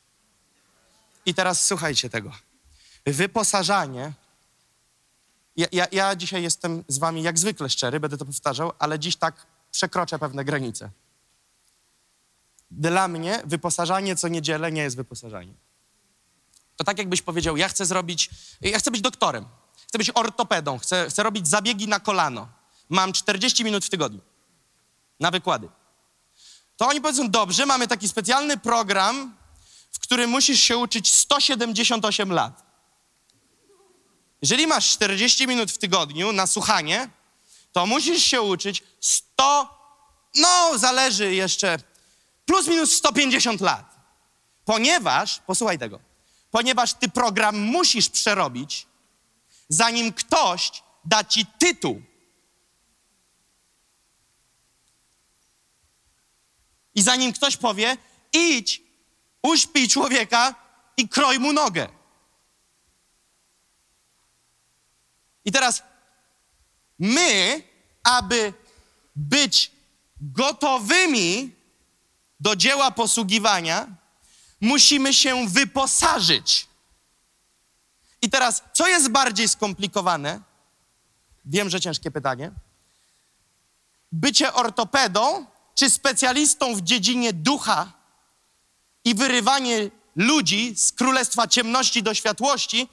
I 1.26 1.34
teraz 1.34 1.66
słuchajcie 1.66 2.10
tego. 2.10 2.32
Wyposażanie. 3.06 4.14
Ja, 5.58 5.68
ja, 5.72 5.88
ja 5.92 6.16
dzisiaj 6.16 6.44
jestem 6.44 6.84
z 6.88 6.98
wami 6.98 7.24
jak 7.24 7.40
zwykle 7.40 7.70
szczery, 7.70 8.00
będę 8.00 8.18
to 8.18 8.26
powtarzał, 8.26 8.72
ale 8.80 9.00
dziś 9.00 9.16
tak 9.16 9.48
przekroczę 9.72 10.20
pewne 10.20 10.46
granice. 10.46 10.90
Dla 12.72 13.08
mnie 13.08 13.42
wyposażanie 13.46 14.16
co 14.16 14.28
niedzielę 14.28 14.72
nie 14.72 14.82
jest 14.82 14.96
wyposażanie. 14.96 15.54
To 16.76 16.84
tak 16.84 16.98
jakbyś 16.98 17.22
powiedział, 17.22 17.58
ja 17.58 17.70
chcę 17.70 17.86
zrobić, 17.86 18.30
ja 18.62 18.80
chcę 18.80 18.92
być 18.92 19.02
doktorem, 19.02 19.46
chcę 19.96 19.98
być 19.98 20.12
ortopedą, 20.14 20.80
chcę, 20.80 21.10
chcę 21.10 21.24
robić 21.24 21.48
zabiegi 21.48 21.88
na 21.88 22.00
kolano. 22.00 22.48
Mam 22.90 23.14
40 23.14 23.64
minut 23.64 23.86
w 23.86 23.90
tygodniu 23.90 24.22
na 25.20 25.32
wykłady. 25.32 25.70
To 26.78 26.88
oni 26.88 27.02
powiedzą, 27.02 27.30
dobrze, 27.30 27.66
mamy 27.66 27.88
taki 27.88 28.10
specjalny 28.10 28.58
program, 28.58 29.36
w 29.92 30.00
którym 30.00 30.30
musisz 30.30 30.60
się 30.62 30.78
uczyć 30.78 31.12
178 31.12 32.32
lat. 32.32 32.64
Jeżeli 34.42 34.68
masz 34.68 34.90
40 34.90 35.48
minut 35.48 35.72
w 35.72 35.78
tygodniu 35.78 36.32
na 36.32 36.48
słuchanie, 36.48 37.10
to 37.72 37.86
musisz 37.86 38.24
się 38.24 38.42
uczyć 38.42 38.84
100, 39.00 39.70
no 40.36 40.78
zależy 40.78 41.36
jeszcze, 41.36 41.78
plus 42.46 42.68
minus 42.68 42.96
150 42.96 43.62
lat. 43.62 43.96
Ponieważ, 44.66 45.40
posłuchaj 45.40 45.80
tego, 45.80 46.00
ponieważ 46.52 46.94
ty 46.94 47.10
program 47.10 47.60
musisz 47.60 48.10
przerobić, 48.10 48.88
zanim 49.70 50.14
ktoś 50.14 50.84
da 51.06 51.24
ci 51.24 51.46
tytuł. 51.46 52.02
I 56.96 57.02
zanim 57.02 57.34
ktoś 57.34 57.58
powie, 57.58 57.98
idź, 58.34 58.82
uśpij 59.42 59.90
człowieka 59.90 60.56
i 60.98 61.10
kroj 61.10 61.40
mu 61.40 61.54
nogę. 61.54 61.90
I 65.46 65.52
teraz 65.52 65.84
my, 67.00 67.64
aby 68.04 68.54
być 69.16 69.72
gotowymi 70.22 71.56
do 72.40 72.56
dzieła 72.56 72.92
posługiwania, 72.92 73.88
musimy 74.62 75.14
się 75.14 75.48
wyposażyć. 75.48 76.68
I 78.26 78.30
teraz, 78.30 78.64
co 78.74 78.88
jest 78.88 79.10
bardziej 79.10 79.50
skomplikowane? 79.50 80.42
Wiem, 81.46 81.70
że 81.70 81.82
ciężkie 81.82 82.12
pytanie. 82.12 82.52
Bycie 84.12 84.54
ortopedą 84.54 85.46
czy 85.76 85.90
specjalistą 85.90 86.76
w 86.76 86.82
dziedzinie 86.82 87.34
ducha 87.34 87.94
i 89.04 89.16
wyrywanie 89.16 89.90
ludzi 90.16 90.76
z 90.78 90.92
królestwa 90.92 91.48
ciemności 91.48 92.04
do 92.04 92.14
światłości 92.14 92.90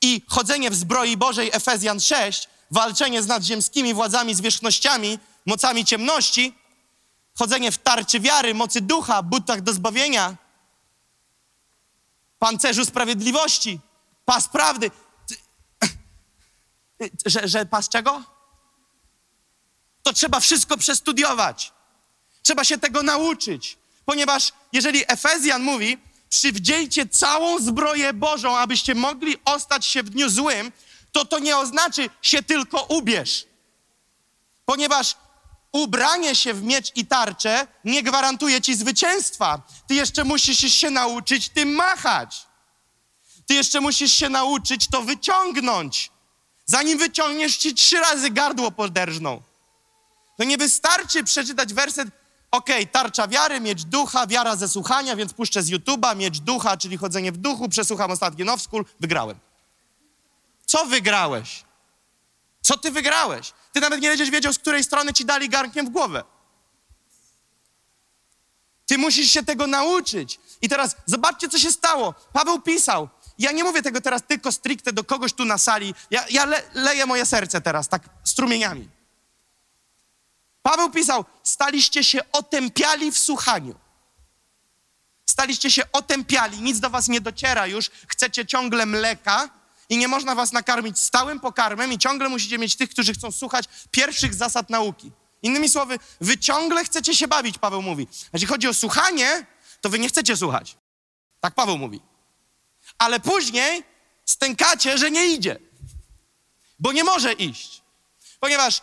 i 0.00 0.22
chodzenie 0.28 0.70
w 0.70 0.74
zbroi 0.74 1.16
Bożej 1.16 1.50
Efezjan 1.52 2.00
6, 2.00 2.48
walczenie 2.70 3.22
z 3.22 3.26
nadziemskimi 3.26 3.94
władzami, 3.94 4.34
zwierzchnościami, 4.34 5.18
mocami 5.46 5.84
ciemności, 5.84 6.54
chodzenie 7.34 7.72
w 7.72 7.78
tarczy 7.78 8.20
wiary, 8.20 8.54
mocy 8.54 8.80
ducha, 8.80 9.22
butach 9.22 9.60
do 9.60 9.72
zbawienia, 9.72 10.36
pancerzu 12.38 12.84
sprawiedliwości, 12.84 13.80
pas 14.24 14.48
prawdy. 14.48 14.90
Że, 17.26 17.48
że 17.48 17.66
pas 17.66 17.88
czego? 17.88 18.22
To 20.02 20.12
trzeba 20.12 20.40
wszystko 20.40 20.76
przestudiować. 20.76 21.72
Trzeba 22.42 22.64
się 22.64 22.78
tego 22.78 23.02
nauczyć, 23.02 23.78
ponieważ 24.04 24.52
jeżeli 24.72 25.04
Efezjan 25.08 25.62
mówi, 25.62 25.98
przywdziejcie 26.28 27.06
całą 27.06 27.58
zbroję 27.58 28.12
Bożą, 28.12 28.58
abyście 28.58 28.94
mogli 28.94 29.36
ostać 29.44 29.86
się 29.86 30.02
w 30.02 30.10
dniu 30.10 30.30
złym, 30.30 30.72
to 31.12 31.24
to 31.24 31.38
nie 31.38 31.56
oznacza 31.56 32.02
się 32.22 32.42
tylko 32.42 32.82
ubierz. 32.82 33.46
Ponieważ 34.64 35.16
ubranie 35.72 36.34
się 36.34 36.54
w 36.54 36.62
miecz 36.62 36.96
i 36.96 37.06
tarczę 37.06 37.66
nie 37.84 38.02
gwarantuje 38.02 38.60
ci 38.60 38.74
zwycięstwa. 38.74 39.62
Ty 39.86 39.94
jeszcze 39.94 40.24
musisz 40.24 40.74
się 40.74 40.90
nauczyć 40.90 41.48
tym 41.48 41.74
machać. 41.74 42.46
Ty 43.52 43.56
jeszcze 43.56 43.80
musisz 43.80 44.12
się 44.12 44.28
nauczyć 44.28 44.88
to 44.88 45.02
wyciągnąć. 45.02 46.10
Zanim 46.64 46.98
wyciągniesz 46.98 47.56
ci 47.56 47.74
trzy 47.74 48.00
razy 48.00 48.30
gardło 48.30 48.70
poderżną. 48.70 49.42
To 50.38 50.44
nie 50.44 50.58
wystarczy 50.58 51.24
przeczytać 51.24 51.74
werset 51.74 52.08
Okej, 52.50 52.82
okay, 52.82 52.92
tarcza 52.92 53.28
wiary, 53.28 53.60
mieć 53.60 53.84
ducha, 53.84 54.26
wiara 54.26 54.56
ze 54.56 54.68
słuchania, 54.68 55.16
więc 55.16 55.32
puszczę 55.32 55.62
z 55.62 55.70
YouTube'a, 55.70 56.16
mieć 56.16 56.40
ducha, 56.40 56.76
czyli 56.76 56.96
chodzenie 56.96 57.32
w 57.32 57.36
duchu, 57.36 57.68
przesłucham 57.68 58.10
ostatni 58.10 58.44
Now 58.44 58.62
School, 58.62 58.84
wygrałem. 59.00 59.38
Co 60.66 60.86
wygrałeś? 60.86 61.64
Co 62.62 62.78
ty 62.78 62.90
wygrałeś? 62.90 63.52
Ty 63.72 63.80
nawet 63.80 64.00
nie 64.00 64.08
będziesz 64.08 64.30
wiedział, 64.30 64.52
z 64.52 64.58
której 64.58 64.84
strony 64.84 65.12
ci 65.12 65.24
dali 65.24 65.48
garnkiem 65.48 65.86
w 65.86 65.90
głowę. 65.90 66.24
Ty 68.86 68.98
musisz 68.98 69.30
się 69.30 69.42
tego 69.42 69.66
nauczyć. 69.66 70.40
I 70.62 70.68
teraz 70.68 70.96
zobaczcie, 71.06 71.48
co 71.48 71.58
się 71.58 71.72
stało. 71.72 72.14
Paweł 72.32 72.60
pisał. 72.60 73.08
Ja 73.38 73.52
nie 73.52 73.64
mówię 73.64 73.82
tego 73.82 74.00
teraz 74.00 74.22
tylko 74.28 74.52
stricte 74.52 74.92
do 74.92 75.04
kogoś 75.04 75.32
tu 75.32 75.44
na 75.44 75.58
sali. 75.58 75.94
Ja, 76.10 76.24
ja 76.30 76.44
le, 76.44 76.62
leję 76.74 77.06
moje 77.06 77.26
serce 77.26 77.60
teraz, 77.60 77.88
tak 77.88 78.02
strumieniami. 78.24 78.88
Paweł 80.62 80.90
pisał, 80.90 81.24
staliście 81.42 82.04
się 82.04 82.20
otępiali 82.32 83.12
w 83.12 83.18
słuchaniu. 83.18 83.74
Staliście 85.26 85.70
się 85.70 85.82
otępiali, 85.92 86.60
nic 86.62 86.80
do 86.80 86.90
was 86.90 87.08
nie 87.08 87.20
dociera 87.20 87.66
już, 87.66 87.90
chcecie 88.08 88.46
ciągle 88.46 88.86
mleka 88.86 89.48
i 89.88 89.96
nie 89.96 90.08
można 90.08 90.34
was 90.34 90.52
nakarmić 90.52 90.98
stałym 90.98 91.40
pokarmem 91.40 91.92
i 91.92 91.98
ciągle 91.98 92.28
musicie 92.28 92.58
mieć 92.58 92.76
tych, 92.76 92.90
którzy 92.90 93.14
chcą 93.14 93.32
słuchać 93.32 93.64
pierwszych 93.90 94.34
zasad 94.34 94.70
nauki. 94.70 95.12
Innymi 95.42 95.68
słowy, 95.68 95.98
wy 96.20 96.38
ciągle 96.38 96.84
chcecie 96.84 97.14
się 97.14 97.28
bawić, 97.28 97.58
Paweł 97.58 97.82
mówi. 97.82 98.06
Jeśli 98.32 98.48
chodzi 98.48 98.68
o 98.68 98.74
słuchanie, 98.74 99.46
to 99.80 99.88
wy 99.88 99.98
nie 99.98 100.08
chcecie 100.08 100.36
słuchać. 100.36 100.76
Tak 101.40 101.54
Paweł 101.54 101.78
mówi. 101.78 102.00
Ale 102.98 103.20
później 103.20 103.84
stękacie, 104.24 104.98
że 104.98 105.10
nie 105.10 105.26
idzie. 105.26 105.58
Bo 106.78 106.92
nie 106.92 107.04
może 107.04 107.32
iść. 107.32 107.82
Ponieważ 108.40 108.82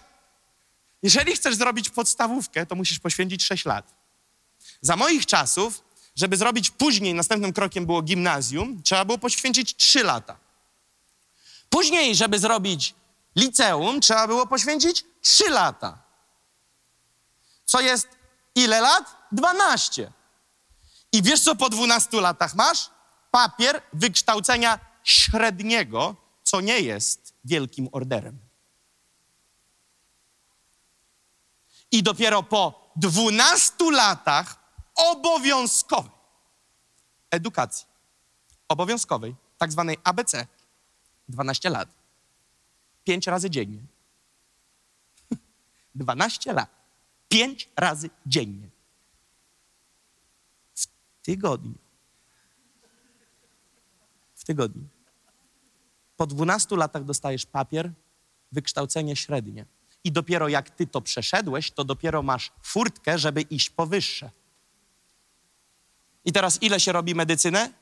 jeżeli 1.03 1.35
chcesz 1.35 1.55
zrobić 1.55 1.89
podstawówkę, 1.89 2.65
to 2.65 2.75
musisz 2.75 2.99
poświęcić 2.99 3.43
6 3.43 3.65
lat. 3.65 3.93
Za 4.81 4.95
moich 4.95 5.25
czasów, 5.25 5.83
żeby 6.15 6.37
zrobić 6.37 6.69
później, 6.69 7.13
następnym 7.13 7.53
krokiem 7.53 7.85
było 7.85 8.01
gimnazjum, 8.01 8.83
trzeba 8.83 9.05
było 9.05 9.17
poświęcić 9.17 9.75
3 9.75 10.03
lata. 10.03 10.37
Później, 11.69 12.15
żeby 12.15 12.39
zrobić 12.39 12.95
liceum, 13.35 14.01
trzeba 14.01 14.27
było 14.27 14.47
poświęcić 14.47 15.05
3 15.21 15.49
lata. 15.49 15.97
Co 17.65 17.81
jest 17.81 18.07
ile 18.55 18.81
lat? 18.81 19.15
12. 19.31 20.11
I 21.11 21.21
wiesz, 21.23 21.41
co 21.41 21.55
po 21.55 21.69
12 21.69 22.21
latach 22.21 22.55
masz? 22.55 22.89
Papier 23.31 23.81
wykształcenia 23.93 24.79
średniego, 25.03 26.15
co 26.43 26.61
nie 26.61 26.79
jest 26.79 27.33
wielkim 27.45 27.89
orderem. 27.91 28.39
I 31.91 32.03
dopiero 32.03 32.43
po 32.43 32.91
12 32.95 33.91
latach 33.91 34.59
obowiązkowej 34.95 36.19
edukacji, 37.31 37.87
obowiązkowej, 38.67 39.35
tak 39.57 39.71
zwanej 39.71 39.97
ABC, 40.03 40.47
12 41.29 41.69
lat, 41.69 41.89
5 43.03 43.27
razy 43.27 43.49
dziennie. 43.49 43.81
12 45.95 46.53
lat, 46.53 46.69
5 47.27 47.69
razy 47.75 48.09
dziennie. 48.25 48.69
W 50.75 50.87
tygodniu. 51.21 51.88
W 54.49 54.51
tygodniu. 54.51 54.87
Po 56.17 56.27
12 56.27 56.75
latach 56.75 57.03
dostajesz 57.03 57.45
papier, 57.45 57.91
wykształcenie 58.51 59.15
średnie 59.15 59.65
i 60.03 60.11
dopiero 60.11 60.47
jak 60.47 60.69
ty 60.69 60.87
to 60.87 61.01
przeszedłeś, 61.01 61.71
to 61.71 61.83
dopiero 61.83 62.23
masz 62.23 62.51
furtkę, 62.63 63.19
żeby 63.19 63.41
iść 63.41 63.69
powyższe. 63.69 64.31
I 66.25 66.31
teraz 66.31 66.61
ile 66.61 66.79
się 66.79 66.91
robi 66.91 67.15
medycynę? 67.15 67.73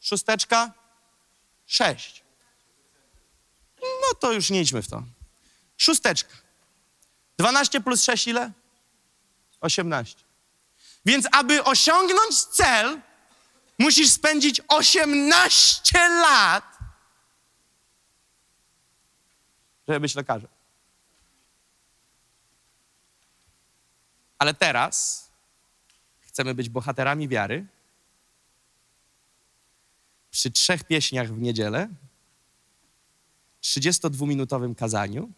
Szósteczka? 0.00 0.72
Sześć. 1.66 2.24
No 3.82 4.14
to 4.20 4.32
już 4.32 4.50
nie 4.50 4.60
idźmy 4.60 4.82
w 4.82 4.88
to. 4.88 5.02
Szósteczka. 5.76 6.34
12 7.38 7.80
plus 7.80 8.02
6 8.02 8.28
ile? 8.28 8.52
18. 9.60 10.24
Więc 11.04 11.26
aby 11.32 11.64
osiągnąć 11.64 12.44
cel, 12.44 13.00
musisz 13.78 14.10
spędzić 14.10 14.60
18 14.68 16.08
lat, 16.08 16.78
żeby 19.88 20.00
być 20.00 20.14
lekarzem. 20.14 20.50
Ale 24.38 24.54
teraz 24.54 25.28
chcemy 26.20 26.54
być 26.54 26.68
bohaterami 26.68 27.28
wiary. 27.28 27.66
Przy 30.30 30.50
trzech 30.50 30.84
pieśniach 30.84 31.28
w 31.34 31.40
niedzielę, 31.40 31.88
32-minutowym 33.62 34.74
kazaniu 34.74 35.32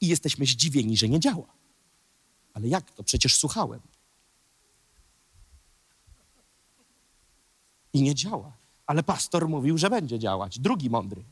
i 0.00 0.08
jesteśmy 0.08 0.46
zdziwieni, 0.46 0.96
że 0.96 1.08
nie 1.08 1.20
działa. 1.20 1.46
Ale 2.54 2.68
jak 2.68 2.90
to? 2.90 3.02
Przecież 3.02 3.36
słuchałem. 3.36 3.80
I 7.94 8.02
nie 8.02 8.14
działa. 8.14 8.52
Ale 8.86 9.02
pastor 9.02 9.48
mówił, 9.48 9.78
że 9.78 9.90
będzie 9.90 10.18
działać. 10.18 10.58
Drugi 10.58 10.90
mądry. 10.90 11.22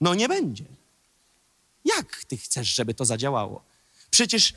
No 0.00 0.14
nie 0.14 0.28
będzie. 0.28 0.64
Jak 1.84 2.24
ty 2.24 2.36
chcesz, 2.36 2.74
żeby 2.74 2.94
to 2.94 3.04
zadziałało? 3.04 3.62
Przecież, 4.10 4.54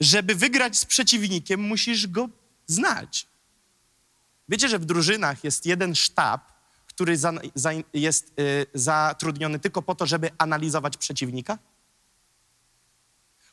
żeby 0.00 0.34
wygrać 0.34 0.78
z 0.78 0.84
przeciwnikiem, 0.84 1.60
musisz 1.60 2.06
go 2.06 2.28
znać. 2.66 3.26
Wiecie, 4.48 4.68
że 4.68 4.78
w 4.78 4.84
drużynach 4.84 5.44
jest 5.44 5.66
jeden 5.66 5.94
sztab, 5.94 6.40
który 6.86 7.16
za, 7.16 7.32
za, 7.54 7.70
jest 7.94 8.32
y, 8.40 8.66
zatrudniony 8.74 9.58
tylko 9.58 9.82
po 9.82 9.94
to, 9.94 10.06
żeby 10.06 10.30
analizować 10.38 10.96
przeciwnika? 10.96 11.58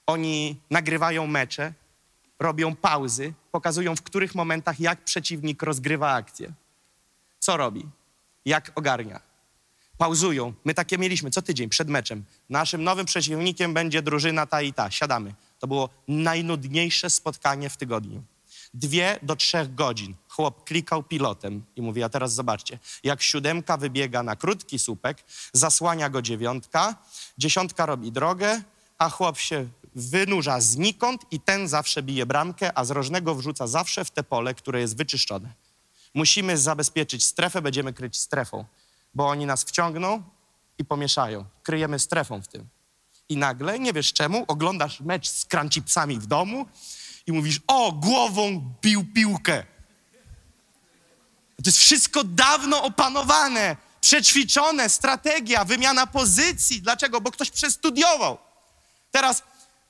Oni 0.08 0.60
nagrywają 0.70 1.28
mecze, 1.28 1.74
robią 2.40 2.76
pauzy, 2.76 3.34
pokazują 3.52 3.96
w 3.96 4.02
których 4.02 4.36
momentach 4.36 4.80
jak 4.80 5.04
przeciwnik 5.04 5.64
rozgrywa 5.64 6.12
akcję. 6.12 6.54
Co 7.40 7.58
robi? 7.58 7.86
Jak 8.46 8.72
ogarnia? 8.76 9.20
Pauzują. 9.98 10.54
My 10.66 10.74
takie 10.74 10.98
mieliśmy 10.98 11.32
co 11.32 11.42
tydzień 11.42 11.70
przed 11.70 11.90
meczem. 11.90 12.24
Naszym 12.50 12.84
nowym 12.84 13.06
przeciwnikiem 13.06 13.74
będzie 13.74 14.02
drużyna 14.02 14.46
ta 14.46 14.62
i 14.62 14.74
ta. 14.74 14.92
Siadamy. 14.92 15.34
To 15.60 15.68
było 15.68 15.90
najnudniejsze 16.08 17.10
spotkanie 17.10 17.70
w 17.70 17.78
tygodniu. 17.78 18.24
Dwie 18.74 19.20
do 19.24 19.36
trzech 19.36 19.76
godzin. 19.76 20.16
Chłop 20.30 20.64
klikał 20.64 21.04
pilotem 21.04 21.64
i 21.76 21.82
mówi, 21.82 22.04
a 22.04 22.10
teraz 22.10 22.34
zobaczcie, 22.34 22.80
jak 23.04 23.22
siódemka 23.22 23.78
wybiega 23.78 24.24
na 24.24 24.36
krótki 24.36 24.80
słupek, 24.80 25.24
zasłania 25.54 26.10
go 26.10 26.22
dziewiątka, 26.22 26.96
dziesiątka 27.38 27.86
robi 27.86 28.12
drogę, 28.12 28.62
a 28.98 29.10
chłop 29.10 29.38
się 29.38 29.68
wynurza 29.98 30.62
znikąd 30.62 31.22
i 31.32 31.40
ten 31.40 31.68
zawsze 31.68 32.04
bije 32.04 32.26
bramkę, 32.26 32.78
a 32.78 32.86
z 32.86 32.92
rożnego 32.92 33.36
wrzuca 33.36 33.68
zawsze 33.68 34.06
w 34.06 34.12
te 34.12 34.24
pole, 34.24 34.54
które 34.54 34.80
jest 34.80 34.98
wyczyszczone. 34.98 35.54
Musimy 36.14 36.58
zabezpieczyć 36.58 37.26
strefę, 37.26 37.62
będziemy 37.62 37.94
kryć 37.94 38.18
strefą, 38.18 38.66
bo 39.14 39.28
oni 39.28 39.46
nas 39.46 39.64
wciągną 39.64 40.24
i 40.78 40.86
pomieszają. 40.86 41.46
Kryjemy 41.64 42.00
strefą 42.00 42.42
w 42.42 42.48
tym. 42.48 42.68
I 43.30 43.38
nagle, 43.38 43.80
nie 43.80 43.94
wiesz 43.94 44.14
czemu, 44.14 44.46
oglądasz 44.48 45.00
mecz 45.00 45.30
z 45.30 45.46
crunchypsami 45.46 46.20
w 46.20 46.26
domu 46.26 46.66
i 47.28 47.32
mówisz, 47.32 47.62
o, 47.68 47.92
głową 47.92 48.74
bił 48.82 49.06
piłkę. 49.14 49.64
To 51.58 51.64
jest 51.66 51.78
wszystko 51.78 52.24
dawno 52.24 52.84
opanowane, 52.84 53.78
przećwiczone, 54.02 54.90
strategia, 54.90 55.66
wymiana 55.66 56.08
pozycji. 56.08 56.82
Dlaczego? 56.82 57.22
Bo 57.22 57.32
ktoś 57.32 57.52
przestudiował. 57.52 58.38
Teraz, 59.12 59.44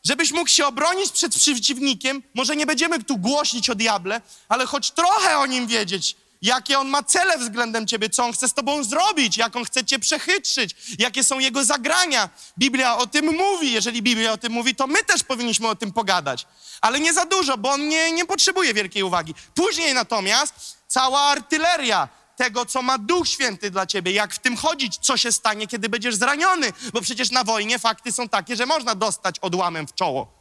żebyś 0.08 0.32
mógł 0.32 0.50
się 0.50 0.66
obronić 0.66 1.12
przed 1.12 1.36
przeciwnikiem, 1.36 2.24
może 2.34 2.56
nie 2.56 2.66
będziemy 2.66 3.04
tu 3.04 3.18
głośnić 3.18 3.70
o 3.70 3.76
diable, 3.76 4.22
ale 4.50 4.66
choć 4.66 4.92
trochę 4.92 5.38
o 5.38 5.46
nim 5.46 5.68
wiedzieć, 5.68 6.16
jakie 6.42 6.80
on 6.80 6.88
ma 6.88 7.04
cele 7.04 7.38
względem 7.38 7.88
ciebie, 7.88 8.10
co 8.10 8.26
on 8.26 8.34
chce 8.34 8.48
z 8.48 8.54
tobą 8.54 8.84
zrobić, 8.84 9.38
jak 9.38 9.56
on 9.56 9.66
chce 9.66 9.86
cię 9.86 10.00
przechytrzyć, 10.00 10.76
jakie 11.00 11.24
są 11.24 11.40
jego 11.40 11.66
zagrania. 11.66 12.30
Biblia 12.58 12.98
o 12.98 13.08
tym 13.08 13.36
mówi. 13.36 13.72
Jeżeli 13.72 14.02
Biblia 14.02 14.32
o 14.32 14.38
tym 14.38 14.54
mówi, 14.54 14.76
to 14.76 14.88
my 14.88 15.04
też 15.04 15.24
powinniśmy 15.24 15.68
o 15.68 15.76
tym 15.76 15.92
pogadać. 15.94 16.48
Ale 16.82 17.00
nie 17.00 17.14
za 17.14 17.26
dużo, 17.26 17.58
bo 17.58 17.72
on 17.72 17.88
nie, 17.88 18.12
nie 18.12 18.26
potrzebuje 18.26 18.74
wielkiej 18.74 19.04
uwagi. 19.04 19.34
Później 19.56 19.94
natomiast 19.94 20.54
cała 20.88 21.22
artyleria 21.22 22.10
tego, 22.38 22.66
co 22.66 22.82
ma 22.82 22.98
Duch 22.98 23.28
Święty 23.28 23.72
dla 23.72 23.86
ciebie, 23.86 24.12
jak 24.12 24.34
w 24.34 24.40
tym 24.40 24.58
chodzić, 24.58 24.98
co 24.98 25.18
się 25.18 25.32
stanie, 25.32 25.68
kiedy 25.68 25.90
będziesz 25.90 26.16
zraniony, 26.16 26.74
bo 26.94 27.02
przecież 27.02 27.32
na 27.32 27.44
wojnie 27.44 27.80
fakty 27.80 28.12
są 28.12 28.30
takie, 28.30 28.56
że 28.56 28.66
można 28.66 28.96
dostać 28.96 29.40
odłamem 29.40 29.88
w 29.88 29.94
czoło. 29.94 30.34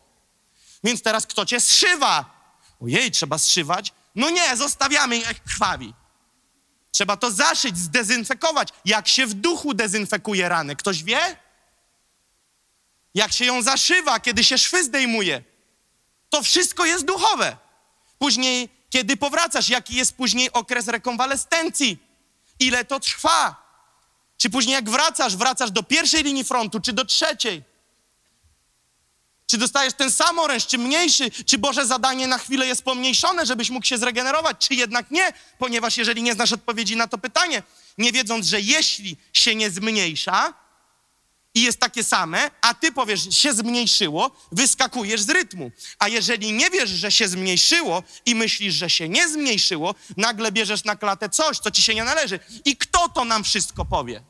Więc 0.84 1.02
teraz 1.02 1.26
kto 1.26 1.46
cię 1.46 1.60
zszywa? 1.60 2.24
Ojej, 2.82 3.10
trzeba 3.10 3.38
zszywać? 3.38 3.92
No 4.14 4.30
nie, 4.30 4.56
zostawiamy, 4.56 5.18
jak 5.18 5.44
krwawi. 5.44 5.94
Trzeba 6.92 7.16
to 7.16 7.30
zaszyć, 7.30 7.78
zdezynfekować. 7.78 8.68
Jak 8.84 9.08
się 9.08 9.26
w 9.26 9.34
duchu 9.34 9.74
dezynfekuje 9.74 10.48
rany? 10.48 10.76
Ktoś 10.76 11.02
wie? 11.02 11.36
Jak 13.14 13.32
się 13.32 13.44
ją 13.44 13.62
zaszywa, 13.62 14.20
kiedy 14.20 14.44
się 14.44 14.58
szwy 14.58 14.84
zdejmuje? 14.84 15.42
To 16.30 16.42
wszystko 16.42 16.84
jest 16.84 17.04
duchowe. 17.04 17.56
Później, 18.18 18.75
kiedy 18.90 19.16
powracasz, 19.16 19.68
jaki 19.68 19.94
jest 19.94 20.16
później 20.16 20.52
okres 20.52 20.88
rekonwalescencji? 20.88 21.98
Ile 22.58 22.84
to 22.84 23.00
trwa? 23.00 23.66
Czy 24.38 24.50
później 24.50 24.74
jak 24.74 24.90
wracasz, 24.90 25.36
wracasz 25.36 25.70
do 25.70 25.82
pierwszej 25.82 26.22
linii 26.22 26.44
frontu, 26.44 26.80
czy 26.80 26.92
do 26.92 27.04
trzeciej? 27.04 27.62
Czy 29.46 29.58
dostajesz 29.58 29.94
ten 29.94 30.10
sam 30.10 30.38
oręż, 30.38 30.66
czy 30.66 30.78
mniejszy? 30.78 31.30
Czy 31.30 31.58
Boże 31.58 31.86
zadanie 31.86 32.26
na 32.26 32.38
chwilę 32.38 32.66
jest 32.66 32.82
pomniejszone, 32.82 33.46
żebyś 33.46 33.70
mógł 33.70 33.86
się 33.86 33.98
zregenerować, 33.98 34.68
czy 34.68 34.74
jednak 34.74 35.10
nie? 35.10 35.32
Ponieważ 35.58 35.96
jeżeli 35.96 36.22
nie 36.22 36.34
znasz 36.34 36.52
odpowiedzi 36.52 36.96
na 36.96 37.06
to 37.06 37.18
pytanie, 37.18 37.62
nie 37.98 38.12
wiedząc, 38.12 38.46
że 38.46 38.60
jeśli 38.60 39.16
się 39.32 39.54
nie 39.54 39.70
zmniejsza 39.70 40.54
i 41.56 41.62
jest 41.62 41.80
takie 41.80 42.04
same, 42.04 42.50
a 42.60 42.74
ty 42.74 42.92
powiesz, 42.92 43.36
się 43.36 43.54
zmniejszyło, 43.54 44.30
wyskakujesz 44.52 45.20
z 45.20 45.30
rytmu. 45.30 45.70
A 45.98 46.08
jeżeli 46.08 46.52
nie 46.52 46.70
wiesz, 46.70 46.90
że 46.90 47.10
się 47.10 47.28
zmniejszyło 47.28 48.02
i 48.26 48.34
myślisz, 48.34 48.74
że 48.74 48.90
się 48.90 49.08
nie 49.08 49.28
zmniejszyło, 49.28 49.94
nagle 50.16 50.52
bierzesz 50.52 50.84
na 50.84 50.96
klatę 50.96 51.28
coś, 51.28 51.58
co 51.58 51.70
ci 51.70 51.82
się 51.82 51.94
nie 51.94 52.04
należy. 52.04 52.40
I 52.64 52.76
kto 52.76 53.08
to 53.08 53.24
nam 53.24 53.44
wszystko 53.44 53.84
powie? 53.84 54.22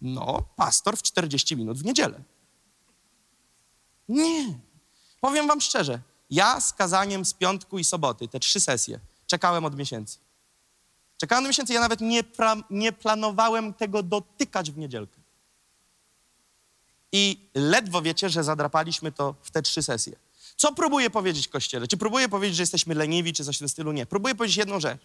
No, 0.00 0.48
pastor 0.56 0.96
w 0.96 1.02
40 1.02 1.56
minut 1.56 1.78
w 1.78 1.84
niedzielę. 1.84 2.22
Nie. 4.08 4.58
Powiem 5.20 5.46
wam 5.46 5.60
szczerze, 5.60 6.00
ja 6.30 6.60
z 6.60 6.72
kazaniem 6.72 7.24
z 7.24 7.34
piątku 7.34 7.78
i 7.78 7.84
soboty, 7.84 8.28
te 8.28 8.40
trzy 8.40 8.60
sesje, 8.60 9.00
czekałem 9.26 9.64
od 9.64 9.76
miesięcy. 9.76 10.18
Czekałem 11.22 11.44
od 11.44 11.48
miesięcy, 11.48 11.72
ja 11.72 11.80
nawet 11.80 12.00
nie, 12.00 12.24
pra, 12.24 12.56
nie 12.70 12.92
planowałem 12.92 13.74
tego 13.74 14.02
dotykać 14.02 14.70
w 14.70 14.78
niedzielkę. 14.78 15.20
I 17.12 17.50
ledwo 17.54 18.02
wiecie, 18.02 18.28
że 18.28 18.44
zadrapaliśmy 18.44 19.12
to 19.12 19.34
w 19.42 19.50
te 19.50 19.62
trzy 19.62 19.82
sesje. 19.82 20.16
Co 20.56 20.72
próbuję 20.72 21.10
powiedzieć 21.10 21.48
Kościele? 21.48 21.88
Czy 21.88 21.96
próbuję 21.96 22.28
powiedzieć, 22.28 22.56
że 22.56 22.62
jesteśmy 22.62 22.94
leniwi, 22.94 23.32
czy 23.32 23.44
coś 23.44 23.56
w 23.56 23.58
tym 23.58 23.68
stylu? 23.68 23.92
Nie. 23.92 24.06
Próbuję 24.06 24.34
powiedzieć 24.34 24.56
jedną 24.56 24.80
rzecz. 24.80 25.00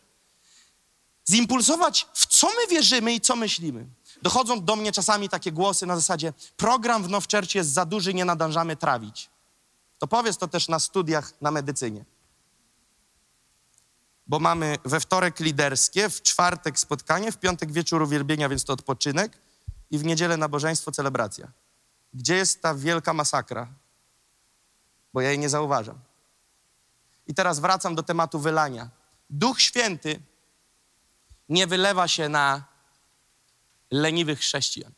Zimpulsować, 1.29 2.07
w 2.13 2.25
co 2.25 2.47
my 2.47 2.67
wierzymy 2.69 3.13
i 3.13 3.21
co 3.21 3.35
myślimy. 3.35 3.85
Dochodzą 4.21 4.65
do 4.65 4.75
mnie 4.75 4.91
czasami 4.91 5.29
takie 5.29 5.51
głosy 5.51 5.85
na 5.85 5.95
zasadzie 5.95 6.33
program 6.57 7.03
w 7.03 7.09
Nowczercie 7.09 7.59
jest 7.59 7.73
za 7.73 7.85
duży, 7.85 8.13
nie 8.13 8.25
nadążamy 8.25 8.75
trawić. 8.75 9.29
To 9.99 10.07
powiedz 10.07 10.37
to 10.37 10.47
też 10.47 10.67
na 10.67 10.79
studiach 10.79 11.33
na 11.41 11.51
medycynie. 11.51 12.05
Bo 14.27 14.39
mamy 14.39 14.77
we 14.85 14.99
wtorek 14.99 15.39
liderskie, 15.39 16.09
w 16.09 16.21
czwartek 16.21 16.79
spotkanie, 16.79 17.31
w 17.31 17.37
piątek 17.37 17.71
wieczór 17.71 18.01
uwielbienia, 18.01 18.49
więc 18.49 18.63
to 18.63 18.73
odpoczynek 18.73 19.37
i 19.91 19.97
w 19.97 20.03
niedzielę 20.03 20.37
nabożeństwo, 20.37 20.91
celebracja. 20.91 21.51
Gdzie 22.13 22.35
jest 22.35 22.61
ta 22.61 22.75
wielka 22.75 23.13
masakra? 23.13 23.67
Bo 25.13 25.21
ja 25.21 25.29
jej 25.29 25.39
nie 25.39 25.49
zauważam. 25.49 25.99
I 27.27 27.33
teraz 27.33 27.59
wracam 27.59 27.95
do 27.95 28.03
tematu 28.03 28.39
wylania. 28.39 28.89
Duch 29.29 29.61
Święty 29.61 30.19
nie 31.49 31.67
wylewa 31.67 32.07
się 32.07 32.29
na 32.29 32.63
leniwych 33.91 34.39
chrześcijan. 34.39 34.91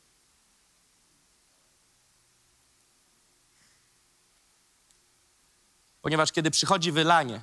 Ponieważ 6.02 6.32
kiedy 6.32 6.52
przychodzi 6.52 6.92
wylanie, 6.92 7.42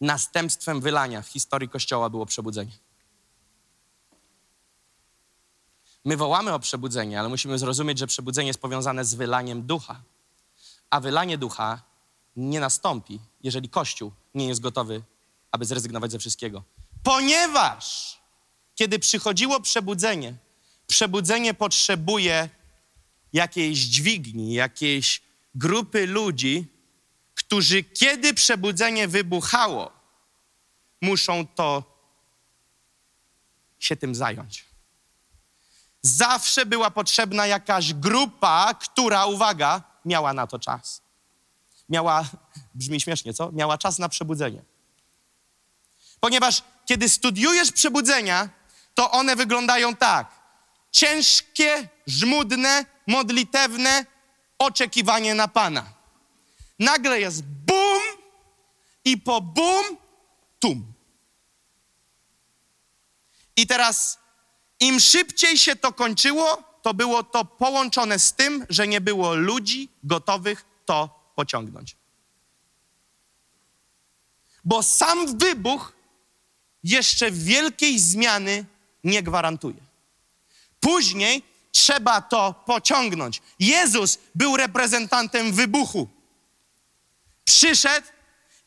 następstwem 0.00 0.80
wylania 0.80 1.22
w 1.22 1.28
historii 1.28 1.68
Kościoła 1.68 2.10
było 2.10 2.26
przebudzenie. 2.26 2.72
My 6.04 6.16
wołamy 6.16 6.52
o 6.52 6.58
przebudzenie, 6.58 7.20
ale 7.20 7.28
musimy 7.28 7.58
zrozumieć, 7.58 7.98
że 7.98 8.06
przebudzenie 8.06 8.46
jest 8.46 8.60
powiązane 8.60 9.04
z 9.04 9.14
wylaniem 9.14 9.62
ducha. 9.62 10.02
A 10.90 11.00
wylanie 11.00 11.38
ducha 11.38 11.82
nie 12.36 12.60
nastąpi, 12.60 13.20
jeżeli 13.42 13.68
Kościół 13.68 14.12
nie 14.34 14.48
jest 14.48 14.60
gotowy, 14.60 15.02
aby 15.52 15.64
zrezygnować 15.64 16.10
ze 16.10 16.18
wszystkiego. 16.18 16.62
Ponieważ 17.02 18.18
kiedy 18.74 18.98
przychodziło 18.98 19.60
przebudzenie, 19.60 20.34
przebudzenie 20.86 21.54
potrzebuje 21.54 22.48
jakiejś 23.32 23.78
dźwigni, 23.78 24.52
jakiejś 24.52 25.22
grupy 25.54 26.06
ludzi, 26.06 26.66
którzy 27.48 27.82
kiedy 27.82 28.34
przebudzenie 28.34 29.08
wybuchało, 29.08 29.92
muszą 31.02 31.46
to 31.46 31.82
się 33.78 33.96
tym 33.96 34.14
zająć. 34.14 34.64
Zawsze 36.02 36.66
była 36.66 36.90
potrzebna 36.90 37.46
jakaś 37.46 37.94
grupa, 37.94 38.74
która, 38.74 39.26
uwaga, 39.26 39.82
miała 40.04 40.32
na 40.32 40.46
to 40.46 40.58
czas. 40.58 41.02
Miała, 41.88 42.24
brzmi 42.74 43.00
śmiesznie, 43.00 43.34
co? 43.34 43.52
Miała 43.52 43.78
czas 43.78 43.98
na 43.98 44.08
przebudzenie. 44.08 44.62
Ponieważ 46.20 46.62
kiedy 46.86 47.08
studiujesz 47.08 47.72
przebudzenia, 47.72 48.48
to 48.94 49.10
one 49.10 49.36
wyglądają 49.36 49.96
tak. 49.96 50.30
Ciężkie, 50.90 51.88
żmudne, 52.06 52.84
modlitewne 53.06 54.06
oczekiwanie 54.58 55.34
na 55.34 55.48
Pana. 55.48 55.97
Nagle 56.78 57.20
jest 57.20 57.42
bum 57.42 58.02
i 59.04 59.18
po 59.18 59.40
bum 59.40 59.96
tum. 60.58 60.92
I 63.56 63.66
teraz 63.66 64.18
im 64.80 65.00
szybciej 65.00 65.58
się 65.58 65.76
to 65.76 65.92
kończyło, 65.92 66.62
to 66.82 66.94
było 66.94 67.22
to 67.22 67.44
połączone 67.44 68.18
z 68.18 68.32
tym, 68.32 68.66
że 68.68 68.88
nie 68.88 69.00
było 69.00 69.34
ludzi 69.34 69.88
gotowych 70.02 70.64
to 70.86 71.32
pociągnąć. 71.34 71.96
Bo 74.64 74.82
sam 74.82 75.38
wybuch 75.38 75.92
jeszcze 76.84 77.30
wielkiej 77.30 77.98
zmiany 77.98 78.64
nie 79.04 79.22
gwarantuje. 79.22 79.80
Później 80.80 81.42
trzeba 81.72 82.20
to 82.20 82.54
pociągnąć. 82.66 83.42
Jezus 83.58 84.18
był 84.34 84.56
reprezentantem 84.56 85.52
wybuchu. 85.52 86.08
Przyszedł 87.48 88.06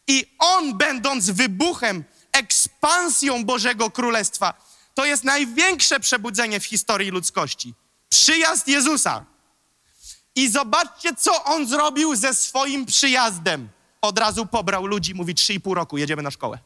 i 0.07 0.35
on, 0.39 0.77
będąc 0.77 1.29
wybuchem, 1.29 2.03
ekspansją 2.31 3.45
Bożego 3.45 3.91
Królestwa, 3.91 4.53
to 4.93 5.05
jest 5.05 5.23
największe 5.23 5.99
przebudzenie 5.99 6.59
w 6.59 6.65
historii 6.65 7.11
ludzkości. 7.11 7.73
Przyjazd 8.09 8.67
Jezusa. 8.67 9.25
I 10.35 10.49
zobaczcie, 10.49 11.15
co 11.15 11.43
on 11.43 11.67
zrobił 11.67 12.15
ze 12.15 12.33
swoim 12.33 12.85
przyjazdem. 12.85 13.69
Od 14.01 14.19
razu 14.19 14.45
pobrał 14.45 14.85
ludzi, 14.85 15.15
mówi 15.15 15.35
3,5 15.35 15.73
roku, 15.73 15.97
jedziemy 15.97 16.21
na 16.21 16.31
szkołę. 16.31 16.59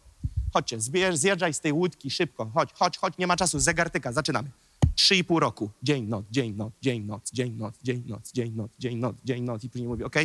Chodźcie, 0.53 0.78
zjeżdżaj 1.11 1.53
z 1.53 1.59
tej 1.59 1.72
łódki 1.72 2.11
szybko, 2.11 2.51
chodź, 2.53 2.70
chodź, 2.74 2.97
chodź, 2.97 3.13
nie 3.18 3.28
ma 3.28 3.36
czasu, 3.36 3.59
zegartyka, 3.59 4.11
zaczynamy. 4.11 4.49
Trzy 4.95 5.16
i 5.16 5.24
pół 5.24 5.39
roku, 5.39 5.72
dzień, 5.84 6.07
noc, 6.07 6.26
dzień, 6.32 6.55
noc, 6.55 6.74
dzień, 6.82 7.03
noc, 7.05 7.30
dzień, 7.34 7.55
noc, 7.57 7.76
dzień, 7.84 8.03
noc, 8.07 8.32
dzień, 8.32 8.53
noc, 8.55 8.72
dzień, 8.80 8.97
noc, 8.97 9.16
dzień, 9.26 9.43
noc 9.43 9.63
i 9.63 9.70
później 9.70 9.88
mówi, 9.88 10.03
ok, 10.03 10.16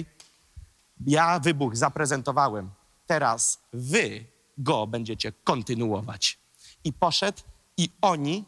ja 1.06 1.40
wybuch 1.40 1.76
zaprezentowałem, 1.76 2.70
teraz 3.06 3.58
wy 3.72 4.24
go 4.58 4.86
będziecie 4.86 5.32
kontynuować. 5.32 6.38
I 6.84 6.92
poszedł 6.92 7.42
i 7.76 7.90
oni 8.02 8.44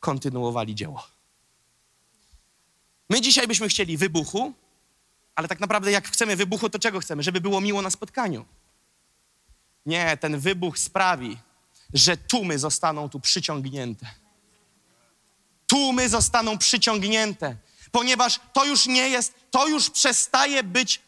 kontynuowali 0.00 0.74
dzieło. 0.74 1.02
My 3.10 3.20
dzisiaj 3.20 3.46
byśmy 3.46 3.68
chcieli 3.68 3.96
wybuchu, 3.96 4.52
ale 5.34 5.48
tak 5.48 5.60
naprawdę 5.60 5.90
jak 5.90 6.08
chcemy 6.08 6.36
wybuchu, 6.36 6.70
to 6.70 6.78
czego 6.78 7.00
chcemy? 7.00 7.22
Żeby 7.22 7.40
było 7.40 7.60
miło 7.60 7.82
na 7.82 7.90
spotkaniu. 7.90 8.44
Nie, 9.86 10.16
ten 10.16 10.38
wybuch 10.38 10.78
sprawi, 10.78 11.38
że 11.94 12.16
tłumy 12.16 12.58
zostaną 12.58 13.08
tu 13.08 13.20
przyciągnięte. 13.20 14.06
Tłumy 15.66 16.08
zostaną 16.08 16.58
przyciągnięte, 16.58 17.56
ponieważ 17.92 18.40
to 18.52 18.64
już 18.64 18.86
nie 18.86 19.08
jest, 19.08 19.34
to 19.50 19.68
już 19.68 19.90
przestaje 19.90 20.62
być 20.62 21.00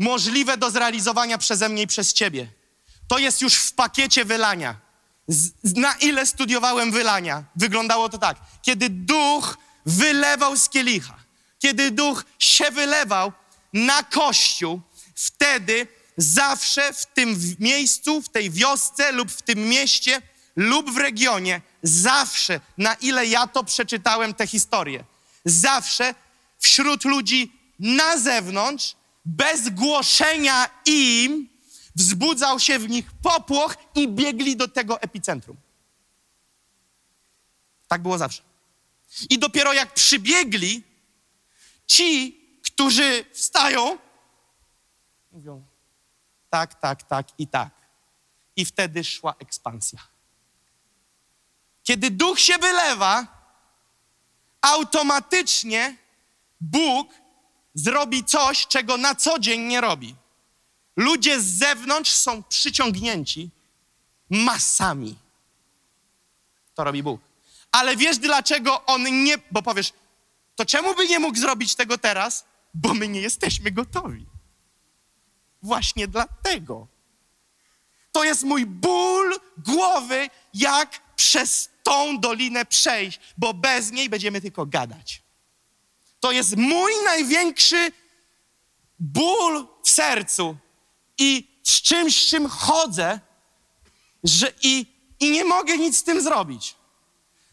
możliwe 0.00 0.56
do 0.56 0.70
zrealizowania 0.70 1.38
przeze 1.38 1.68
mnie 1.68 1.82
i 1.82 1.86
przez 1.86 2.12
ciebie. 2.12 2.48
To 3.08 3.18
jest 3.18 3.40
już 3.40 3.54
w 3.54 3.72
pakiecie 3.72 4.24
wylania. 4.24 4.76
Z, 5.28 5.52
na 5.76 5.94
ile 5.94 6.26
studiowałem 6.26 6.92
wylania? 6.92 7.44
Wyglądało 7.56 8.08
to 8.08 8.18
tak. 8.18 8.36
Kiedy 8.62 8.88
duch 8.90 9.58
wylewał 9.86 10.56
z 10.56 10.68
kielicha, 10.68 11.16
kiedy 11.58 11.90
duch 11.90 12.24
się 12.38 12.70
wylewał 12.70 13.32
na 13.72 14.02
kościół, 14.02 14.80
wtedy 15.14 15.86
zawsze 16.16 16.92
w 16.92 17.06
tym 17.06 17.40
miejscu, 17.58 18.22
w 18.22 18.28
tej 18.28 18.50
wiosce 18.50 19.12
lub 19.12 19.30
w 19.30 19.42
tym 19.42 19.68
mieście 19.68 20.22
lub 20.56 20.90
w 20.90 20.96
regionie, 20.96 21.60
zawsze, 21.82 22.60
na 22.78 22.94
ile 22.94 23.26
ja 23.26 23.46
to 23.46 23.64
przeczytałem, 23.64 24.34
tę 24.34 24.46
historię, 24.46 25.04
zawsze 25.44 26.14
wśród 26.58 27.04
ludzi 27.04 27.52
na 27.78 28.18
zewnątrz, 28.18 28.94
bez 29.24 29.68
głoszenia 29.68 30.70
im, 30.86 31.48
wzbudzał 31.94 32.60
się 32.60 32.78
w 32.78 32.88
nich 32.88 33.12
popłoch 33.22 33.76
i 33.94 34.08
biegli 34.08 34.56
do 34.56 34.68
tego 34.68 35.00
epicentrum. 35.00 35.56
Tak 37.88 38.02
było 38.02 38.18
zawsze. 38.18 38.42
I 39.30 39.38
dopiero 39.38 39.72
jak 39.72 39.94
przybiegli, 39.94 40.82
ci, 41.86 42.40
którzy 42.62 43.24
wstają, 43.32 43.98
mówią: 45.32 45.64
tak, 46.50 46.80
tak, 46.80 47.02
tak 47.02 47.26
i 47.38 47.46
tak. 47.46 47.70
I 48.56 48.64
wtedy 48.64 49.04
szła 49.04 49.34
ekspansja. 49.38 49.98
Kiedy 51.82 52.10
duch 52.10 52.40
się 52.40 52.58
wylewa, 52.58 53.26
automatycznie 54.60 55.96
Bóg 56.60 57.14
zrobi 57.74 58.24
coś, 58.24 58.66
czego 58.66 58.96
na 58.96 59.14
co 59.14 59.38
dzień 59.38 59.60
nie 59.60 59.80
robi. 59.80 60.14
Ludzie 60.96 61.40
z 61.40 61.44
zewnątrz 61.44 62.12
są 62.12 62.42
przyciągnięci 62.42 63.50
masami. 64.30 65.16
To 66.74 66.84
robi 66.84 67.02
Bóg. 67.02 67.20
Ale 67.72 67.96
wiesz 67.96 68.18
dlaczego 68.18 68.86
on 68.86 69.24
nie, 69.24 69.38
bo 69.50 69.62
powiesz, 69.62 69.92
to 70.56 70.66
czemu 70.66 70.94
by 70.94 71.08
nie 71.08 71.18
mógł 71.18 71.38
zrobić 71.38 71.74
tego 71.74 71.98
teraz? 71.98 72.44
Bo 72.74 72.94
my 72.94 73.08
nie 73.08 73.20
jesteśmy 73.20 73.70
gotowi. 73.70 74.26
Właśnie 75.62 76.08
dlatego. 76.08 76.86
To 78.12 78.24
jest 78.24 78.42
mój 78.42 78.66
ból 78.66 79.40
głowy, 79.58 80.30
jak 80.54 81.00
przez 81.16 81.70
tą 81.82 82.20
dolinę 82.20 82.66
przejść, 82.66 83.20
bo 83.38 83.54
bez 83.54 83.92
niej 83.92 84.08
będziemy 84.08 84.40
tylko 84.40 84.66
gadać. 84.66 85.22
To 86.20 86.32
jest 86.32 86.56
mój 86.56 86.92
największy 87.04 87.92
ból 88.98 89.66
w 89.84 89.90
sercu 89.90 90.56
i 91.18 91.60
z 91.62 91.82
czymś, 91.82 92.22
z 92.22 92.26
czym 92.26 92.48
chodzę, 92.48 93.20
że 94.24 94.52
i, 94.62 94.86
i 95.20 95.30
nie 95.30 95.44
mogę 95.44 95.78
nic 95.78 95.98
z 95.98 96.02
tym 96.02 96.20
zrobić. 96.20 96.74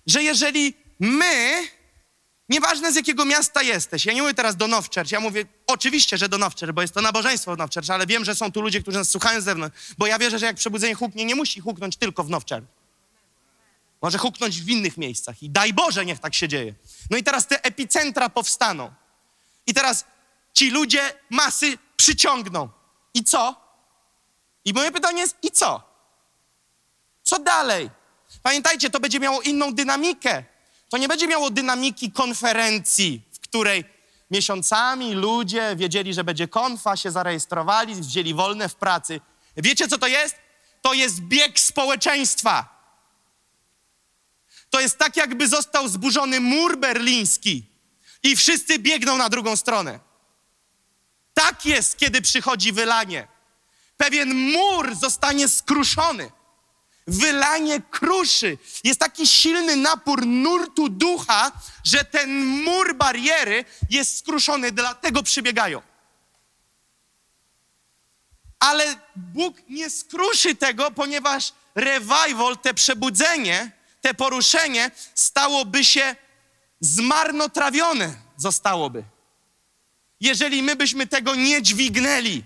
Że 0.07 0.23
jeżeli 0.23 0.73
my 0.99 1.67
Nieważne 2.49 2.91
z 2.91 2.95
jakiego 2.95 3.25
miasta 3.25 3.63
jesteś. 3.63 4.05
Ja 4.05 4.13
nie 4.13 4.21
mówię 4.21 4.33
teraz 4.33 4.55
do 4.55 4.67
Nowczercz. 4.67 5.11
Ja 5.11 5.19
mówię 5.19 5.45
oczywiście, 5.67 6.17
że 6.17 6.29
do 6.29 6.37
Nowczercz, 6.37 6.71
bo 6.71 6.81
jest 6.81 6.93
to 6.93 7.01
nabożeństwo 7.01 7.55
w 7.55 7.89
ale 7.89 8.07
wiem, 8.07 8.25
że 8.25 8.35
są 8.35 8.51
tu 8.51 8.61
ludzie, 8.61 8.81
którzy 8.81 8.97
nas 8.97 9.09
słuchają 9.09 9.41
z 9.41 9.43
zewnątrz. 9.43 9.77
Bo 9.97 10.07
ja 10.07 10.19
wierzę, 10.19 10.39
że 10.39 10.45
jak 10.45 10.55
przebudzenie 10.55 10.95
huknie, 10.95 11.25
nie 11.25 11.35
musi 11.35 11.59
huknąć 11.59 11.95
tylko 11.95 12.23
w 12.23 12.29
Nowczercz. 12.29 12.65
Może 14.01 14.17
huknąć 14.17 14.61
w 14.61 14.69
innych 14.69 14.97
miejscach. 14.97 15.43
I 15.43 15.49
daj 15.49 15.73
Boże, 15.73 16.05
niech 16.05 16.19
tak 16.19 16.33
się 16.33 16.47
dzieje. 16.47 16.73
No 17.09 17.17
i 17.17 17.23
teraz 17.23 17.47
te 17.47 17.63
epicentra 17.63 18.29
powstaną. 18.29 18.93
I 19.67 19.73
teraz 19.73 20.05
ci 20.53 20.69
ludzie 20.69 21.13
masy 21.29 21.77
przyciągną. 21.97 22.69
I 23.13 23.23
co? 23.23 23.55
I 24.65 24.73
moje 24.73 24.91
pytanie 24.91 25.21
jest, 25.21 25.37
i 25.43 25.51
co? 25.51 25.81
Co 27.23 27.39
dalej? 27.39 27.89
Pamiętajcie, 28.43 28.89
to 28.89 28.99
będzie 28.99 29.19
miało 29.19 29.41
inną 29.41 29.73
dynamikę. 29.73 30.43
To 30.89 30.97
nie 30.97 31.07
będzie 31.07 31.27
miało 31.27 31.49
dynamiki 31.49 32.11
konferencji, 32.11 33.21
w 33.33 33.39
której 33.39 33.83
miesiącami 34.31 35.13
ludzie 35.13 35.75
wiedzieli, 35.75 36.13
że 36.13 36.23
będzie 36.23 36.47
konfa, 36.47 36.97
się 36.97 37.11
zarejestrowali, 37.11 37.95
wzięli 37.95 38.33
wolne 38.33 38.69
w 38.69 38.75
pracy. 38.75 39.21
Wiecie, 39.57 39.87
co 39.87 39.97
to 39.97 40.07
jest? 40.07 40.35
To 40.81 40.93
jest 40.93 41.19
bieg 41.19 41.59
społeczeństwa. 41.59 42.76
To 44.69 44.79
jest 44.79 44.97
tak, 44.97 45.17
jakby 45.17 45.47
został 45.47 45.87
zburzony 45.87 46.39
mur 46.39 46.77
berliński 46.77 47.65
i 48.23 48.35
wszyscy 48.35 48.79
biegną 48.79 49.17
na 49.17 49.29
drugą 49.29 49.55
stronę. 49.55 49.99
Tak 51.33 51.65
jest, 51.65 51.97
kiedy 51.97 52.21
przychodzi 52.21 52.71
wylanie. 52.71 53.27
Pewien 53.97 54.51
mur 54.51 54.95
zostanie 54.95 55.47
skruszony 55.47 56.31
wylanie 57.07 57.81
kruszy. 57.81 58.57
Jest 58.83 58.99
taki 58.99 59.27
silny 59.27 59.75
napór 59.75 60.25
nurtu 60.25 60.89
ducha, 60.89 61.51
że 61.83 62.05
ten 62.05 62.45
mur 62.45 62.95
bariery 62.95 63.65
jest 63.89 64.17
skruszony, 64.17 64.71
dlatego 64.71 65.23
przybiegają. 65.23 65.81
Ale 68.59 68.95
Bóg 69.15 69.57
nie 69.69 69.89
skruszy 69.89 70.55
tego, 70.55 70.91
ponieważ 70.91 71.53
revival, 71.75 72.57
te 72.57 72.73
przebudzenie, 72.73 73.71
te 74.01 74.13
poruszenie 74.13 74.91
stałoby 75.15 75.85
się 75.85 76.15
zmarnotrawione, 76.79 78.15
zostałoby. 78.37 79.03
Jeżeli 80.19 80.63
my 80.63 80.75
byśmy 80.75 81.07
tego 81.07 81.35
nie 81.35 81.61
dźwignęli. 81.61 82.43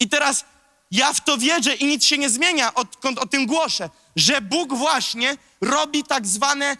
I 0.00 0.08
teraz 0.08 0.44
Ja 0.90 1.12
w 1.12 1.20
to 1.20 1.38
wierzę 1.38 1.74
i 1.74 1.86
nic 1.86 2.04
się 2.04 2.18
nie 2.18 2.30
zmienia, 2.30 2.74
odkąd 2.74 3.18
o 3.18 3.26
tym 3.26 3.46
głoszę, 3.46 3.90
że 4.16 4.40
Bóg 4.40 4.74
właśnie 4.74 5.36
robi 5.60 6.04
tak 6.04 6.26
zwane 6.26 6.76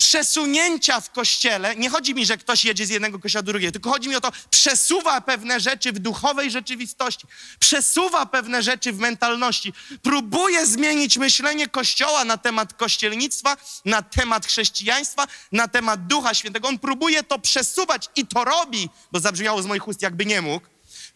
przesunięcia 0.00 1.00
w 1.00 1.10
kościele. 1.10 1.76
Nie 1.76 1.90
chodzi 1.90 2.14
mi, 2.14 2.26
że 2.26 2.36
ktoś 2.36 2.64
jedzie 2.64 2.86
z 2.86 2.88
jednego 2.90 3.18
kościoła 3.18 3.42
do 3.42 3.52
drugiego, 3.52 3.72
tylko 3.72 3.90
chodzi 3.90 4.08
mi 4.08 4.16
o 4.16 4.20
to, 4.20 4.32
przesuwa 4.50 5.20
pewne 5.20 5.60
rzeczy 5.60 5.92
w 5.92 5.98
duchowej 5.98 6.50
rzeczywistości, 6.50 7.26
przesuwa 7.58 8.26
pewne 8.26 8.62
rzeczy 8.62 8.92
w 8.92 8.98
mentalności, 8.98 9.72
próbuje 10.02 10.66
zmienić 10.66 11.18
myślenie 11.18 11.68
kościoła 11.68 12.24
na 12.24 12.36
temat 12.36 12.74
kościelnictwa, 12.74 13.56
na 13.84 14.02
temat 14.02 14.46
chrześcijaństwa, 14.46 15.26
na 15.52 15.68
temat 15.68 16.06
Ducha 16.06 16.34
Świętego. 16.34 16.68
On 16.68 16.78
próbuje 16.78 17.22
to 17.22 17.38
przesuwać 17.38 18.08
i 18.16 18.26
to 18.26 18.44
robi, 18.44 18.88
bo 19.12 19.20
zabrzmiało 19.20 19.62
z 19.62 19.66
moich 19.66 19.88
ust, 19.88 20.02
jakby 20.02 20.26
nie 20.26 20.42
mógł 20.42 20.66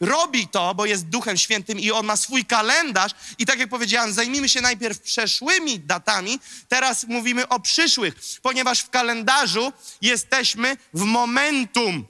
robi 0.01 0.49
to, 0.49 0.75
bo 0.75 0.87
jest 0.87 1.09
Duchem 1.09 1.37
Świętym 1.37 1.81
i 1.81 1.91
on 1.91 2.07
ma 2.07 2.17
swój 2.17 2.45
kalendarz. 2.45 3.13
I 3.39 3.47
tak 3.47 3.59
jak 3.59 3.69
powiedziałem, 3.69 4.13
zajmijmy 4.13 4.49
się 4.49 4.61
najpierw 4.61 5.01
przeszłymi 5.01 5.81
datami, 5.81 6.41
teraz 6.69 7.05
mówimy 7.05 7.49
o 7.49 7.61
przyszłych, 7.61 8.15
ponieważ 8.43 8.81
w 8.81 8.91
kalendarzu 8.91 9.73
jesteśmy 10.03 10.77
w 10.95 11.03
momentum. 11.03 12.07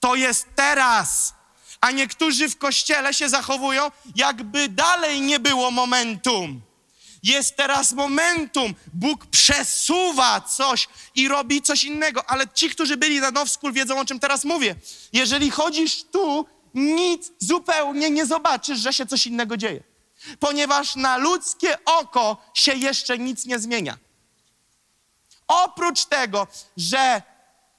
To 0.00 0.14
jest 0.14 0.46
teraz. 0.54 1.34
A 1.80 1.90
niektórzy 1.90 2.48
w 2.48 2.58
kościele 2.58 3.14
się 3.14 3.28
zachowują, 3.28 3.90
jakby 4.16 4.68
dalej 4.68 5.20
nie 5.20 5.40
było 5.40 5.70
momentum. 5.70 6.62
Jest 7.22 7.56
teraz 7.56 7.92
momentum. 7.92 8.74
Bóg 8.92 9.26
przesuwa 9.26 10.40
coś 10.40 10.88
i 11.14 11.28
robi 11.28 11.62
coś 11.62 11.84
innego. 11.84 12.30
Ale 12.30 12.48
ci, 12.54 12.70
którzy 12.70 12.96
byli 12.96 13.20
na 13.20 13.30
Now 13.30 13.50
School, 13.50 13.72
wiedzą, 13.72 14.00
o 14.00 14.04
czym 14.04 14.20
teraz 14.20 14.44
mówię. 14.44 14.76
Jeżeli 15.12 15.50
chodzisz 15.50 16.04
tu, 16.12 16.46
nic 16.74 17.32
zupełnie 17.38 18.10
nie 18.10 18.26
zobaczysz, 18.26 18.78
że 18.78 18.92
się 18.92 19.06
coś 19.06 19.26
innego 19.26 19.56
dzieje. 19.56 19.82
Ponieważ 20.38 20.96
na 20.96 21.16
ludzkie 21.16 21.84
oko 21.84 22.36
się 22.54 22.74
jeszcze 22.74 23.18
nic 23.18 23.44
nie 23.44 23.58
zmienia. 23.58 23.98
Oprócz 25.48 26.04
tego, 26.04 26.46
że 26.76 27.22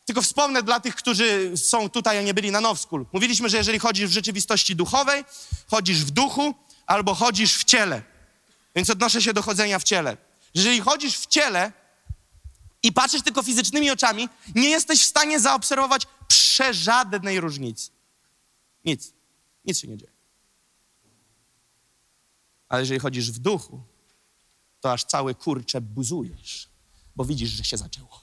tylko 0.05 0.21
wspomnę 0.21 0.63
dla 0.63 0.79
tych, 0.79 0.95
którzy 0.95 1.51
są 1.57 1.89
tutaj, 1.89 2.17
a 2.17 2.21
nie 2.21 2.33
byli 2.33 2.51
na 2.51 2.61
Now 2.61 2.79
School. 2.79 3.05
Mówiliśmy, 3.13 3.49
że 3.49 3.57
jeżeli 3.57 3.79
chodzisz 3.79 4.09
w 4.09 4.13
rzeczywistości 4.13 4.75
duchowej, 4.75 5.25
chodzisz 5.69 6.05
w 6.05 6.11
duchu 6.11 6.53
albo 6.85 7.15
chodzisz 7.15 7.57
w 7.57 7.63
ciele. 7.63 8.01
Więc 8.75 8.89
odnoszę 8.89 9.21
się 9.21 9.33
do 9.33 9.41
chodzenia 9.41 9.79
w 9.79 9.83
ciele. 9.83 10.17
Jeżeli 10.53 10.81
chodzisz 10.81 11.17
w 11.17 11.27
ciele 11.27 11.71
i 12.83 12.93
patrzysz 12.93 13.21
tylko 13.21 13.43
fizycznymi 13.43 13.91
oczami, 13.91 14.29
nie 14.55 14.69
jesteś 14.69 15.01
w 15.01 15.05
stanie 15.05 15.39
zaobserwować 15.39 16.07
przeżadnej 16.27 17.39
różnicy. 17.39 17.91
Nic. 18.85 19.13
Nic 19.65 19.79
się 19.79 19.87
nie 19.87 19.97
dzieje. 19.97 20.11
Ale 22.69 22.81
jeżeli 22.81 22.99
chodzisz 22.99 23.31
w 23.31 23.39
duchu, 23.39 23.83
to 24.81 24.91
aż 24.91 25.03
cały 25.03 25.35
kurcze 25.35 25.81
buzujesz, 25.81 26.69
bo 27.15 27.25
widzisz, 27.25 27.49
że 27.49 27.63
się 27.63 27.77
zaczęło. 27.77 28.21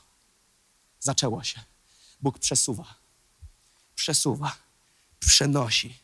Zaczęło 1.00 1.44
się. 1.44 1.60
Bóg 2.20 2.38
przesuwa, 2.38 2.94
przesuwa, 3.94 4.56
przenosi, 5.18 5.98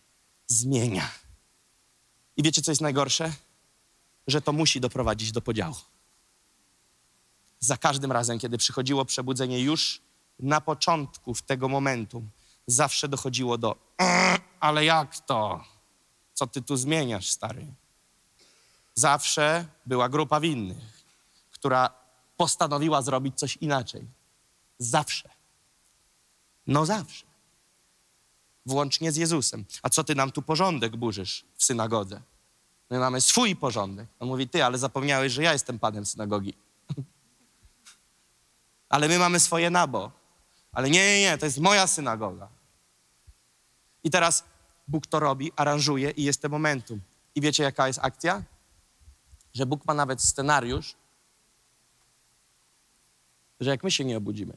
zmienia. 0.46 1.10
I 2.36 2.42
wiecie, 2.42 2.62
co 2.62 2.70
jest 2.70 2.80
najgorsze? 2.80 3.32
Że 4.26 4.42
to 4.42 4.52
musi 4.52 4.80
doprowadzić 4.80 5.32
do 5.32 5.40
podziału. 5.40 5.76
Za 7.60 7.76
każdym 7.76 8.12
razem, 8.12 8.38
kiedy 8.38 8.58
przychodziło 8.58 9.04
przebudzenie, 9.04 9.60
już 9.60 10.00
na 10.38 10.60
początku 10.60 11.34
w 11.34 11.42
tego 11.42 11.68
momentu, 11.68 12.24
zawsze 12.66 13.08
dochodziło 13.08 13.58
do 13.58 13.76
ale 14.60 14.84
jak 14.84 15.18
to? 15.18 15.64
Co 16.34 16.46
ty 16.46 16.62
tu 16.62 16.76
zmieniasz, 16.76 17.30
stary? 17.30 17.66
Zawsze 18.94 19.66
była 19.86 20.08
grupa 20.08 20.40
winnych, 20.40 21.04
która 21.50 21.90
postanowiła 22.36 23.02
zrobić 23.02 23.38
coś 23.38 23.56
inaczej. 23.56 24.06
Zawsze. 24.78 25.28
No 26.66 26.86
zawsze. 26.86 27.26
Włącznie 28.66 29.12
z 29.12 29.16
Jezusem. 29.16 29.64
A 29.82 29.88
co 29.88 30.04
ty 30.04 30.14
nam 30.14 30.32
tu 30.32 30.42
porządek 30.42 30.96
burzysz 30.96 31.44
w 31.56 31.64
synagodze? 31.64 32.20
My 32.90 32.98
mamy 32.98 33.20
swój 33.20 33.56
porządek. 33.56 34.08
On 34.20 34.28
mówi, 34.28 34.48
ty, 34.48 34.64
ale 34.64 34.78
zapomniałeś, 34.78 35.32
że 35.32 35.42
ja 35.42 35.52
jestem 35.52 35.78
panem 35.78 36.06
synagogi. 36.06 36.54
ale 38.88 39.08
my 39.08 39.18
mamy 39.18 39.40
swoje 39.40 39.70
nabo. 39.70 40.10
Ale 40.72 40.90
nie, 40.90 41.06
nie, 41.06 41.20
nie, 41.20 41.38
to 41.38 41.46
jest 41.46 41.58
moja 41.58 41.86
synagoga. 41.86 42.48
I 44.04 44.10
teraz 44.10 44.44
Bóg 44.88 45.06
to 45.06 45.20
robi, 45.20 45.52
aranżuje 45.56 46.10
i 46.10 46.24
jest 46.24 46.42
ten 46.42 46.50
momentum. 46.50 47.00
I 47.34 47.40
wiecie, 47.40 47.62
jaka 47.62 47.86
jest 47.86 47.98
akcja? 48.02 48.42
Że 49.54 49.66
Bóg 49.66 49.86
ma 49.86 49.94
nawet 49.94 50.22
scenariusz, 50.22 50.94
że 53.60 53.70
jak 53.70 53.84
my 53.84 53.90
się 53.90 54.04
nie 54.04 54.16
obudzimy, 54.16 54.56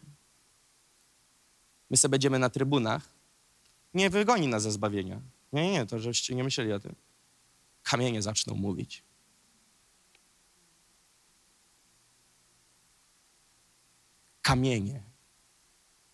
my 1.89 1.97
sobie 1.97 2.11
będziemy 2.11 2.39
na 2.39 2.49
trybunach, 2.49 3.09
nie 3.93 4.09
wygoni 4.09 4.47
nas 4.47 4.63
ze 4.63 4.71
zbawienia. 4.71 5.21
Nie, 5.53 5.63
nie, 5.63 5.71
nie, 5.71 5.85
to 5.85 5.99
żeście 5.99 6.35
nie 6.35 6.43
myśleli 6.43 6.73
o 6.73 6.79
tym. 6.79 6.95
Kamienie 7.83 8.21
zaczną 8.21 8.55
mówić. 8.55 9.03
Kamienie. 14.41 15.03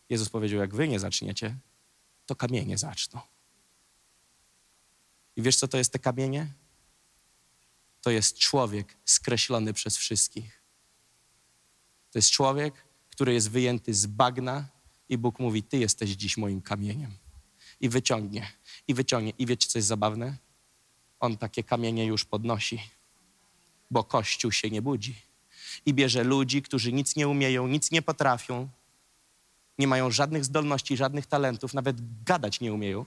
Jezus 0.10 0.30
powiedział, 0.30 0.60
jak 0.60 0.76
wy 0.76 0.88
nie 0.88 1.00
zaczniecie, 1.00 1.56
to 2.26 2.36
kamienie 2.36 2.78
zaczną. 2.78 3.22
I 5.36 5.42
wiesz, 5.42 5.56
co 5.56 5.68
to 5.68 5.78
jest 5.78 5.94
te 5.94 6.00
kamienie? 6.00 6.54
To 8.02 8.12
jest 8.12 8.38
człowiek 8.38 8.98
skreślony 9.06 9.74
przez 9.74 9.98
wszystkich. 9.98 10.64
To 12.12 12.18
jest 12.18 12.32
człowiek, 12.32 12.86
który 13.10 13.34
jest 13.34 13.50
wyjęty 13.50 13.94
z 13.94 14.06
bagna 14.06 14.70
i 15.10 15.18
Bóg 15.18 15.40
mówi, 15.40 15.64
ty 15.64 15.78
jesteś 15.78 16.10
dziś 16.10 16.38
moim 16.38 16.62
kamieniem. 16.62 17.18
I 17.82 17.90
wyciągnie, 17.90 18.52
i 18.88 18.94
wyciągnie. 18.94 19.34
I 19.38 19.46
wiecie, 19.46 19.68
co 19.68 19.80
jest 19.80 19.88
zabawne? 19.88 20.38
On 21.20 21.38
takie 21.38 21.64
kamienie 21.64 22.06
już 22.06 22.26
podnosi, 22.26 22.80
bo 23.92 24.04
Kościół 24.04 24.52
się 24.52 24.70
nie 24.70 24.82
budzi. 24.82 25.16
I 25.86 25.94
bierze 25.94 26.24
ludzi, 26.24 26.62
którzy 26.62 26.94
nic 26.94 27.16
nie 27.16 27.28
umieją, 27.28 27.68
nic 27.68 27.92
nie 27.92 28.02
potrafią, 28.02 28.70
nie 29.78 29.88
mają 29.88 30.12
żadnych 30.12 30.46
zdolności, 30.46 30.98
żadnych 30.98 31.26
talentów, 31.26 31.74
nawet 31.74 32.24
gadać 32.24 32.60
nie 32.60 32.74
umieją. 32.74 33.06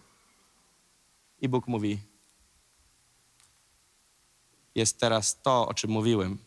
I 1.41 1.49
Bóg 1.49 1.67
mówi: 1.67 1.99
Jest 4.75 5.01
teraz 5.01 5.43
to, 5.43 5.69
o 5.69 5.75
czym 5.75 5.91
mówiłem, 5.91 6.39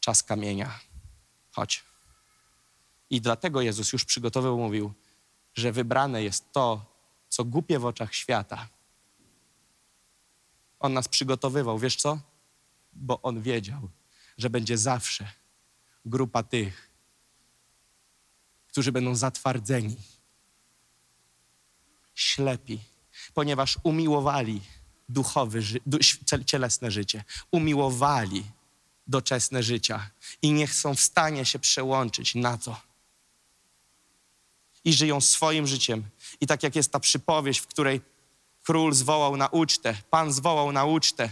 czas 0.00 0.22
kamienia. 0.22 0.80
Chodź. 1.52 1.84
I 3.10 3.20
dlatego 3.20 3.60
Jezus 3.60 3.92
już 3.92 4.04
przygotował, 4.04 4.58
mówił, 4.58 4.92
że 5.54 5.72
wybrane 5.72 6.22
jest 6.22 6.52
to, 6.52 6.84
co 7.28 7.44
głupie 7.44 7.78
w 7.78 7.86
oczach 7.86 8.14
świata. 8.14 8.68
On 10.80 10.92
nas 10.92 11.08
przygotowywał, 11.08 11.78
wiesz 11.78 11.96
co? 11.96 12.18
Bo 12.92 13.22
on 13.22 13.42
wiedział, 13.42 13.88
że 14.38 14.50
będzie 14.50 14.78
zawsze 14.78 15.32
grupa 16.04 16.42
tych, 16.42 16.90
którzy 18.76 18.92
będą 18.92 19.14
zatwardzeni, 19.14 19.96
ślepi, 22.14 22.78
ponieważ 23.34 23.78
umiłowali 23.82 24.60
duchowe, 25.08 25.58
cielesne 26.46 26.90
życie, 26.90 27.24
umiłowali 27.50 28.44
doczesne 29.06 29.62
życia 29.62 30.10
i 30.42 30.52
nie 30.52 30.66
chcą 30.66 30.94
w 30.94 31.00
stanie 31.00 31.44
się 31.44 31.58
przełączyć 31.58 32.34
na 32.34 32.58
to. 32.58 32.80
I 34.84 34.92
żyją 34.92 35.20
swoim 35.20 35.66
życiem. 35.66 36.04
I 36.40 36.46
tak 36.46 36.62
jak 36.62 36.76
jest 36.76 36.92
ta 36.92 37.00
przypowieść, 37.00 37.60
w 37.60 37.66
której 37.66 38.00
król 38.62 38.94
zwołał 38.94 39.36
na 39.36 39.48
ucztę, 39.48 39.96
pan 40.10 40.32
zwołał 40.32 40.72
na 40.72 40.84
ucztę, 40.84 41.30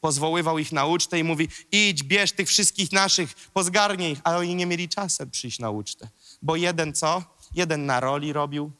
pozwoływał 0.00 0.58
ich 0.58 0.72
na 0.72 0.86
ucztę 0.86 1.18
i 1.18 1.24
mówi: 1.24 1.48
idź, 1.72 2.02
bierz 2.02 2.32
tych 2.32 2.48
wszystkich 2.48 2.92
naszych, 2.92 3.34
pozgarnij 3.34 4.12
ich, 4.12 4.20
ale 4.24 4.38
oni 4.38 4.54
nie 4.54 4.66
mieli 4.66 4.88
czasem 4.88 5.30
przyjść 5.30 5.58
na 5.58 5.70
ucztę. 5.70 6.08
Bo 6.44 6.56
jeden 6.56 6.92
co? 6.92 7.24
Jeden 7.54 7.86
na 7.86 8.00
roli 8.00 8.32
robił. 8.32 8.72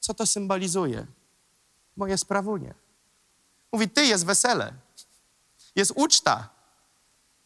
Co 0.00 0.14
to 0.14 0.26
symbolizuje? 0.26 1.06
Moje 1.96 2.18
sprawunie. 2.18 2.74
Mówi, 3.72 3.88
ty 3.88 4.06
jest 4.06 4.26
wesele, 4.26 4.74
jest 5.76 5.92
uczta. 5.96 6.50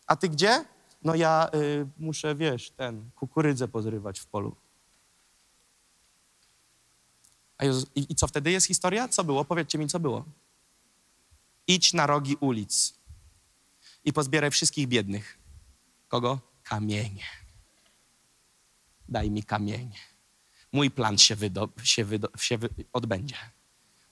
A 0.07 0.17
ty 0.17 0.29
gdzie? 0.29 0.65
No 1.03 1.15
ja 1.15 1.49
y, 1.55 1.87
muszę, 1.99 2.35
wiesz, 2.35 2.71
ten, 2.71 3.11
kukurydzę 3.17 3.69
pozrywać 3.69 4.21
w 4.21 4.27
polu. 4.27 4.57
A 7.59 7.65
Jezus, 7.65 7.87
i, 7.95 8.07
I 8.13 8.15
co 8.15 8.27
wtedy 8.27 8.51
jest 8.51 8.67
historia? 8.67 9.09
Co 9.09 9.25
było? 9.25 9.45
Powiedzcie 9.45 9.79
mi, 9.79 9.89
co 9.89 10.01
było. 10.01 10.25
Idź 11.67 11.93
na 11.93 12.07
rogi 12.07 12.37
ulic 12.41 12.95
i 14.05 14.13
pozbieraj 14.13 14.51
wszystkich 14.51 14.89
biednych. 14.89 15.39
Kogo? 16.09 16.41
Kamienie 16.63 17.48
daj 19.09 19.31
mi 19.31 19.43
kamień. 19.43 19.93
Mój 20.73 20.91
plan 20.91 21.19
się, 21.19 21.37
wydo, 21.37 21.69
się, 21.83 22.05
wydo, 22.05 22.29
się 22.41 22.59
wy, 22.59 22.69
odbędzie, 22.93 23.37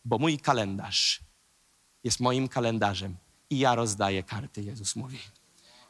bo 0.05 0.19
mój 0.19 0.39
kalendarz 0.39 1.21
jest 2.05 2.21
moim 2.21 2.49
kalendarzem 2.49 3.17
i 3.51 3.59
ja 3.59 3.75
rozdaję 3.75 4.23
karty, 4.23 4.63
Jezus 4.63 4.97
mówi. 4.97 5.19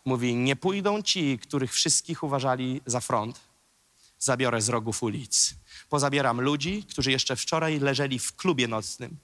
Mówi, 0.05 0.35
nie 0.35 0.57
pójdą 0.57 1.03
ci, 1.03 1.39
których 1.39 1.73
wszystkich 1.73 2.23
uważali 2.23 2.81
za 2.87 3.01
front, 3.01 3.41
zabiorę 4.19 4.61
z 4.63 4.69
rogów 4.69 5.03
ulic. 5.03 5.55
Pozabieram 5.89 6.41
ludzi, 6.41 6.85
którzy 6.85 7.11
jeszcze 7.11 7.37
wczoraj 7.37 7.79
leżeli 7.79 8.19
w 8.19 8.37
klubie 8.37 8.69
nocnym, 8.69 9.17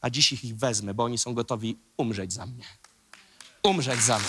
a 0.00 0.10
dziś 0.10 0.32
ich 0.32 0.56
wezmę, 0.56 0.94
bo 0.94 1.04
oni 1.04 1.18
są 1.18 1.34
gotowi 1.34 1.78
umrzeć 1.96 2.32
za 2.32 2.46
mnie. 2.46 2.64
Umrzeć 3.62 4.00
za 4.00 4.18
mnie. 4.18 4.28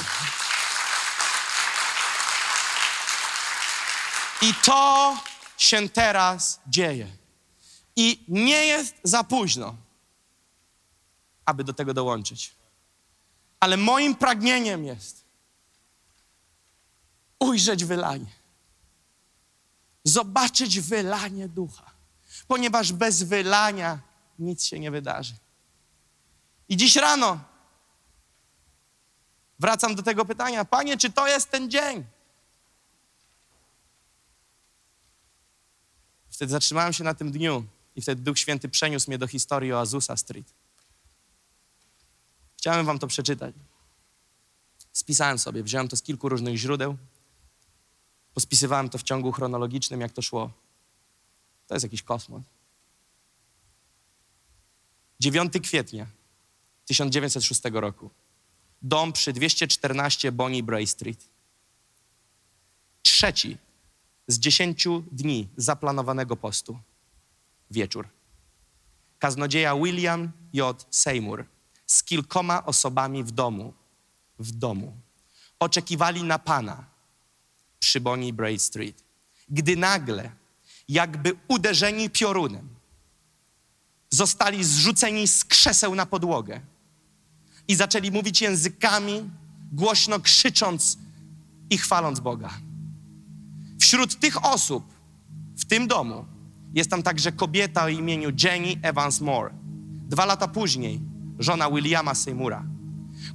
I 4.44 4.54
to 4.66 5.18
się 5.58 5.90
teraz 5.90 6.60
dzieje. 6.68 7.08
I 7.96 8.24
nie 8.28 8.66
jest 8.66 8.96
za 9.04 9.24
późno, 9.24 9.76
aby 11.46 11.64
do 11.64 11.74
tego 11.74 11.94
dołączyć. 11.94 12.56
Ale 13.60 13.78
moim 13.78 14.16
pragnieniem 14.16 14.86
jest 14.86 15.26
ujrzeć 17.40 17.86
wylanie. 17.86 18.32
Zobaczyć 20.04 20.80
wylanie 20.80 21.48
ducha. 21.48 21.92
Ponieważ 22.48 22.94
bez 22.94 23.24
wylania 23.24 24.00
nic 24.40 24.64
się 24.66 24.80
nie 24.80 24.92
wydarzy. 24.92 25.34
I 26.70 26.78
dziś 26.78 26.96
rano 26.96 27.40
wracam 29.60 29.96
do 29.96 30.04
tego 30.04 30.26
pytania: 30.26 30.66
Panie, 30.66 30.98
czy 30.98 31.12
to 31.12 31.28
jest 31.28 31.50
ten 31.50 31.72
dzień? 31.72 32.06
Wtedy 36.34 36.52
zatrzymałem 36.52 36.94
się 36.94 37.04
na 37.04 37.14
tym 37.14 37.32
dniu 37.32 37.66
i 37.96 38.02
wtedy 38.02 38.22
Duch 38.22 38.40
Święty 38.40 38.70
przeniósł 38.70 39.10
mnie 39.10 39.18
do 39.18 39.28
historii 39.28 39.74
o 39.74 39.80
Azusa 39.80 40.18
Street. 40.18 40.54
Chciałem 42.58 42.86
wam 42.86 43.00
to 43.00 43.08
przeczytać. 43.08 43.56
Spisałem 44.94 45.40
sobie, 45.40 45.64
wziąłem 45.64 45.88
to 45.88 45.96
z 45.96 46.02
kilku 46.02 46.30
różnych 46.30 46.58
źródeł. 46.58 46.98
Pospisywałem 48.34 48.90
to 48.90 48.98
w 48.98 49.04
ciągu 49.04 49.32
chronologicznym, 49.32 50.02
jak 50.02 50.12
to 50.12 50.22
szło. 50.22 50.52
To 51.68 51.76
jest 51.76 51.84
jakiś 51.84 52.04
kosmos. 52.04 52.42
9 55.20 55.54
kwietnia 55.64 56.08
1906 56.86 57.62
roku. 57.74 58.10
Dom 58.82 59.14
przy 59.14 59.34
214 59.34 60.32
Bonnie 60.32 60.64
Bray 60.64 60.88
Street. 60.88 61.30
Trzeci 63.04 63.58
z 64.28 64.40
dziesięciu 64.40 65.04
dni 65.12 65.48
zaplanowanego 65.58 66.36
postu. 66.36 66.80
Wieczór. 67.72 68.08
Kaznodzieja 69.20 69.76
William 69.76 70.32
J. 70.54 70.88
Seymour 70.92 71.46
z 71.88 72.04
kilkoma 72.04 72.66
osobami 72.66 73.24
w 73.24 73.32
domu, 73.32 73.74
w 74.40 74.52
domu, 74.52 74.98
oczekiwali 75.60 76.24
na 76.24 76.40
Pana 76.40 76.86
przy 77.80 78.02
Bonnie 78.02 78.34
Bray 78.34 78.60
Street, 78.60 79.04
gdy 79.50 79.76
nagle, 79.76 80.32
jakby 80.88 81.36
uderzeni 81.48 82.10
piorunem, 82.10 82.70
zostali 84.10 84.64
zrzuceni 84.64 85.28
z 85.28 85.46
krzeseł 85.46 85.96
na 85.96 86.06
podłogę 86.06 86.62
i 87.68 87.76
zaczęli 87.76 88.12
mówić 88.12 88.42
językami, 88.42 89.30
głośno 89.72 90.20
krzycząc 90.20 90.98
i 91.70 91.78
chwaląc 91.78 92.20
Boga. 92.20 92.54
Wśród 93.84 94.20
tych 94.20 94.46
osób 94.46 94.94
w 95.58 95.66
tym 95.66 95.88
domu 95.88 96.26
jest 96.74 96.90
tam 96.90 97.04
także 97.04 97.32
kobieta 97.32 97.84
o 97.84 97.88
imieniu 97.88 98.30
Jenny 98.44 98.76
Evans 98.82 99.22
Moore. 99.22 99.54
Dwa 100.08 100.26
lata 100.26 100.48
później 100.48 101.02
żona 101.40 101.72
Williama 101.72 102.16
Seymoura, 102.16 102.64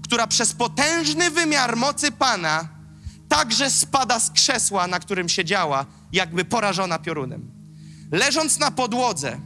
która 0.03 0.27
przez 0.27 0.53
potężny 0.53 1.31
wymiar 1.31 1.77
mocy 1.77 2.13
Pana 2.13 2.69
także 3.29 3.71
spada 3.71 4.21
z 4.21 4.31
krzesła, 4.31 4.87
na 4.87 5.01
którym 5.01 5.29
siedziała, 5.29 5.87
jakby 6.13 6.45
porażona 6.45 6.99
piorunem. 6.99 7.51
Leżąc 8.13 8.59
na 8.59 8.71
podłodze, 8.71 9.41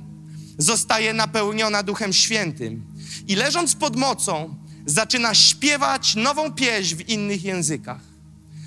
zostaje 0.59 1.12
napełniona 1.12 1.82
Duchem 1.82 2.12
Świętym 2.12 2.86
i 3.28 3.34
leżąc 3.34 3.74
pod 3.74 3.96
mocą, 3.96 4.55
zaczyna 4.86 5.34
śpiewać 5.34 6.14
nową 6.14 6.53
pieśń 6.53 6.96
w 6.96 7.09
innych 7.09 7.44
językach. 7.44 8.00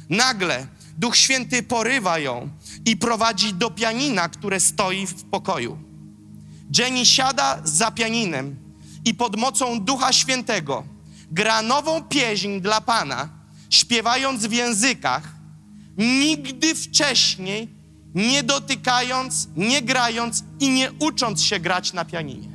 Nagle 0.10 0.68
Duch 0.98 1.18
Święty 1.18 1.64
porywa 1.64 2.20
ją 2.20 2.50
i 2.86 2.98
prowadzi 2.98 3.54
do 3.54 3.72
pianina, 3.72 4.30
które 4.30 4.60
stoi 4.60 5.08
w 5.08 5.24
pokoju. 5.24 5.78
Jenny 6.78 7.06
siada 7.06 7.62
za 7.64 7.92
pianinem 7.92 8.56
i 9.06 9.14
pod 9.14 9.36
mocą 9.36 9.80
Ducha 9.80 10.14
Świętego 10.14 10.84
gra 11.32 11.62
nową 11.62 12.04
pieśń 12.04 12.60
dla 12.60 12.82
Pana, 12.82 13.30
śpiewając 13.70 14.46
w 14.46 14.52
językach, 14.52 15.36
nigdy 15.98 16.76
wcześniej 16.76 17.70
nie 18.16 18.44
dotykając, 18.44 19.48
nie 19.56 19.82
grając 19.82 20.44
i 20.60 20.70
nie 20.70 20.92
ucząc 20.92 21.44
się 21.44 21.60
grać 21.60 21.94
na 21.94 22.06
pianinie. 22.06 22.50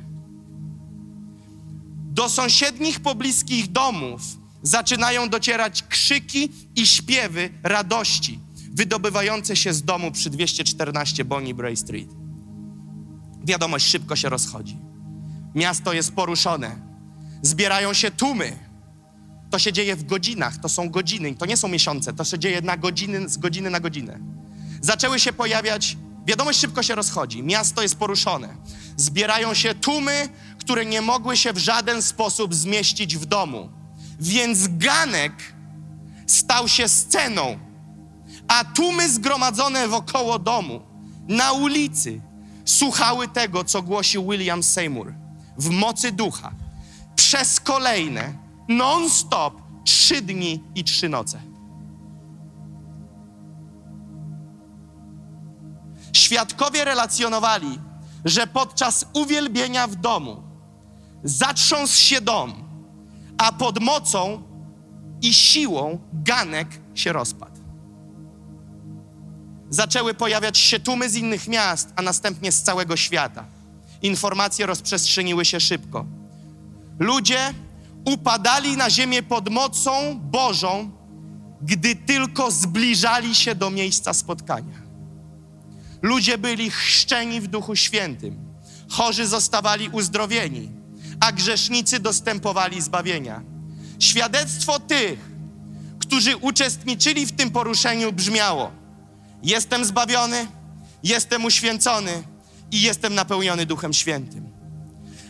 Do 2.11 2.29
sąsiednich 2.29 2.99
pobliskich 2.99 3.71
domów 3.71 4.21
zaczynają 4.63 5.29
docierać 5.29 5.83
krzyki 5.83 6.51
i 6.75 6.87
śpiewy 6.87 7.49
radości 7.63 8.39
wydobywające 8.71 9.55
się 9.55 9.73
z 9.73 9.83
domu 9.83 10.11
przy 10.11 10.29
214 10.29 11.25
Bonnie 11.25 11.53
Bray 11.53 11.77
Street. 11.77 12.09
Wiadomość 13.43 13.85
szybko 13.85 14.15
się 14.15 14.29
rozchodzi. 14.29 14.77
Miasto 15.55 15.93
jest 15.93 16.11
poruszone. 16.11 16.75
Zbierają 17.41 17.93
się 17.93 18.11
tłumy. 18.11 18.71
To 19.49 19.59
się 19.59 19.73
dzieje 19.73 19.95
w 19.95 20.03
godzinach, 20.03 20.57
to 20.57 20.69
są 20.69 20.89
godziny, 20.89 21.35
to 21.35 21.45
nie 21.45 21.57
są 21.57 21.67
miesiące, 21.67 22.13
to 22.13 22.23
się 22.23 22.39
dzieje 22.39 22.61
na 22.61 22.77
godziny, 22.77 23.29
z 23.29 23.37
godziny 23.37 23.69
na 23.69 23.79
godzinę. 23.79 24.19
Zaczęły 24.81 25.19
się 25.19 25.33
pojawiać, 25.33 25.97
wiadomość 26.25 26.59
szybko 26.59 26.83
się 26.83 26.95
rozchodzi, 26.95 27.43
miasto 27.43 27.81
jest 27.81 27.95
poruszone. 27.95 28.57
Zbierają 28.97 29.53
się 29.53 29.75
tłumy, 29.75 30.29
które 30.59 30.85
nie 30.85 31.01
mogły 31.01 31.37
się 31.37 31.53
w 31.53 31.57
żaden 31.57 32.01
sposób 32.01 32.55
zmieścić 32.55 33.17
w 33.17 33.25
domu. 33.25 33.69
Więc 34.21 34.67
ganek 34.67 35.33
stał 36.27 36.67
się 36.67 36.87
sceną, 36.87 37.59
a 38.47 38.63
tłumy 38.63 39.09
zgromadzone 39.09 39.87
wokoło 39.87 40.39
domu, 40.39 40.81
na 41.27 41.51
ulicy, 41.51 42.21
słuchały 42.65 43.27
tego, 43.27 43.63
co 43.63 43.81
głosił 43.81 44.29
William 44.31 44.63
Seymour 44.63 45.13
w 45.57 45.69
mocy 45.69 46.11
ducha 46.11 46.51
przez 47.15 47.59
kolejne 47.59 48.33
non-stop 48.67 49.61
trzy 49.85 50.21
dni 50.21 50.63
i 50.75 50.83
trzy 50.83 51.09
noce. 51.09 51.41
Świadkowie 56.13 56.85
relacjonowali, 56.85 57.79
że 58.25 58.47
podczas 58.47 59.05
uwielbienia 59.13 59.87
w 59.87 59.95
domu 59.95 60.43
zatrząsł 61.23 61.95
się 61.95 62.21
dom, 62.21 62.70
a 63.41 63.51
pod 63.51 63.79
mocą 63.79 64.43
i 65.21 65.33
siłą 65.33 65.99
ganek 66.13 66.67
się 66.95 67.13
rozpadł. 67.13 67.61
Zaczęły 69.69 70.13
pojawiać 70.13 70.57
się 70.57 70.79
tłumy 70.79 71.09
z 71.09 71.15
innych 71.15 71.47
miast, 71.47 71.93
a 71.95 72.01
następnie 72.01 72.51
z 72.51 72.63
całego 72.63 72.97
świata. 72.97 73.45
Informacje 74.01 74.65
rozprzestrzeniły 74.65 75.45
się 75.45 75.59
szybko. 75.59 76.05
Ludzie 76.99 77.53
upadali 78.05 78.77
na 78.77 78.89
ziemię 78.89 79.23
pod 79.23 79.49
mocą 79.49 80.19
Bożą, 80.19 80.91
gdy 81.61 81.95
tylko 81.95 82.51
zbliżali 82.51 83.35
się 83.35 83.55
do 83.55 83.69
miejsca 83.69 84.13
spotkania. 84.13 84.81
Ludzie 86.01 86.37
byli 86.37 86.71
chrzczeni 86.71 87.41
w 87.41 87.47
Duchu 87.47 87.75
Świętym, 87.75 88.53
chorzy 88.89 89.27
zostawali 89.27 89.89
uzdrowieni, 89.89 90.80
a 91.21 91.31
grzesznicy 91.31 91.99
dostępowali 91.99 92.81
zbawienia. 92.81 93.41
Świadectwo 93.99 94.79
tych, 94.79 95.19
którzy 95.99 96.37
uczestniczyli 96.37 97.25
w 97.25 97.31
tym 97.31 97.51
poruszeniu, 97.51 98.11
brzmiało: 98.11 98.71
Jestem 99.43 99.85
zbawiony, 99.85 100.47
jestem 101.03 101.45
uświęcony 101.45 102.23
i 102.71 102.81
jestem 102.81 103.15
napełniony 103.15 103.65
Duchem 103.65 103.93
Świętym. 103.93 104.49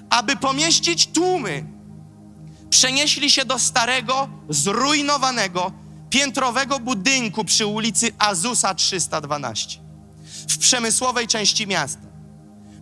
Aby 0.09 0.35
pomieścić 0.35 1.07
tłumy, 1.07 1.65
przenieśli 2.69 3.29
się 3.29 3.45
do 3.45 3.59
starego, 3.59 4.29
zrujnowanego, 4.49 5.71
piętrowego 6.09 6.79
budynku 6.79 7.45
przy 7.45 7.65
ulicy 7.65 8.11
Azusa 8.17 8.75
312 8.75 9.79
w 10.49 10.57
przemysłowej 10.57 11.27
części 11.27 11.67
miasta. 11.67 12.10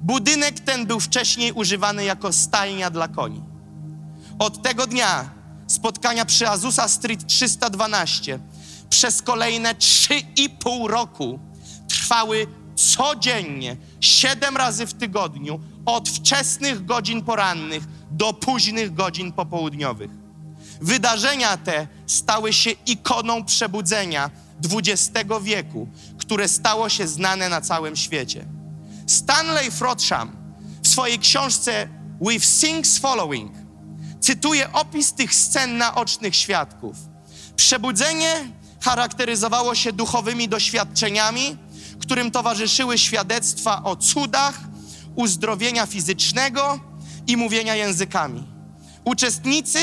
Budynek 0.02 0.60
ten 0.60 0.86
był 0.86 1.00
wcześniej 1.00 1.52
używany 1.52 2.04
jako 2.04 2.34
stajnia 2.34 2.90
dla 2.90 3.08
koni. 3.08 3.42
Od 4.40 4.62
tego 4.62 4.88
dnia 4.88 5.30
spotkania 5.68 6.26
przy 6.26 6.50
Azusa 6.50 6.88
Street 6.88 7.28
312 7.28 8.40
przez 8.90 9.22
kolejne 9.22 9.74
3,5 9.74 10.88
roku 10.88 11.40
trwały 11.88 12.48
codziennie, 12.76 13.78
siedem 14.02 14.58
razy 14.58 14.86
w 14.86 14.94
tygodniu, 14.94 15.60
od 15.86 16.10
wczesnych 16.10 16.86
godzin 16.86 17.22
porannych 17.22 17.84
do 18.12 18.34
późnych 18.34 18.94
godzin 18.94 19.32
popołudniowych. 19.32 20.12
Wydarzenia 20.82 21.58
te 21.58 21.88
stały 22.08 22.54
się 22.54 22.72
ikoną 22.72 23.46
przebudzenia 23.46 24.30
XX 24.72 25.30
wieku, 25.42 25.88
które 26.18 26.48
stało 26.48 26.90
się 26.90 27.08
znane 27.08 27.50
na 27.50 27.62
całym 27.62 27.96
świecie. 27.96 28.46
Stanley 29.10 29.72
Frodsham 29.72 30.32
w 30.84 30.88
swojej 30.88 31.20
książce 31.20 31.88
With 32.22 32.60
Things 32.60 32.98
Following 32.98 33.52
cytuje 34.20 34.74
opis 34.74 35.14
tych 35.14 35.36
scen 35.36 35.78
naocznych 35.78 36.36
świadków. 36.36 36.96
Przebudzenie 37.56 38.52
charakteryzowało 38.82 39.76
się 39.76 39.94
duchowymi 39.94 40.50
doświadczeniami, 40.50 41.58
którym 42.00 42.32
towarzyszyły 42.32 42.98
świadectwa 42.98 43.84
o 43.84 43.96
cudach, 43.96 44.60
uzdrowienia 45.16 45.86
fizycznego 45.86 46.80
i 47.28 47.38
mówienia 47.38 47.76
językami. 47.76 48.48
Uczestnicy 49.04 49.80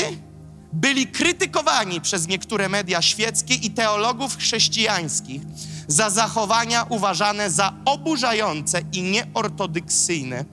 byli 0.73 1.07
krytykowani 1.07 2.01
przez 2.01 2.27
niektóre 2.27 2.69
media 2.69 3.01
świeckie 3.01 3.53
i 3.53 3.71
teologów 3.71 4.37
chrześcijańskich 4.37 5.41
za 5.87 6.09
zachowania 6.09 6.85
uważane 6.89 7.51
za 7.51 7.73
oburzające 7.85 8.81
i 8.93 9.01
nieortodoksyjne, 9.01 10.45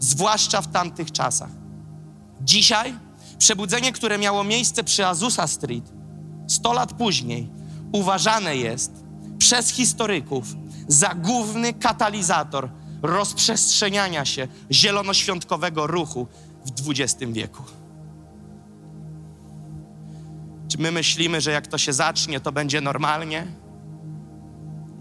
zwłaszcza 0.00 0.62
w 0.62 0.68
tamtych 0.68 1.12
czasach. 1.12 1.50
Dzisiaj 2.40 2.94
przebudzenie, 3.38 3.92
które 3.92 4.18
miało 4.18 4.44
miejsce 4.44 4.84
przy 4.84 5.06
Azusa 5.06 5.46
Street 5.46 5.92
100 6.48 6.72
lat 6.72 6.92
później, 6.92 7.48
uważane 7.92 8.56
jest 8.56 8.92
przez 9.38 9.70
historyków 9.70 10.44
za 10.88 11.14
główny 11.14 11.72
katalizator 11.72 12.68
rozprzestrzeniania 13.02 14.24
się 14.24 14.48
zielonoświątkowego 14.70 15.86
ruchu 15.86 16.26
w 16.66 16.90
XX 16.90 17.32
wieku. 17.32 17.62
Czy 20.68 20.78
my 20.78 20.92
myślimy, 20.92 21.40
że 21.40 21.50
jak 21.50 21.66
to 21.66 21.78
się 21.78 21.92
zacznie, 21.92 22.40
to 22.40 22.52
będzie 22.52 22.80
normalnie? 22.80 23.46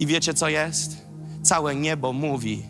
I 0.02 0.08
wiecie 0.08 0.34
co 0.34 0.50
jest? 0.50 0.98
Całe 1.44 1.76
niebo 1.76 2.14
mówi, 2.14 2.70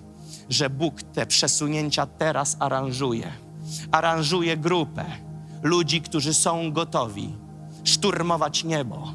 że 0.49 0.69
Bóg 0.69 1.03
te 1.03 1.25
przesunięcia 1.25 2.05
teraz 2.05 2.57
aranżuje. 2.59 3.31
Aranżuje 3.91 4.57
grupę 4.57 5.05
ludzi, 5.63 6.01
którzy 6.01 6.33
są 6.33 6.71
gotowi 6.71 7.35
szturmować 7.83 8.63
niebo, 8.63 9.13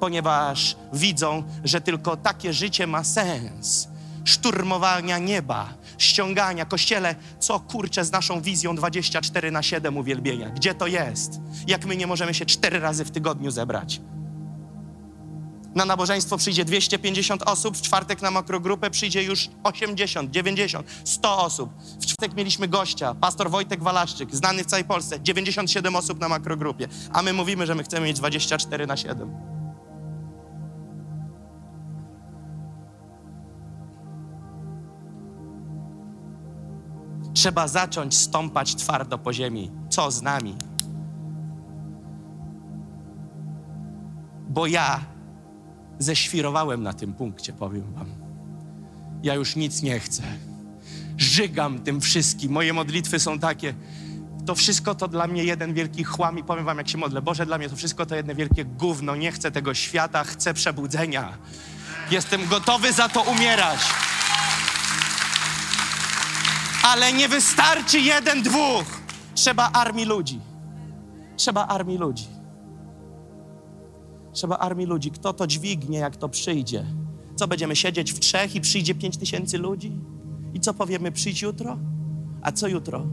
ponieważ 0.00 0.76
widzą, 0.92 1.42
że 1.64 1.80
tylko 1.80 2.16
takie 2.16 2.52
życie 2.52 2.86
ma 2.86 3.04
sens. 3.04 3.88
Szturmowania 4.24 5.18
nieba, 5.18 5.74
ściągania. 5.98 6.64
Kościele, 6.64 7.14
co 7.38 7.60
kurczę 7.60 8.04
z 8.04 8.12
naszą 8.12 8.40
wizją 8.40 8.76
24 8.76 9.50
na 9.50 9.62
7 9.62 9.96
uwielbienia? 9.96 10.50
Gdzie 10.50 10.74
to 10.74 10.86
jest? 10.86 11.40
Jak 11.66 11.84
my 11.86 11.96
nie 11.96 12.06
możemy 12.06 12.34
się 12.34 12.46
cztery 12.46 12.80
razy 12.80 13.04
w 13.04 13.10
tygodniu 13.10 13.50
zebrać? 13.50 14.00
Na 15.74 15.84
nabożeństwo 15.84 16.36
przyjdzie 16.36 16.64
250 16.64 17.42
osób, 17.42 17.76
w 17.76 17.82
czwartek 17.82 18.22
na 18.22 18.30
makrogrupę 18.30 18.90
przyjdzie 18.90 19.22
już 19.22 19.48
80, 19.62 20.30
90, 20.30 20.86
100 21.04 21.38
osób. 21.38 21.70
W 22.00 22.06
czwartek 22.06 22.36
mieliśmy 22.36 22.68
gościa, 22.68 23.14
pastor 23.14 23.50
Wojtek 23.50 23.82
Walaszczyk, 23.82 24.36
znany 24.36 24.64
w 24.64 24.66
całej 24.66 24.84
Polsce, 24.84 25.20
97 25.20 25.96
osób 25.96 26.20
na 26.20 26.28
makrogrupie, 26.28 26.88
a 27.12 27.22
my 27.22 27.32
mówimy, 27.32 27.66
że 27.66 27.74
my 27.74 27.82
chcemy 27.82 28.06
mieć 28.06 28.16
24 28.16 28.86
na 28.86 28.96
7. 28.96 29.34
Trzeba 37.34 37.68
zacząć 37.68 38.16
stąpać 38.16 38.74
twardo 38.74 39.18
po 39.18 39.32
ziemi. 39.32 39.70
Co 39.90 40.10
z 40.10 40.22
nami? 40.22 40.56
Bo 44.48 44.66
ja 44.66 45.00
ześwirowałem 46.00 46.82
na 46.82 46.92
tym 46.92 47.12
punkcie, 47.12 47.52
powiem 47.52 47.92
wam. 47.92 48.06
Ja 49.22 49.34
już 49.34 49.56
nic 49.56 49.82
nie 49.82 50.00
chcę. 50.00 50.22
Żygam 51.16 51.78
tym 51.78 52.00
wszystkim. 52.00 52.52
Moje 52.52 52.72
modlitwy 52.72 53.18
są 53.20 53.38
takie. 53.38 53.74
To 54.46 54.54
wszystko 54.54 54.94
to 54.94 55.08
dla 55.08 55.26
mnie 55.26 55.44
jeden 55.44 55.74
wielki 55.74 56.04
chłam 56.04 56.38
i 56.38 56.44
powiem 56.44 56.64
wam, 56.64 56.78
jak 56.78 56.88
się 56.88 56.98
modlę. 56.98 57.22
Boże, 57.22 57.46
dla 57.46 57.58
mnie 57.58 57.68
to 57.68 57.76
wszystko 57.76 58.06
to 58.06 58.14
jedno 58.14 58.34
wielkie 58.34 58.64
gówno. 58.64 59.16
Nie 59.16 59.32
chcę 59.32 59.50
tego 59.50 59.74
świata, 59.74 60.24
chcę 60.24 60.54
przebudzenia. 60.54 61.38
Jestem 62.10 62.46
gotowy 62.46 62.92
za 62.92 63.08
to 63.08 63.22
umierać. 63.22 63.80
Ale 66.82 67.12
nie 67.12 67.28
wystarczy 67.28 68.00
jeden, 68.00 68.42
dwóch. 68.42 69.00
Trzeba 69.34 69.70
armii 69.72 70.04
ludzi. 70.04 70.40
Trzeba 71.36 71.66
armii 71.66 71.98
ludzi. 71.98 72.39
Trzeba 74.32 74.58
armii 74.58 74.86
ludzi. 74.86 75.10
Kto 75.10 75.32
to 75.32 75.46
dźwignie, 75.46 75.98
jak 75.98 76.16
to 76.16 76.28
przyjdzie? 76.28 76.84
Co, 77.36 77.48
będziemy 77.48 77.76
siedzieć 77.76 78.12
w 78.12 78.20
trzech 78.20 78.54
i 78.54 78.60
przyjdzie 78.60 78.94
pięć 78.94 79.16
tysięcy 79.16 79.58
ludzi? 79.58 79.92
I 80.54 80.60
co 80.60 80.74
powiemy, 80.74 81.12
przyjdź 81.12 81.42
jutro? 81.42 81.78
A 82.42 82.52
co 82.52 82.68
jutro? 82.68 83.06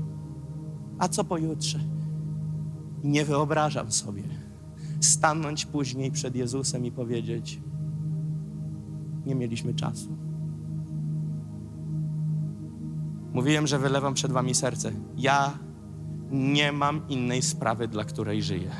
A 0.99 1.07
co 1.07 1.23
pojutrze? 1.23 1.79
Nie 3.03 3.25
wyobrażam 3.25 3.91
sobie 3.91 4.23
stanąć 4.99 5.65
później 5.65 6.11
przed 6.11 6.35
Jezusem 6.35 6.85
i 6.85 6.91
powiedzieć: 6.91 7.59
Nie 9.25 9.35
mieliśmy 9.35 9.73
czasu. 9.73 10.17
Mówiłem, 13.33 13.67
że 13.67 13.79
wylewam 13.79 14.13
przed 14.13 14.31
Wami 14.31 14.55
serce. 14.55 14.91
Ja 15.17 15.57
nie 16.31 16.71
mam 16.71 17.09
innej 17.09 17.41
sprawy, 17.41 17.87
dla 17.87 18.03
której 18.03 18.43
żyję. 18.43 18.71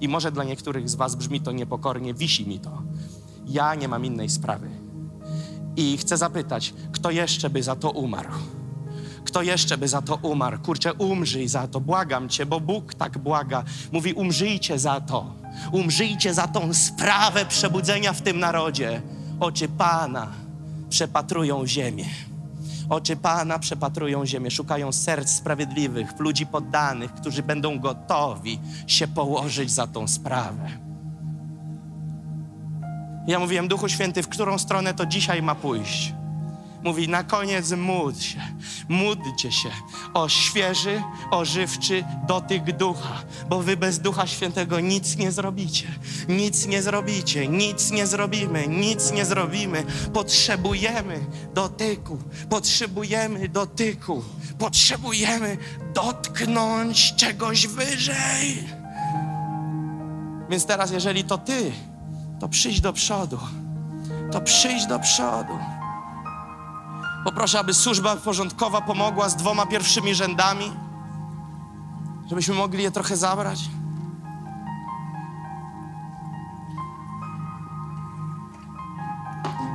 I 0.00 0.08
może 0.08 0.32
dla 0.32 0.44
niektórych 0.44 0.90
z 0.90 0.94
Was 0.94 1.14
brzmi 1.14 1.40
to 1.40 1.52
niepokornie, 1.52 2.14
wisi 2.14 2.48
mi 2.48 2.60
to. 2.60 2.82
Ja 3.46 3.74
nie 3.74 3.88
mam 3.88 4.04
innej 4.04 4.28
sprawy. 4.28 4.68
I 5.76 5.96
chcę 5.96 6.16
zapytać, 6.16 6.74
kto 6.92 7.10
jeszcze 7.10 7.50
by 7.50 7.62
za 7.62 7.76
to 7.76 7.90
umarł? 7.90 8.30
Kto 9.24 9.42
jeszcze 9.42 9.78
by 9.78 9.88
za 9.88 10.02
to 10.02 10.14
umarł? 10.22 10.58
Kurczę, 10.58 10.94
umrzyj 10.94 11.48
za 11.48 11.68
to, 11.68 11.80
błagam 11.80 12.28
Cię, 12.28 12.46
bo 12.46 12.60
Bóg 12.60 12.94
tak 12.94 13.18
błaga. 13.18 13.64
Mówi, 13.92 14.12
umrzyjcie 14.12 14.78
za 14.78 15.00
to. 15.00 15.34
Umrzyjcie 15.72 16.34
za 16.34 16.48
tą 16.48 16.74
sprawę 16.74 17.46
przebudzenia 17.46 18.12
w 18.12 18.22
tym 18.22 18.38
narodzie. 18.38 19.02
Oczy 19.40 19.68
Pana 19.68 20.32
przepatrują 20.88 21.66
ziemię. 21.66 22.04
Oczy 22.88 23.16
Pana 23.16 23.58
przepatrują 23.58 24.26
ziemię, 24.26 24.50
szukają 24.50 24.92
serc 24.92 25.30
sprawiedliwych, 25.30 26.18
ludzi 26.18 26.46
poddanych, 26.46 27.14
którzy 27.14 27.42
będą 27.42 27.78
gotowi 27.78 28.60
się 28.86 29.08
położyć 29.08 29.70
za 29.70 29.86
tą 29.86 30.08
sprawę. 30.08 30.68
Ja 33.26 33.38
mówiłem, 33.38 33.68
Duchu 33.68 33.88
Święty, 33.88 34.22
w 34.22 34.28
którą 34.28 34.58
stronę 34.58 34.94
to 34.94 35.06
dzisiaj 35.06 35.42
ma 35.42 35.54
pójść? 35.54 36.14
Mówi, 36.82 37.08
na 37.08 37.24
koniec 37.24 37.72
módl 37.72 38.20
się, 38.20 38.40
módlcie 38.88 39.52
się 39.52 39.68
o 40.14 40.28
świeży, 40.28 41.02
ożywczy 41.30 42.04
dotyk 42.28 42.76
ducha, 42.76 43.22
bo 43.48 43.62
wy 43.62 43.76
bez 43.76 43.98
Ducha 43.98 44.26
Świętego 44.26 44.80
nic 44.80 45.16
nie 45.16 45.32
zrobicie, 45.32 45.88
nic 46.28 46.66
nie 46.66 46.82
zrobicie, 46.82 47.48
nic 47.48 47.90
nie 47.90 48.06
zrobimy, 48.06 48.68
nic 48.68 49.12
nie 49.12 49.24
zrobimy. 49.24 49.84
Potrzebujemy 50.12 51.20
dotyku, 51.54 52.18
potrzebujemy 52.50 53.48
dotyku, 53.48 54.24
potrzebujemy 54.58 55.58
dotknąć 55.94 57.14
czegoś 57.14 57.66
wyżej. 57.66 58.64
Więc 60.50 60.66
teraz, 60.66 60.90
jeżeli 60.90 61.24
to 61.24 61.38
ty, 61.38 61.72
to 62.40 62.48
przyjdź 62.48 62.80
do 62.80 62.92
przodu, 62.92 63.38
to 64.32 64.40
przyjdź 64.40 64.86
do 64.86 64.98
przodu. 64.98 65.58
Poproszę, 67.26 67.58
aby 67.58 67.74
służba 67.74 68.16
porządkowa 68.16 68.80
pomogła 68.80 69.28
z 69.28 69.36
dwoma 69.36 69.66
pierwszymi 69.66 70.14
rzędami, 70.14 70.72
żebyśmy 72.28 72.54
mogli 72.54 72.82
je 72.82 72.90
trochę 72.90 73.16
zabrać. 73.16 73.58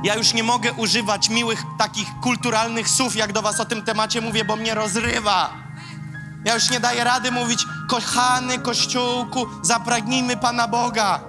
Ja 0.04 0.14
już 0.14 0.34
nie 0.34 0.42
mogę 0.42 0.72
używać 0.72 1.28
miłych 1.28 1.62
takich 1.78 2.08
kulturalnych 2.20 2.88
słów, 2.88 3.16
jak 3.16 3.32
do 3.32 3.42
was 3.42 3.60
o 3.60 3.64
tym 3.64 3.82
temacie 3.82 4.20
mówię, 4.20 4.44
bo 4.44 4.56
mnie 4.56 4.74
rozrywa. 4.74 5.50
Ja 6.44 6.54
już 6.54 6.70
nie 6.70 6.80
daję 6.80 7.04
rady 7.04 7.30
mówić, 7.30 7.66
kochany 7.88 8.58
Kościółku, 8.58 9.46
zapragnijmy 9.62 10.36
Pana 10.36 10.68
Boga, 10.68 11.20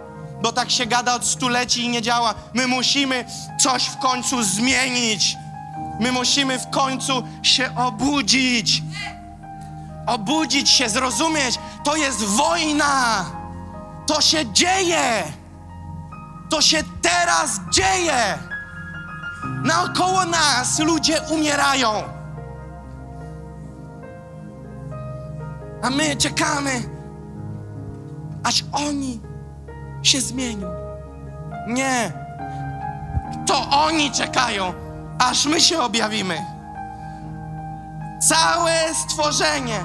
bo 0.42 0.52
tak 0.52 0.72
się 0.72 0.86
gada 0.86 1.16
od 1.16 1.26
stuleci 1.26 1.84
i 1.84 1.90
nie 1.90 2.02
działa. 2.02 2.34
My 2.54 2.68
musimy 2.68 3.26
coś 3.60 3.86
w 3.86 3.98
końcu 3.98 4.44
zmienić. 4.44 5.43
My 6.00 6.12
musimy 6.12 6.60
w 6.60 6.70
końcu 6.70 7.24
się 7.42 7.76
obudzić. 7.76 8.84
Obudzić 10.08 10.70
się, 10.70 10.90
zrozumieć, 10.90 11.60
to 11.84 11.96
jest 11.96 12.24
wojna. 12.24 13.26
To 14.06 14.22
się 14.22 14.52
dzieje. 14.52 15.24
To 16.50 16.62
się 16.62 16.84
teraz 17.02 17.60
dzieje. 17.72 18.40
Naokoło 19.64 20.26
nas 20.26 20.80
ludzie 20.80 21.22
umierają. 21.22 22.04
A 25.84 25.90
my 25.90 26.16
czekamy, 26.16 26.72
aż 28.44 28.64
oni 28.72 29.20
się 30.04 30.22
zmienią. 30.22 30.68
Nie. 31.68 32.12
To 33.46 33.70
oni 33.70 34.12
czekają, 34.12 34.74
aż 35.26 35.46
my 35.46 35.62
się 35.62 35.82
objawimy. 35.82 36.46
Całe 38.30 38.96
stworzenie 38.96 39.84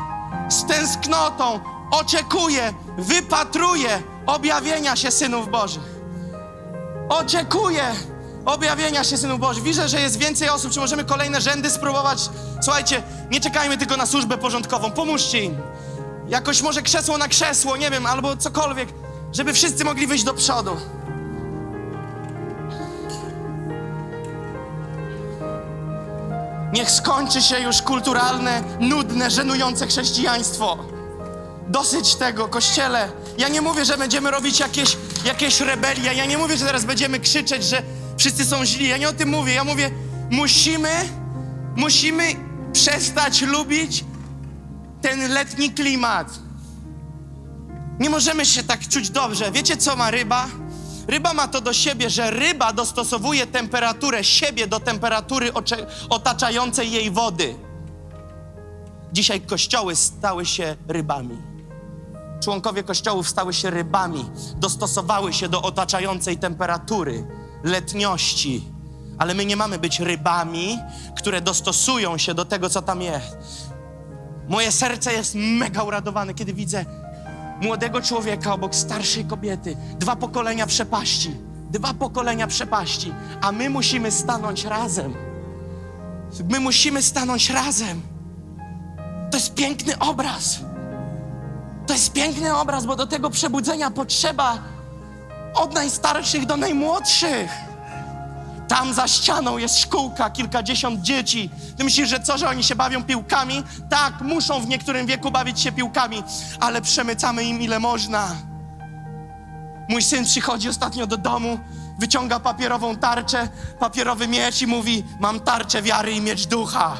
z 0.49 0.65
tęsknotą 0.65 1.61
oczekuje, 1.91 2.73
wypatruje 2.99 4.03
objawienia 4.27 4.97
się 4.97 5.11
synów 5.11 5.51
Bożych. 5.51 5.99
Oczekuje 7.09 7.85
objawienia 8.45 9.05
się 9.05 9.17
synów 9.17 9.41
Bożych. 9.41 9.63
Widzę, 9.63 9.89
że 9.89 10.01
jest 10.01 10.19
więcej 10.19 10.49
osób. 10.49 10.73
Czy 10.73 10.81
możemy 10.81 11.05
kolejne 11.05 11.41
rzędy 11.41 11.71
spróbować? 11.71 12.31
Słuchajcie, 12.63 13.03
nie 13.31 13.41
czekajmy 13.41 13.79
tylko 13.79 13.97
na 13.97 14.07
służbę 14.07 14.39
porządkową. 14.39 14.91
Pomóżcie 14.91 15.45
im. 15.45 15.57
Jakoś 16.29 16.63
może 16.63 16.83
krzesło 16.83 17.19
na 17.19 17.29
krzesło, 17.29 17.77
nie 17.77 17.91
wiem, 17.91 18.07
albo 18.07 18.37
cokolwiek, 18.37 18.89
żeby 19.33 19.53
wszyscy 19.53 19.85
mogli 19.85 20.07
wyjść 20.07 20.25
do 20.25 20.35
przodu. 20.35 20.77
Niech 26.73 26.91
skończy 26.91 27.43
się 27.43 27.61
już 27.61 27.83
kulturalne, 27.83 28.63
nudne, 28.81 29.31
żenujące 29.31 29.87
chrześcijaństwo. 29.87 30.79
Dosyć 31.69 32.15
tego, 32.15 32.49
kościele. 32.49 33.09
Ja 33.39 33.49
nie 33.49 33.61
mówię, 33.61 33.85
że 33.85 33.99
będziemy 33.99 34.31
robić 34.31 34.61
jakieś, 34.61 34.97
jakieś 35.25 35.61
rebelie. 35.61 36.15
Ja 36.15 36.27
nie 36.27 36.39
mówię, 36.39 36.57
że 36.57 36.67
teraz 36.67 36.85
będziemy 36.85 37.21
krzyczeć, 37.21 37.65
że 37.65 37.83
wszyscy 38.17 38.45
są 38.45 38.65
źli. 38.65 38.89
Ja 38.89 38.97
nie 38.97 39.09
o 39.09 39.13
tym 39.13 39.29
mówię. 39.29 39.55
Ja 39.55 39.65
mówię, 39.65 39.91
musimy, 40.31 40.91
musimy 41.77 42.25
przestać 42.73 43.43
lubić 43.43 44.05
ten 45.03 45.33
letni 45.33 45.71
klimat. 45.71 46.29
Nie 47.99 48.11
możemy 48.11 48.47
się 48.47 48.63
tak 48.63 48.89
czuć 48.89 49.11
dobrze. 49.11 49.53
Wiecie, 49.53 49.77
co 49.77 49.97
ma 49.97 50.11
ryba? 50.11 50.47
Ryba 51.09 51.35
ma 51.35 51.49
to 51.49 51.61
do 51.61 51.73
siebie, 51.73 52.11
że 52.11 52.31
ryba 52.31 52.73
dostosowuje 52.73 53.47
temperaturę 53.47 54.25
siebie 54.25 54.67
do 54.67 54.81
temperatury 54.81 55.53
otaczającej 56.11 56.93
jej 56.93 57.11
wody. 57.11 57.55
Dzisiaj 59.13 59.41
kościoły 59.41 59.97
stały 59.97 60.47
się 60.47 60.77
rybami. 60.89 61.39
Członkowie 62.41 62.83
kościołów 62.83 63.29
stały 63.29 63.55
się 63.55 63.71
rybami, 63.71 64.31
dostosowały 64.57 65.33
się 65.33 65.49
do 65.49 65.63
otaczającej 65.63 66.39
temperatury, 66.39 67.27
letniości. 67.65 68.65
Ale 69.19 69.35
my 69.35 69.47
nie 69.47 69.57
mamy 69.57 69.79
być 69.79 70.01
rybami, 70.01 70.79
które 71.17 71.41
dostosują 71.41 72.19
się 72.19 72.35
do 72.35 72.45
tego, 72.45 72.69
co 72.69 72.83
tam 72.83 73.03
jest. 73.03 73.37
Moje 74.49 74.73
serce 74.73 75.13
jest 75.13 75.35
mega 75.35 75.83
uradowane, 75.83 76.35
kiedy 76.35 76.53
widzę 76.53 76.85
młodego 77.63 78.03
człowieka 78.03 78.53
obok 78.53 78.75
starszej 78.75 79.25
kobiety. 79.25 79.77
Dwa 79.99 80.17
pokolenia 80.17 80.67
przepaści. 80.67 81.37
Dwa 81.71 81.95
pokolenia 81.95 82.47
przepaści. 82.47 83.13
A 83.41 83.53
my 83.53 83.71
musimy 83.71 84.11
stanąć 84.11 84.65
razem. 84.65 85.15
My 86.49 86.61
musimy 86.61 87.03
stanąć 87.03 87.51
razem. 87.51 88.03
To 89.31 89.37
jest 89.37 89.55
piękny 89.55 89.99
obraz. 89.99 90.61
To 91.87 91.93
jest 91.93 92.13
piękny 92.13 92.57
obraz, 92.57 92.87
bo 92.87 92.97
do 92.97 93.07
tego 93.07 93.31
przebudzenia 93.31 93.91
potrzeba 93.91 94.59
od 95.55 95.75
najstarszych 95.75 96.47
do 96.47 96.57
najmłodszych. 96.57 97.68
Tam 98.69 98.95
za 98.95 99.09
ścianą 99.09 99.59
jest 99.59 99.79
szkółka, 99.79 100.31
kilkadziesiąt 100.31 101.01
dzieci. 101.01 101.51
Ty 101.77 101.85
myślisz, 101.85 102.09
że 102.09 102.21
co, 102.21 102.39
że 102.39 102.49
oni 102.49 102.65
się 102.65 102.77
bawią 102.77 103.05
piłkami? 103.05 103.63
Tak, 103.91 104.21
muszą 104.21 104.61
w 104.61 104.69
niektórym 104.69 105.07
wieku 105.07 105.31
bawić 105.31 105.61
się 105.61 105.73
piłkami, 105.73 106.23
ale 106.61 106.83
przemycamy 106.83 107.45
im 107.45 107.63
ile 107.63 107.79
można. 107.79 108.29
Mój 109.89 110.03
syn 110.03 110.25
przychodzi 110.25 110.69
ostatnio 110.69 111.07
do 111.07 111.17
domu, 111.17 111.59
wyciąga 111.99 112.41
papierową 112.41 112.97
tarczę, 112.97 113.49
papierowy 113.79 114.29
miecz 114.29 114.63
i 114.63 114.67
mówi: 114.67 115.05
Mam 115.21 115.41
tarczę 115.41 115.83
wiary 115.83 116.13
i 116.13 116.21
miecz 116.21 116.47
ducha. 116.47 116.97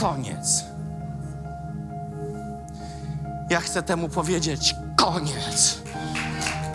Koniec. 0.00 0.64
Ja 3.50 3.60
chcę 3.60 3.82
temu 3.82 4.08
powiedzieć: 4.08 4.74
koniec. 4.96 5.78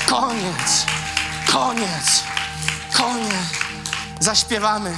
Koniec. 0.09 0.85
Koniec. 1.51 2.23
Koniec. 2.97 3.33
Zaśpiewamy. 4.19 4.93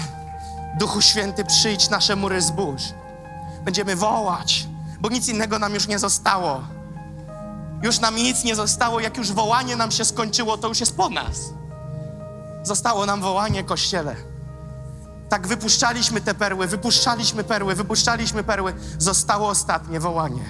Duchu 0.80 1.02
Święty, 1.02 1.46
przyjdź, 1.46 1.90
nasze 1.90 2.16
mury 2.16 2.42
zbóż. 2.42 2.82
Będziemy 3.64 3.96
wołać, 3.96 4.68
bo 5.00 5.10
nic 5.10 5.28
innego 5.28 5.60
nam 5.60 5.74
już 5.74 5.88
nie 5.88 6.00
zostało. 6.00 6.64
Już 7.84 8.00
nam 8.00 8.16
nic 8.16 8.44
nie 8.44 8.56
zostało. 8.56 9.00
Jak 9.00 9.18
już 9.18 9.32
wołanie 9.32 9.76
nam 9.76 9.92
się 9.92 10.06
skończyło, 10.06 10.58
to 10.58 10.68
już 10.68 10.80
jest 10.80 10.98
po 10.98 11.10
nas. 11.10 11.40
Zostało 12.64 13.06
nam 13.06 13.22
wołanie, 13.22 13.64
kościele. 13.64 14.35
Tak 15.30 15.48
wypuszczaliśmy 15.48 16.22
te 16.22 16.34
perły, 16.34 16.68
wypuszczaliśmy 16.68 17.44
perły, 17.44 17.76
wypuszczaliśmy 17.76 18.44
perły. 18.44 18.74
Zostało 19.00 19.48
ostatnie 19.50 20.00
wołanie. 20.00 20.46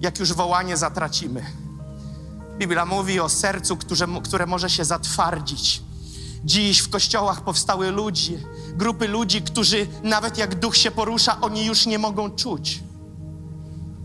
Jak 0.00 0.18
już 0.18 0.32
wołanie 0.32 0.76
zatracimy. 0.76 1.44
Biblia 2.58 2.86
mówi 2.86 3.20
o 3.20 3.28
sercu, 3.28 3.76
które, 3.76 4.06
które 4.24 4.46
może 4.46 4.70
się 4.70 4.84
zatwardzić. 4.84 5.82
Dziś 6.44 6.78
w 6.78 6.90
kościołach 6.90 7.40
powstały 7.40 7.90
ludzie, 7.90 8.38
grupy 8.74 9.08
ludzi, 9.08 9.42
którzy 9.42 9.86
nawet 10.02 10.38
jak 10.38 10.54
duch 10.54 10.76
się 10.76 10.90
porusza, 10.90 11.40
oni 11.40 11.66
już 11.66 11.86
nie 11.86 11.98
mogą 11.98 12.30
czuć. 12.30 12.80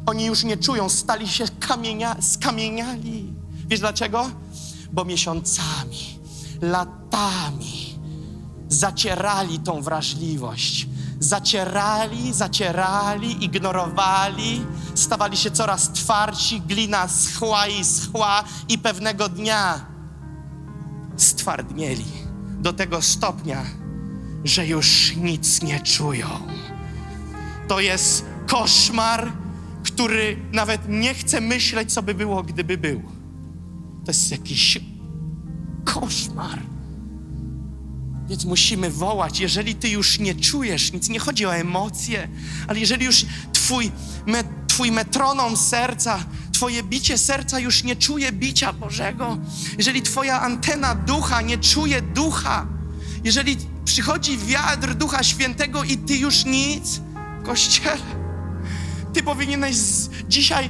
Oni 0.06 0.26
już 0.26 0.44
nie 0.44 0.58
czują, 0.58 0.90
stali 0.90 1.28
się 1.30 1.46
kamienia, 1.60 2.16
skamieniali. 2.22 3.34
Wiesz 3.68 3.80
dlaczego? 3.80 4.30
Bo 4.92 5.06
miesiącami, 5.06 6.20
latami 6.62 7.83
zacierali 8.74 9.60
tą 9.60 9.82
wrażliwość. 9.82 10.88
Zacierali, 11.20 12.34
zacierali, 12.34 13.46
ignorowali, 13.46 14.66
stawali 14.96 15.38
się 15.38 15.52
coraz 15.52 15.92
twardsi, 15.92 16.62
glina 16.62 17.08
schła 17.08 17.68
i 17.68 17.86
schła 17.86 18.44
i 18.70 18.78
pewnego 18.78 19.30
dnia 19.30 19.86
stwardnieli 21.18 22.06
do 22.60 22.74
tego 22.74 23.02
stopnia, 23.02 23.64
że 24.44 24.68
już 24.68 25.16
nic 25.16 25.62
nie 25.62 25.80
czują. 25.80 26.28
To 27.68 27.80
jest 27.80 28.26
koszmar, 28.48 29.32
który 29.84 30.38
nawet 30.52 30.82
nie 30.90 31.14
chce 31.14 31.42
myśleć, 31.42 31.94
co 31.94 32.04
by 32.04 32.14
było, 32.14 32.44
gdyby 32.44 32.78
był. 32.78 33.02
To 34.06 34.12
jest 34.12 34.32
jakiś 34.32 34.80
koszmar. 35.86 36.73
Więc 38.30 38.46
musimy 38.46 38.90
wołać, 38.90 39.40
jeżeli 39.40 39.76
ty 39.76 39.90
już 39.90 40.20
nie 40.20 40.36
czujesz 40.36 40.94
nic, 40.94 41.10
nie 41.10 41.20
chodzi 41.20 41.46
o 41.46 41.56
emocje, 41.56 42.28
ale 42.68 42.80
jeżeli 42.80 43.06
już 43.06 43.26
twój, 43.54 43.92
me, 44.26 44.44
twój 44.68 44.92
metronom 44.92 45.58
serca, 45.58 46.26
twoje 46.52 46.84
bicie 46.84 47.18
serca 47.18 47.60
już 47.60 47.84
nie 47.84 47.96
czuje 47.96 48.32
bicia 48.32 48.74
Bożego, 48.74 49.38
jeżeli 49.78 50.02
twoja 50.02 50.42
antena 50.42 50.96
ducha 50.96 51.42
nie 51.42 51.58
czuje 51.58 52.02
ducha, 52.02 52.68
jeżeli 53.24 53.58
przychodzi 53.86 54.38
wiatr 54.38 54.94
Ducha 54.94 55.24
Świętego 55.24 55.84
i 55.84 55.98
ty 55.98 56.18
już 56.18 56.46
nic, 56.46 57.02
Kościele, 57.46 57.98
ty 59.14 59.24
powinieneś 59.24 59.76
z, 59.76 60.10
dzisiaj 60.28 60.70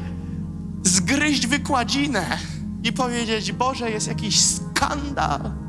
zgryźć 0.84 1.47
wykładzinę 1.47 2.38
i 2.84 2.93
powiedzieć, 2.93 3.51
Boże, 3.51 3.91
jest 3.91 4.07
jakiś 4.07 4.39
skandal. 4.39 5.62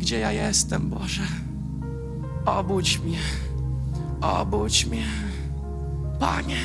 Gdzie 0.00 0.18
ja 0.18 0.32
jestem, 0.32 0.88
Boże? 0.88 1.22
Obudź 2.46 2.98
mnie, 2.98 3.18
obudź 4.20 4.86
mnie, 4.86 5.06
Panie, 6.20 6.60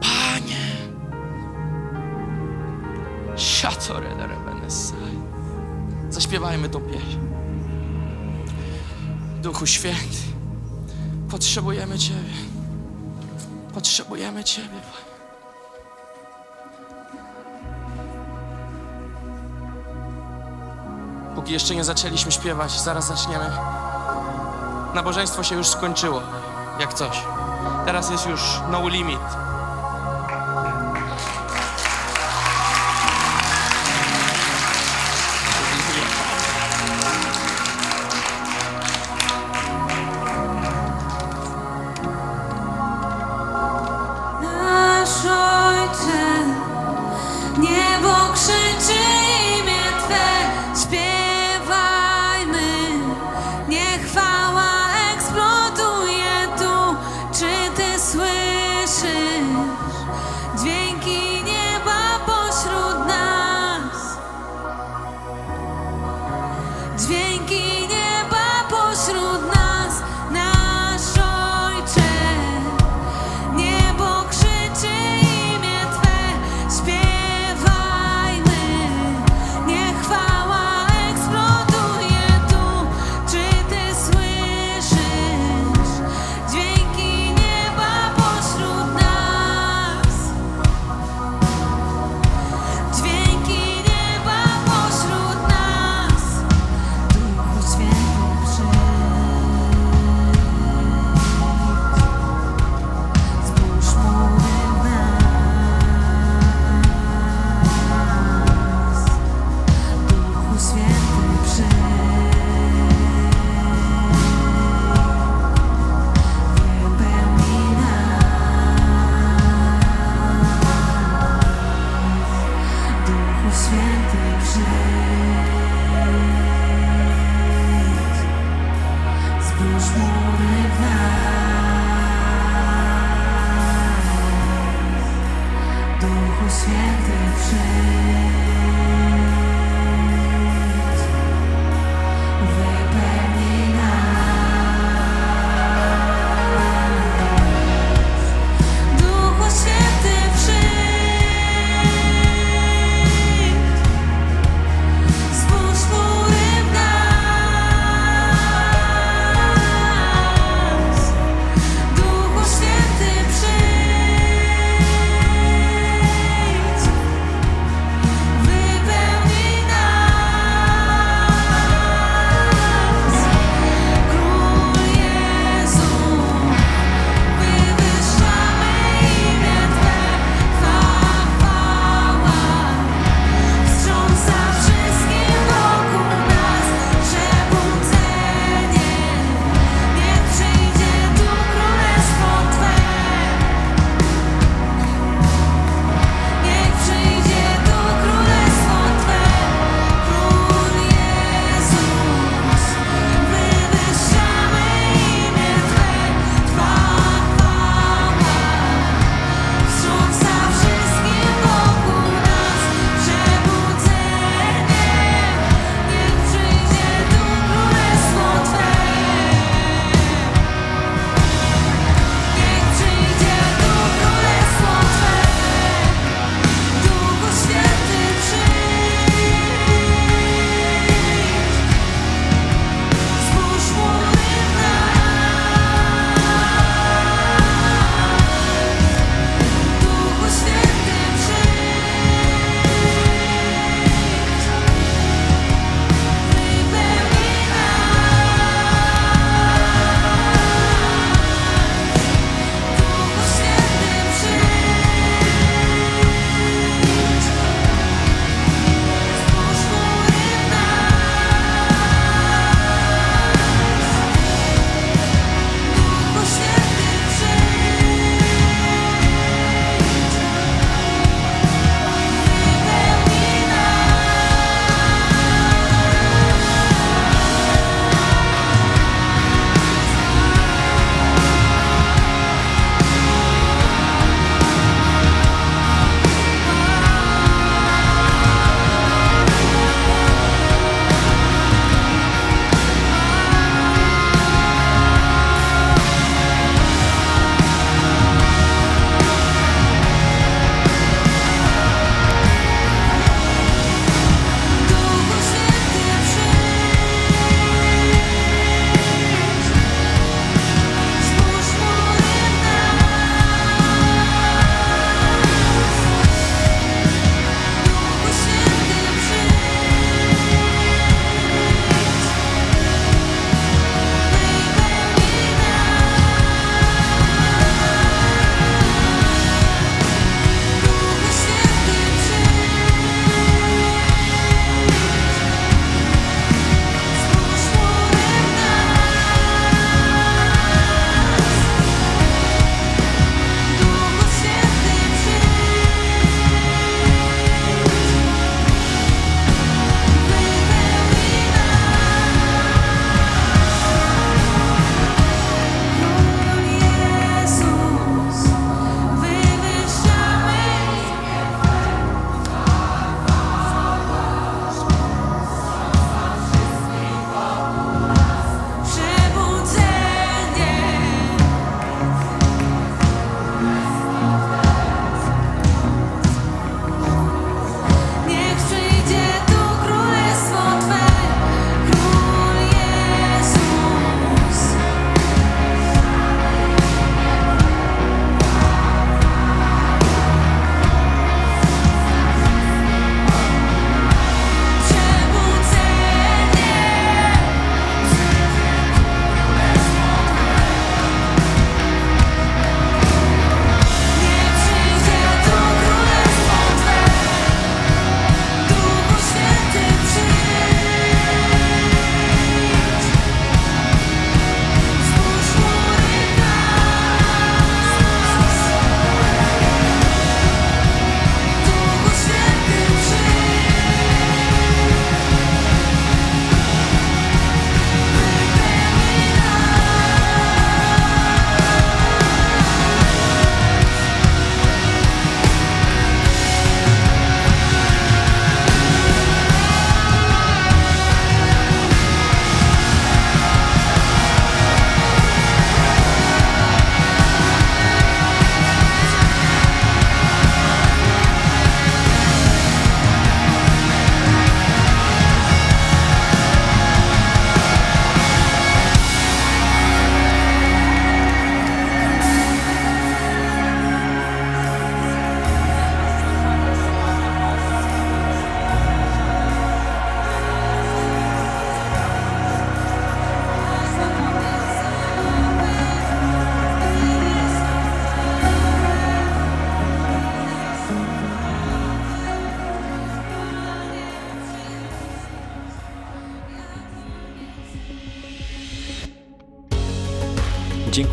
Panie. 0.00 0.56
Zaśpiewajmy 6.10 6.68
tą 6.68 6.80
pieśń. 6.80 7.18
Duchu 9.42 9.66
Święty, 9.66 10.16
potrzebujemy 11.30 11.98
Ciebie. 11.98 12.34
Potrzebujemy 13.74 14.44
Ciebie, 14.44 14.80
Póki 21.38 21.52
jeszcze 21.52 21.74
nie 21.74 21.84
zaczęliśmy 21.84 22.32
śpiewać, 22.32 22.80
zaraz 22.80 23.06
zaczniemy. 23.06 23.50
Nabożeństwo 24.94 25.42
się 25.42 25.54
już 25.54 25.68
skończyło, 25.68 26.22
jak 26.80 26.94
coś. 26.94 27.22
Teraz 27.86 28.10
jest 28.10 28.26
już 28.26 28.40
no 28.70 28.88
limit. 28.88 29.47